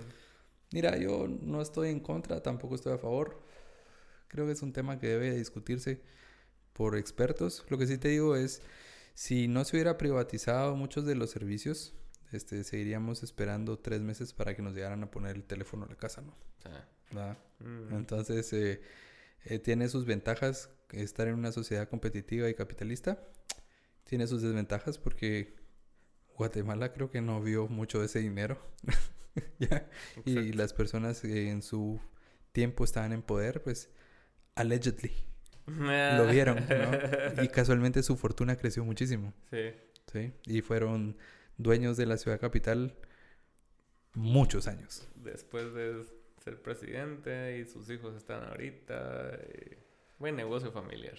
[0.71, 3.41] Mira, yo no estoy en contra, tampoco estoy a favor.
[4.27, 5.99] Creo que es un tema que debe discutirse
[6.73, 7.65] por expertos.
[7.69, 8.61] Lo que sí te digo es,
[9.15, 11.95] si no se hubiera privatizado muchos de los servicios,
[12.33, 15.95] este, seguiríamos esperando tres meses para que nos llegaran a poner el teléfono a la
[15.95, 16.35] casa, ¿no?
[17.61, 18.79] Mm, Entonces, eh,
[19.45, 23.23] eh, tiene sus ventajas estar en una sociedad competitiva y capitalista.
[24.03, 25.55] Tiene sus desventajas porque
[26.37, 28.59] Guatemala creo que no vio mucho de ese dinero.
[29.59, 29.89] ¿Ya?
[30.25, 31.99] Y las personas que en su
[32.51, 33.89] tiempo estaban en poder, pues,
[34.55, 35.11] allegedly,
[35.67, 37.43] lo vieron, ¿no?
[37.43, 39.71] Y casualmente su fortuna creció muchísimo, Sí.
[40.11, 40.33] ¿sí?
[40.45, 41.17] Y fueron
[41.57, 42.95] dueños de la ciudad capital
[44.13, 45.07] muchos años.
[45.15, 46.03] Después de
[46.43, 49.37] ser presidente y sus hijos están ahorita.
[49.53, 49.75] y
[50.19, 51.17] Buen negocio familiar.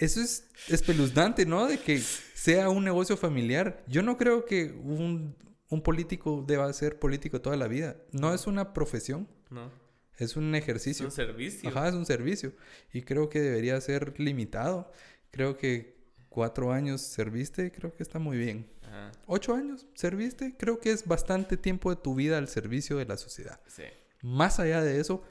[0.00, 1.66] Eso es espeluznante, ¿no?
[1.66, 3.84] De que sea un negocio familiar.
[3.86, 5.36] Yo no creo que un,
[5.68, 7.96] un político deba ser político toda la vida.
[8.12, 9.70] No es una profesión, ¿No?
[10.16, 11.04] es un Es ejercicio.
[11.06, 11.68] un servicio.
[11.68, 12.52] Ajá, es un servicio.
[12.92, 14.90] Y creo que debería ser limitado.
[15.30, 15.96] Creo que
[16.30, 18.70] cuatro años serviste, creo que está muy bien.
[18.82, 19.12] Ajá.
[19.26, 23.16] Ocho años serviste, creo que es bastante tiempo de tu vida al servicio de la
[23.18, 23.60] sociedad.
[23.66, 23.84] Sí.
[24.22, 25.22] Más allá de eso,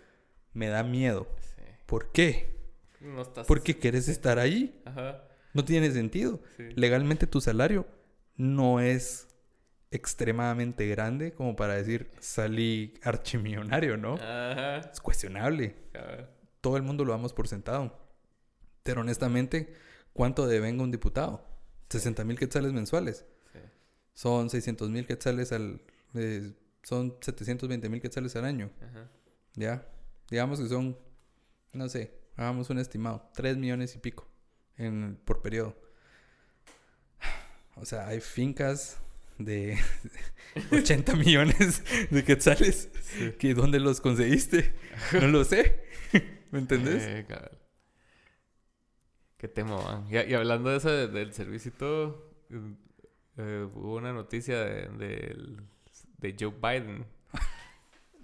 [0.54, 1.28] me da miedo.
[1.56, 1.64] Sí.
[1.88, 2.59] ¿Por qué?
[3.02, 3.48] No estás.
[3.48, 4.82] Porque quieres estar ahí.
[4.86, 5.24] Ajá.
[5.54, 6.42] No tiene sentido.
[6.58, 6.64] Sí.
[6.76, 7.88] Legalmente tu salario
[8.36, 9.28] no es
[9.92, 14.16] extremadamente grande como para decir salí archimillonario, ¿no?
[14.16, 14.78] Ajá.
[14.92, 15.76] Es cuestionable.
[16.62, 17.98] Todo el mundo lo damos por sentado.
[18.84, 19.74] Pero honestamente,
[20.14, 21.46] ¿cuánto devenga un diputado?
[21.90, 23.26] 60 mil quetzales mensuales.
[23.52, 23.60] Sí.
[24.14, 25.82] Son 600 mil quetzales al...
[26.14, 26.54] eh,
[26.84, 28.72] son 720 mil quetzales al año.
[28.82, 29.10] Ajá.
[29.56, 29.88] ¿Ya?
[30.30, 30.98] Digamos que son,
[31.74, 34.28] no sé, hagamos un estimado, 3 millones y pico
[34.78, 35.76] en, por periodo.
[37.76, 38.98] O sea, hay fincas
[39.38, 39.78] de
[40.72, 42.90] 80 millones de quetzales
[43.40, 44.74] que ¿dónde los conseguiste?
[45.14, 45.84] No lo sé.
[46.52, 47.04] ¿Me entendés?
[47.06, 47.26] Eh.
[49.38, 50.08] Qué tema, man.
[50.10, 52.34] Y, y hablando de eso de- del servicio y todo,
[53.38, 55.36] eh, hubo una noticia de,
[56.38, 57.06] Joe Biden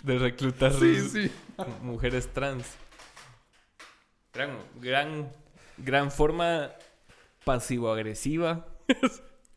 [0.03, 1.31] de reclutar Sí, sí.
[1.81, 2.65] mujeres trans.
[4.35, 5.31] Gran, gran,
[5.77, 6.71] gran forma
[7.43, 8.65] pasivo-agresiva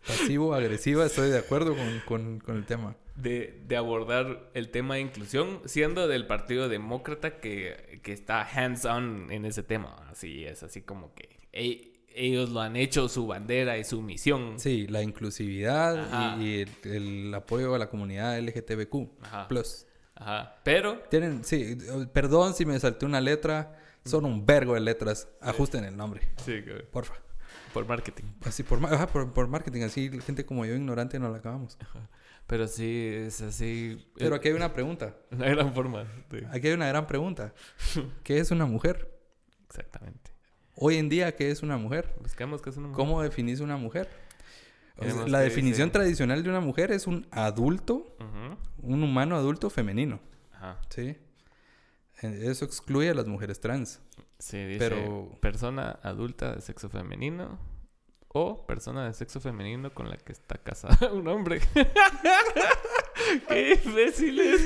[0.07, 2.95] Pasivo, agresiva, estoy de acuerdo con, con- con el tema.
[3.17, 9.27] de, de abordar el tema de inclusión, siendo del Partido Demócrata que, que está hands-on
[9.31, 9.97] en ese tema.
[10.11, 14.59] Así es, así como que e- ellos lo han hecho su bandera y su misión.
[14.59, 16.93] Sí, la inclusividad y, y el,
[17.27, 19.11] el apoyo a la comunidad LGTBQ+.
[19.23, 19.49] Ajá.
[19.49, 19.85] Plus.
[20.15, 20.57] Ajá.
[20.65, 21.77] Pero, Tienen, sí,
[22.15, 23.75] perdón si me salté una letra.
[24.05, 25.29] Son un vergo de letras.
[25.41, 27.15] Ajusten el nombre, sí, que- porfa.
[27.73, 28.25] por marketing.
[28.45, 31.77] Así por, ajá, por, por marketing, así gente como yo ignorante no la acabamos.
[32.47, 34.11] Pero sí, es así.
[34.17, 35.15] Pero aquí hay una pregunta.
[35.31, 36.07] Una gran forma.
[36.51, 37.53] Aquí hay una gran pregunta.
[38.25, 39.15] ¿Qué es una mujer?
[39.69, 40.33] Exactamente.
[40.75, 42.15] Hoy en día, ¿qué es una mujer?
[42.23, 42.97] Buscamos que es una mujer.
[42.97, 44.09] ¿Cómo definís una mujer?
[44.97, 48.17] O sea, Tenemos la definición dice- tradicional de una mujer es un adulto,
[48.79, 50.19] un humano adulto femenino.
[50.53, 50.81] Ajá.
[50.89, 51.17] ¿Sí?
[52.23, 54.01] Eso excluye a las mujeres trans.
[54.39, 57.59] Sí, dice Pero- persona adulta de sexo femenino
[58.29, 61.61] o persona de sexo femenino con la que está casada un hombre.
[63.49, 64.63] ¡Qué imbéciles!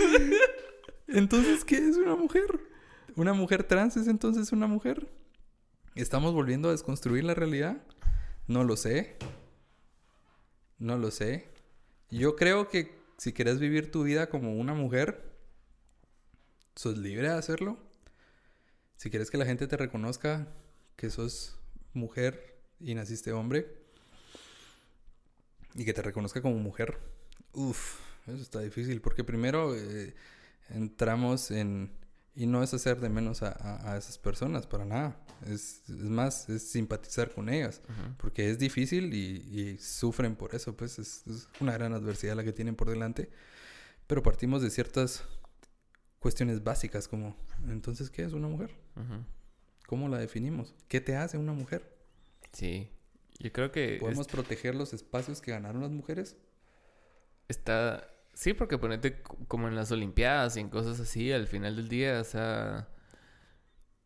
[1.08, 2.44] Entonces, ¿qué es una mujer?
[3.16, 5.08] ¿Una mujer trans es entonces una mujer?
[5.94, 7.82] ¿Estamos volviendo a desconstruir la realidad?
[8.46, 9.16] No lo sé.
[10.78, 11.48] No lo sé.
[12.10, 15.31] Yo creo que si quieres vivir tu vida como una mujer,
[16.74, 17.78] sos libre de hacerlo.
[18.96, 20.48] Si quieres que la gente te reconozca
[20.96, 21.58] que sos
[21.92, 23.80] mujer y naciste hombre,
[25.74, 26.98] y que te reconozca como mujer,
[27.52, 30.14] uff, eso está difícil, porque primero eh,
[30.70, 31.90] entramos en
[32.34, 35.16] y no es hacer de menos a, esas personas, para nada.
[35.46, 37.82] Es, más, es simpatizar con ellas.
[38.16, 40.74] Porque es difícil y, sufren por eso.
[40.74, 41.24] Pues es,
[41.60, 43.28] una gran adversidad la que tienen por delante.
[44.06, 45.24] Pero partimos de ciertas
[46.22, 47.36] cuestiones básicas como,
[47.68, 48.70] entonces, ¿qué es una mujer?
[49.86, 50.74] ¿Cómo la definimos?
[50.88, 51.94] ¿Qué te hace una mujer?
[52.52, 52.88] Sí,
[53.38, 53.98] yo creo que...
[54.00, 56.36] ¿Podemos proteger los espacios que ganaron las mujeres?
[57.48, 61.88] Está Sí, porque ponete como en las Olimpiadas y en cosas así, al final del
[61.88, 62.88] día, o sea,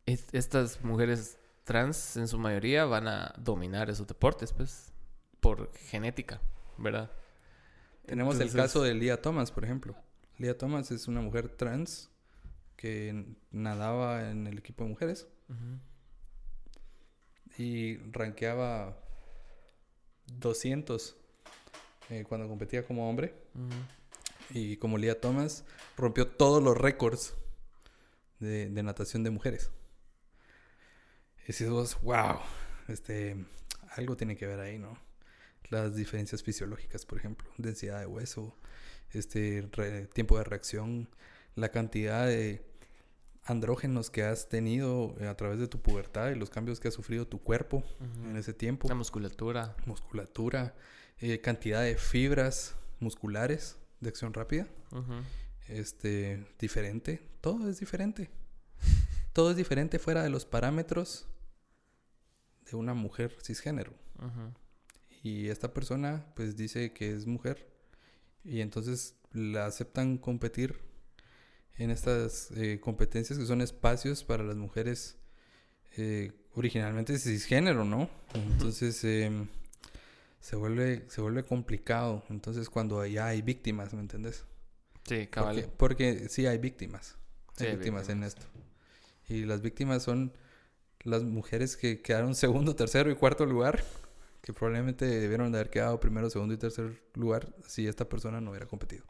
[0.05, 4.91] estas mujeres trans en su mayoría van a dominar esos deportes, pues,
[5.39, 6.41] por genética,
[6.77, 7.09] ¿verdad?
[8.05, 9.95] Tenemos el caso de Lia Thomas, por ejemplo.
[10.37, 12.09] Lia Thomas es una mujer trans
[12.75, 15.27] que nadaba en el equipo de mujeres
[17.57, 18.97] y rankeaba
[20.27, 21.15] 200
[22.09, 23.33] eh, cuando competía como hombre.
[24.51, 25.65] Y como Lia Thomas
[25.97, 27.35] rompió todos los récords
[28.39, 29.71] de, natación de mujeres.
[31.43, 32.39] Y decimos, wow,
[32.87, 33.45] este,
[33.95, 34.97] algo tiene que ver ahí, ¿no?
[35.69, 38.55] Las diferencias fisiológicas, por ejemplo, densidad de hueso,
[39.11, 39.63] este,
[40.13, 41.09] tiempo de reacción,
[41.55, 42.65] la cantidad de
[43.43, 47.27] andrógenos que has tenido a través de tu pubertad y los cambios que ha sufrido
[47.27, 47.83] tu cuerpo
[48.25, 48.87] en ese tiempo.
[48.89, 49.75] La musculatura.
[49.85, 50.75] Musculatura,
[51.19, 54.67] eh, cantidad de fibras musculares de acción rápida.
[55.67, 57.21] Este, diferente.
[57.41, 58.29] Todo es diferente.
[59.33, 61.27] Todo es diferente fuera de los parámetros
[62.69, 63.93] de una mujer cisgénero.
[65.23, 67.67] Y esta persona, pues dice que es mujer.
[68.47, 70.79] Y entonces la aceptan competir
[71.75, 75.17] en estas eh, competencias que son espacios para las mujeres
[75.97, 78.09] eh, originalmente cisgénero, ¿no?
[78.33, 79.47] Entonces, em,
[80.39, 82.23] se vuelve, se vuelve complicado.
[82.29, 84.45] Entonces, cuando ya hay víctimas, ¿me entiendes?
[85.07, 85.69] Sí, cabal.
[85.77, 87.17] Porque, sí hay víctimas.
[87.59, 88.45] hay, víctimas, en esto.
[89.27, 90.33] Y las víctimas son
[91.03, 93.83] las mujeres que quedaron segundo, tercero y cuarto lugar,
[94.47, 98.51] que probablemente debieron de haber quedado primero, segundo y tercer lugar si esta persona no
[98.51, 99.03] hubiera competido.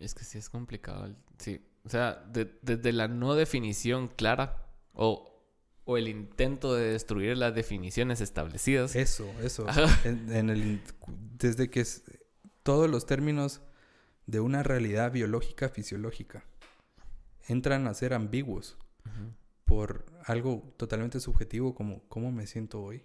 [0.00, 1.14] Es que sí es complicado.
[1.38, 1.64] Sí.
[1.84, 5.38] O sea, desde la no definición clara o
[5.84, 8.94] o el intento de destruir las definiciones establecidas.
[8.94, 9.66] Eso, eso.
[10.04, 10.82] En, el,
[11.38, 12.02] desde que es,
[12.62, 13.62] todos los términos
[14.26, 16.44] de una realidad biológica, fisiológica,
[17.46, 18.76] entran a ser ambiguos
[19.64, 23.02] por algo totalmente subjetivo como cómo me siento hoy.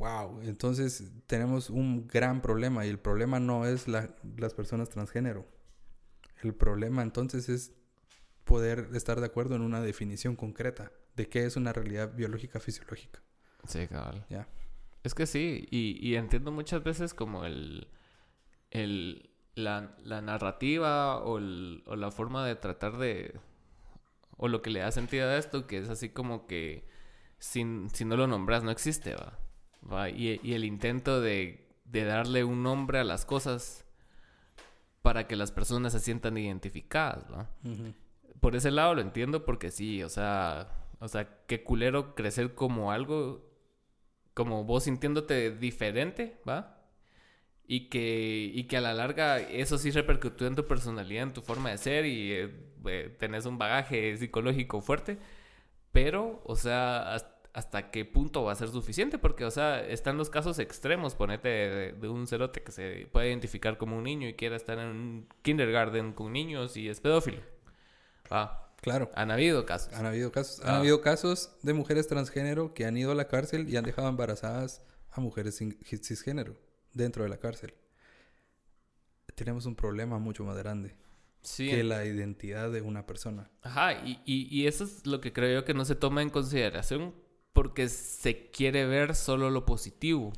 [0.00, 5.46] Wow, entonces tenemos un gran problema y el problema no es las personas transgénero.
[6.42, 7.74] El problema entonces es
[8.44, 13.20] poder estar de acuerdo en una definición concreta de qué es una realidad biológica fisiológica.
[13.68, 14.24] Sí, cabal.
[14.30, 14.48] Ya.
[15.04, 17.86] Es que sí, y, entiendo muchas veces como el,
[18.70, 19.82] el la,
[20.22, 23.38] narrativa o, la forma de tratar de,
[24.38, 26.88] o lo que le da sentido a esto, que es así como que
[27.38, 29.38] sin, si no lo nombras no existe, ¿va?
[30.14, 33.84] Y, y, el intento de, de darle un nombre a las cosas
[35.02, 37.48] para que las personas se sientan identificadas, ¿va?
[38.40, 42.92] por ese lado lo entiendo porque sí, o sea, o sea, qué culero crecer como
[42.92, 43.46] algo,
[44.34, 46.78] como vos sintiéndote diferente, ¿va?
[47.66, 51.42] Y que, y que a la larga eso sí repercutió en tu personalidad, en tu
[51.42, 52.50] forma de ser y eh,
[52.86, 55.18] eh, tenés un bagaje psicológico fuerte.
[55.92, 57.39] Pero, o sea, hasta,
[57.90, 61.92] qué punto va a ser suficiente, porque, o sea, están los casos extremos, ponete de,
[61.92, 65.28] de, un cerote que se puede identificar como un niño y quiera estar en un
[65.42, 67.40] kindergarten con niños y es pedófilo.
[68.30, 69.10] Ah, claro.
[69.14, 69.92] Han habido casos.
[69.94, 70.64] Han habido casos.
[70.64, 70.78] Han ah.
[70.78, 74.82] habido casos de mujeres transgénero que han ido a la cárcel y han dejado embarazadas
[75.10, 76.56] a mujeres cisgénero
[76.92, 77.74] dentro de la cárcel.
[79.34, 80.96] Tenemos un problema mucho más grande
[81.56, 83.50] que la identidad de una persona.
[83.62, 86.30] Ajá, y, y, y eso es lo que creo yo que no se toma en
[86.30, 87.14] consideración
[87.52, 90.32] porque se quiere ver solo lo positivo.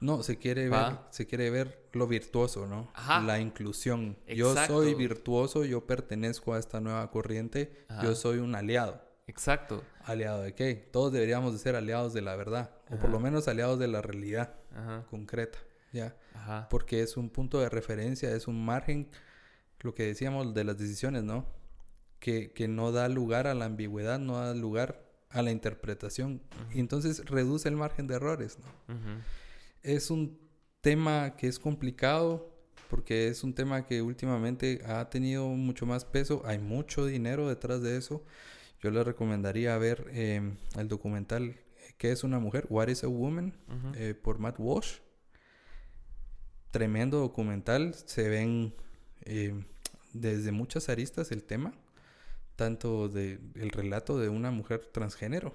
[0.00, 2.92] No, se quiere ver, se quiere ver lo virtuoso, ¿no?
[3.24, 4.16] La inclusión.
[4.28, 9.02] Yo soy virtuoso, yo pertenezco a esta nueva corriente, yo soy un aliado.
[9.26, 9.82] Exacto.
[10.04, 10.74] ¿Aliado de qué?
[10.74, 14.00] Todos deberíamos de ser aliados de la verdad, o por lo menos aliados de la
[14.00, 14.54] realidad
[15.10, 15.58] concreta,
[15.92, 16.16] ¿ya?
[16.70, 19.08] Porque es un punto de referencia, es un margen,
[19.80, 21.44] lo que decíamos de las decisiones, ¿no?
[22.20, 26.40] Que, que no da lugar a la ambigüedad, no da lugar a la interpretación.
[26.72, 28.94] Y entonces reduce el margen de errores, ¿no?
[29.82, 30.38] Es un
[30.80, 32.54] tema que es complicado
[32.90, 36.42] porque es un tema que últimamente ha tenido mucho más peso.
[36.46, 38.24] Hay mucho dinero detrás de eso.
[38.80, 41.56] Yo le recomendaría ver em, el documental
[41.98, 42.64] ¿Qué es una mujer?
[42.70, 43.52] What is a Woman?
[43.96, 44.98] Eh, por Matt Walsh.
[46.70, 47.92] Tremendo documental.
[47.92, 48.72] Se ven
[49.22, 49.64] em,
[50.12, 51.72] desde muchas aristas el tema.
[52.58, 55.54] Tanto de el relato de una mujer transgénero.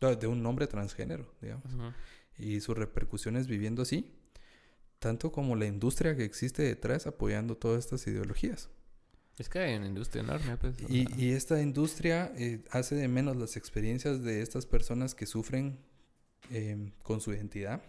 [0.00, 1.72] De un hombre transgénero, digamos.
[2.36, 4.12] Y sus repercusiones viviendo así.
[4.98, 8.70] Tanto como la industria que existe detrás apoyando todas estas ideologías.
[9.38, 10.56] Es que hay una industria enorme.
[10.56, 15.78] Pues, y, esta industria eh, hace de menos las experiencias de estas personas que sufren
[16.50, 17.84] em, con su identidad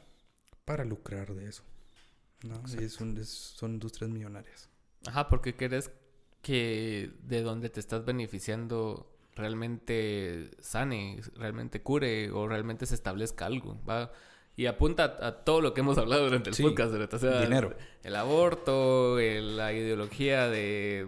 [0.63, 1.63] para lucrar de eso.
[2.43, 2.61] ¿no?
[2.79, 3.17] Y son
[3.73, 4.69] industrias millonarias.
[5.07, 5.89] Ajá, porque querés
[6.43, 13.81] que de donde te estás beneficiando realmente sane, realmente cure o realmente se establezca algo.
[13.89, 14.11] ¿va?
[14.55, 17.75] Y apunta a, todo lo que hemos hablado durante el podcast, O sea, dinero.
[18.03, 21.07] El, aborto, la ideología de,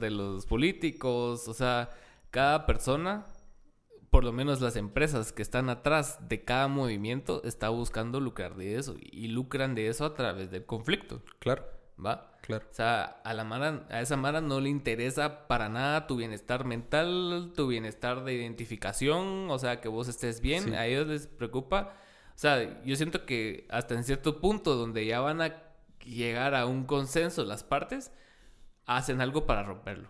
[0.00, 1.90] de los políticos, o sea,
[2.30, 3.24] cada persona,
[4.10, 8.76] por lo menos las empresas que están atrás de cada movimiento, está buscando lucrar de
[8.76, 8.96] eso.
[9.00, 11.22] Y lucran de eso a través del conflicto.
[11.38, 11.64] Claro.
[12.04, 12.31] ¿Va?
[12.42, 12.66] Claro.
[12.70, 16.64] O sea, a, la Mara, a esa Mara no le interesa para nada tu bienestar
[16.64, 20.74] mental, tu bienestar de identificación, o sea, que vos estés bien.
[20.74, 21.94] A ellos les preocupa
[22.34, 25.62] o sea, yo siento que hasta en cierto punto donde ya van a
[26.04, 28.10] llegar a un consenso las partes,
[28.86, 30.08] hacen algo para romperlo.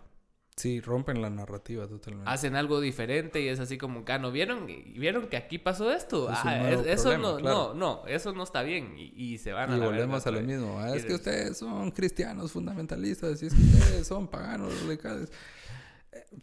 [0.55, 2.29] Sí, rompen la narrativa totalmente.
[2.29, 4.67] Hacen algo diferente y es así como, ah, ¿no vieron?
[4.67, 6.27] ¿Vieron que aquí pasó esto?
[6.29, 8.93] ah, eso no, no, no, eso no está bien.
[8.95, 9.77] Y, se van a...
[9.77, 10.79] Y volvemos a lo mismo.
[10.79, 15.31] Ah, es que ustedes son cristianos fundamentalistas y es que ustedes son paganos radicales.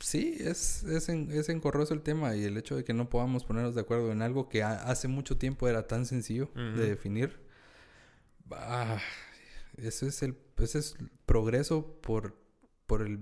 [0.00, 3.76] Sí, es, es, es encorroso el tema y el hecho de que no podamos ponernos
[3.76, 7.40] de acuerdo en algo que hace mucho tiempo era tan sencillo de definir.
[9.76, 10.96] ese es el ese es
[11.26, 12.36] progreso por,
[12.86, 13.20] por el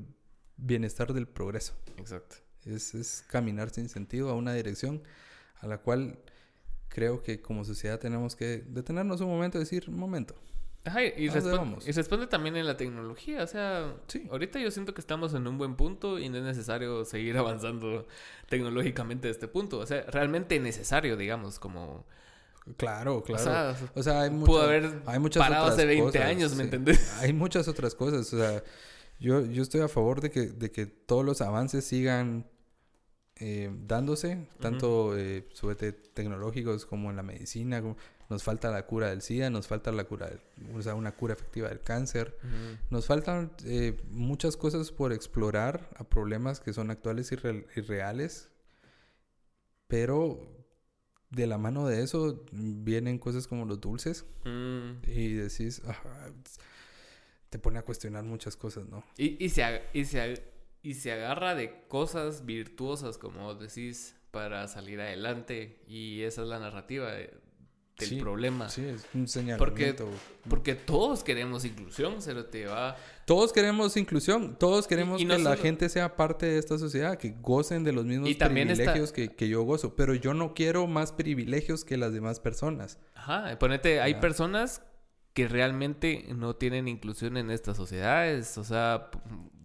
[0.58, 1.74] bienestar del progreso.
[1.96, 2.36] Exacto.
[2.64, 5.02] Es, es caminar sin sentido a una dirección
[5.60, 6.18] a la cual
[6.88, 10.34] creo que como sociedad tenemos que detenernos un momento y decir, un momento,
[11.16, 13.42] y, responde, también en la tecnología.
[13.42, 13.94] O sea,
[14.30, 18.06] ahorita yo siento que estamos en un buen punto y no es necesario seguir avanzando
[18.48, 19.78] tecnológicamente a este punto.
[19.78, 22.06] O sea, realmente necesario, digamos, como...
[22.76, 23.74] Claro, claro.
[23.94, 27.14] O sea, hay, pudo haber hay muchas parado hace 20 años, ¿me entendés?
[27.20, 28.30] Hay muchas otras cosas.
[28.34, 28.62] O sea,
[29.18, 32.46] yo, yo estoy a favor de que, de que todos los avances sigan
[33.40, 37.80] eh, dándose, tanto eh, sobre tecnológicos como en la medicina.
[37.80, 37.96] Como,
[38.28, 40.30] nos falta la cura del SIDA, nos falta la cura,
[40.74, 42.36] o sea, una cura efectiva del cáncer.
[42.90, 48.50] Nos faltan eh, muchas cosas por explorar a problemas que son actuales y, reales.
[49.86, 50.40] Pero
[51.30, 54.26] de la mano de eso vienen cosas como los dulces.
[54.44, 55.08] Mm.
[55.08, 55.80] Y decís,
[57.50, 59.04] te pone a cuestionar muchas cosas, ¿no?
[59.16, 60.42] Y, y, se, y, se,
[60.82, 65.82] y se agarra de cosas virtuosas, como decís, para salir adelante.
[65.86, 68.68] Y esa es la narrativa del problema.
[68.68, 70.04] Sí, es un señalamiento.
[70.04, 70.18] Porque,
[70.48, 72.96] porque todos queremos inclusión, se lo te va.
[73.24, 77.82] Todos queremos inclusión, todos queremos que la gente sea parte de esta sociedad, que gocen
[77.84, 81.96] de los mismos privilegios que, que, yo gozo, pero yo no quiero más privilegios que
[81.96, 82.98] las demás personas.
[83.14, 84.82] Ajá, ponete, hay personas
[85.34, 89.10] que realmente no tienen inclusión en estas sociedades, o sea,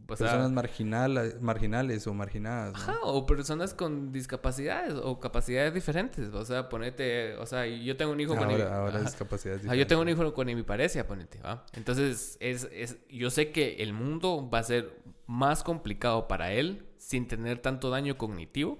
[0.06, 2.76] personas marginales, marginales o marginadas.
[2.76, 6.34] Ajá, o personas con discapacidades o capacidades diferentes.
[6.34, 8.50] O sea, ponete, o sea, yo tengo un hijo con...
[8.50, 9.86] Ahora discapacidades diferentes.
[9.86, 11.66] yo tengo un hijo con hemiparesia, ponete, ¿va?
[11.74, 16.86] Entonces, es, es, yo sé que el mundo va a ser más complicado para él
[16.98, 18.80] sin tener tanto daño cognitivo,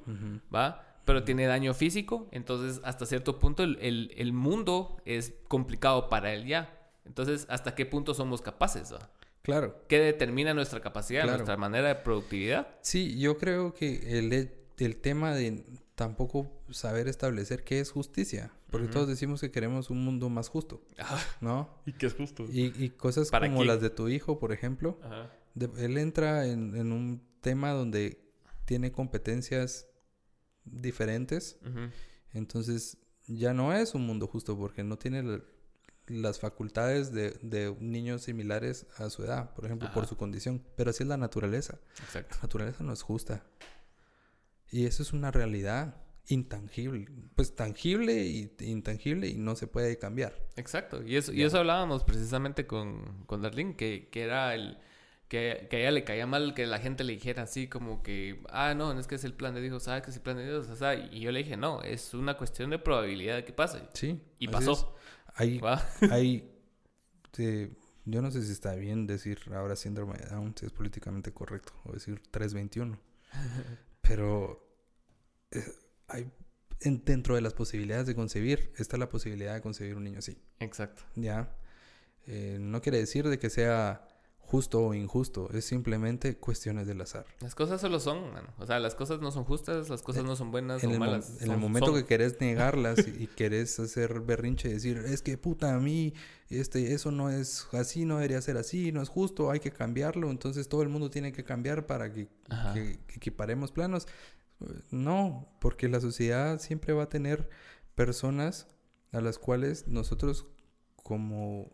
[0.54, 0.86] ¿va?
[1.06, 6.34] Pero tiene daño físico, entonces hasta cierto punto el, el, el mundo es complicado para
[6.34, 6.80] él ya.
[7.06, 8.94] Entonces, ¿hasta qué punto somos capaces?
[9.42, 9.84] Claro.
[9.90, 12.68] ¿Qué determina nuestra capacidad, nuestra manera de productividad?
[12.82, 15.66] Sí, yo creo que el, el tema de
[15.96, 18.52] tampoco saber establecer qué es justicia.
[18.70, 20.82] Porque todos decimos que queremos un mundo más justo.
[21.42, 21.70] ¿No?
[21.86, 22.46] ¿Y qué es justo?
[22.50, 25.00] Y, cosas como las de tu hijo, por ejemplo.
[25.78, 28.18] él entra en, un tema donde
[28.66, 29.88] tiene competencias
[30.66, 31.58] diferentes.
[32.34, 35.42] Entonces ya no es un mundo justo porque no tiene
[36.08, 40.64] las facultades de, de, niños similares a su edad, por ejemplo, por su condición.
[40.76, 41.80] Pero así es la naturaleza.
[42.04, 42.36] Exacto.
[42.36, 43.44] La naturaleza no es justa.
[44.72, 45.96] Y eso es una realidad
[46.28, 47.08] intangible.
[47.36, 50.36] Pues tangible e intangible y no se puede cambiar.
[50.56, 51.04] Exacto.
[51.04, 54.78] Y eso, y eso hablábamos precisamente con, con Darlene, que, que era el,
[55.28, 58.44] que, que a ella le caía mal que la gente le dijera así como que,
[58.50, 60.38] ah, no, no es que es el plan de Dios, ¿sabes que es el plan
[60.38, 60.68] de Dios?
[60.70, 63.80] O sea, y yo le dije, no, es una cuestión de probabilidad de que pase.
[63.94, 64.22] Sí.
[64.40, 64.96] Y pasó.
[65.36, 65.60] Hay,
[66.12, 66.52] hay
[67.38, 67.74] eh,
[68.06, 71.74] yo no sé si está bien decir ahora síndrome de Down, si es políticamente correcto,
[71.86, 73.00] o decir 321.
[74.02, 74.68] Pero
[75.52, 75.64] eh,
[76.08, 76.30] hay,
[76.82, 80.38] en- dentro de las posibilidades de concebir, está la posibilidad de concebir un niño así.
[80.60, 81.04] Exacto.
[81.16, 81.56] ¿Ya?
[82.28, 84.08] Eh, no quiere decir de que sea
[84.54, 87.26] justo o injusto, es simplemente cuestiones del azar.
[87.40, 88.50] Las cosas solo son, mano.
[88.60, 91.00] O sea, las cosas no son justas, las cosas no son buenas En o el,
[91.00, 91.42] malas.
[91.42, 91.96] en el momento son.
[91.96, 96.14] que querés negarlas y, y querés hacer berrinche y decir, es que puta, a mí
[96.50, 100.30] este, eso no es así, no debería ser así, no es justo, hay que cambiarlo,
[100.30, 102.28] entonces todo el mundo tiene que cambiar para que,
[102.76, 104.06] que- que equiparemos planos.
[104.62, 107.50] Eh, No, porque la sociedad siempre va a tener
[107.96, 108.68] personas
[109.12, 110.46] a las cuales nosotros
[110.96, 111.72] como,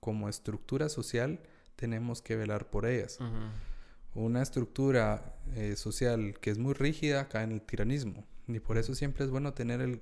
[0.00, 1.40] como estructura social
[1.76, 3.18] tenemos que velar por ellas.
[4.14, 8.24] Una estructura eh, social que es muy rígida cae en el tiranismo.
[8.48, 10.00] Y por eso siempre es bueno tener el-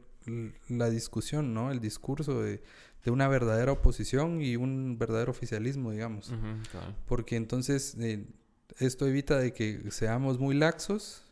[0.69, 1.71] la discusión, ¿no?
[1.71, 2.63] El discurso de,
[3.05, 6.31] de una verdadera oposición y un verdadero oficialismo, digamos.
[7.07, 8.25] Porque entonces eh,
[8.79, 11.23] esto evita de que seamos muy laxos,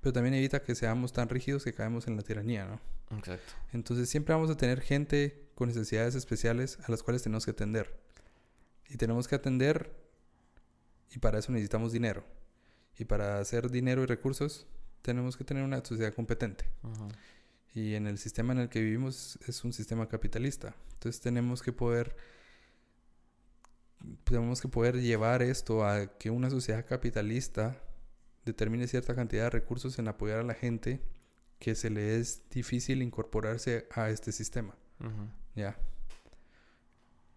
[0.00, 2.80] pero también evita que seamos tan rígidos que caemos en la tiranía, ¿no?
[3.18, 3.52] Exacto.
[3.72, 7.96] Entonces siempre vamos a tener gente con necesidades especiales a las cuales tenemos que atender.
[8.94, 9.92] Y tenemos que atender
[11.10, 12.24] y para eso necesitamos dinero.
[12.96, 14.68] Y para hacer dinero y recursos
[15.02, 16.64] tenemos que tener una sociedad competente.
[17.74, 20.76] Y en el sistema en el que vivimos es un sistema capitalista.
[20.92, 22.14] Entonces tenemos que poder
[24.22, 27.82] tenemos que poder llevar esto a que una sociedad capitalista
[28.44, 31.00] determine cierta cantidad de recursos en apoyar a la gente
[31.58, 34.76] que se le es difícil incorporarse a este sistema.
[35.56, 35.76] Ya.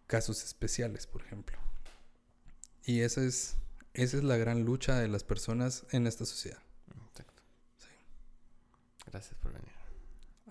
[0.07, 1.57] Casos especiales, por ejemplo.
[2.83, 3.57] Y esa es,
[3.93, 6.59] esa es la gran lucha de las personas en esta sociedad.
[7.09, 7.43] Exacto.
[7.77, 7.89] Sí.
[9.05, 9.67] Gracias por venir.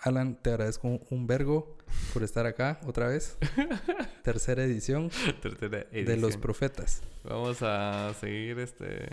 [0.00, 1.78] Alan, te agradezco un vergo
[2.12, 3.38] por estar acá otra vez.
[4.22, 5.10] Tercera edición
[5.40, 6.36] Tercera de Los.
[6.36, 7.02] Profetas.
[7.24, 9.08] Vamos a seguir este,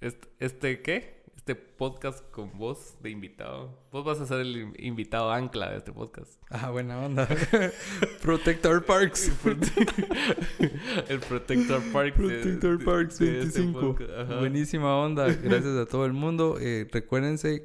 [0.00, 0.28] este.
[0.38, 1.25] ¿Este qué?
[1.48, 3.78] Este podcast con voz de invitado.
[3.92, 6.42] Vos vas a ser el in- invitado ancla de este podcast.
[6.50, 7.28] Ah, buena onda.
[8.20, 9.30] Protector Parks.
[11.08, 12.16] el Protector Park.
[12.16, 13.80] de- Protector de- Parks de este 25.
[13.80, 14.10] podcast.
[14.10, 14.38] Ajá.
[14.40, 15.28] Buenísima onda.
[15.28, 16.58] Gracias a todo el mundo.
[16.58, 17.64] Eh, recuérdense,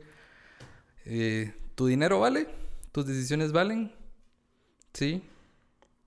[1.05, 2.49] eh, tu dinero vale,
[2.91, 3.91] tus decisiones valen.
[4.93, 5.23] Sí.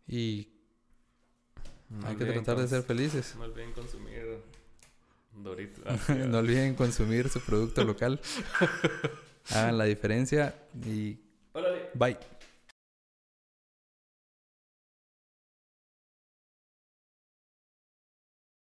[0.06, 0.46] Y
[2.04, 3.34] hay que tratar de ser felices.
[3.36, 4.13] No olviden consumir
[5.36, 5.84] Doritos.
[6.08, 8.20] no olviden consumir su producto local.
[9.50, 10.54] Hagan la diferencia
[10.86, 11.18] y
[11.52, 11.90] Órale.
[11.94, 12.16] bye.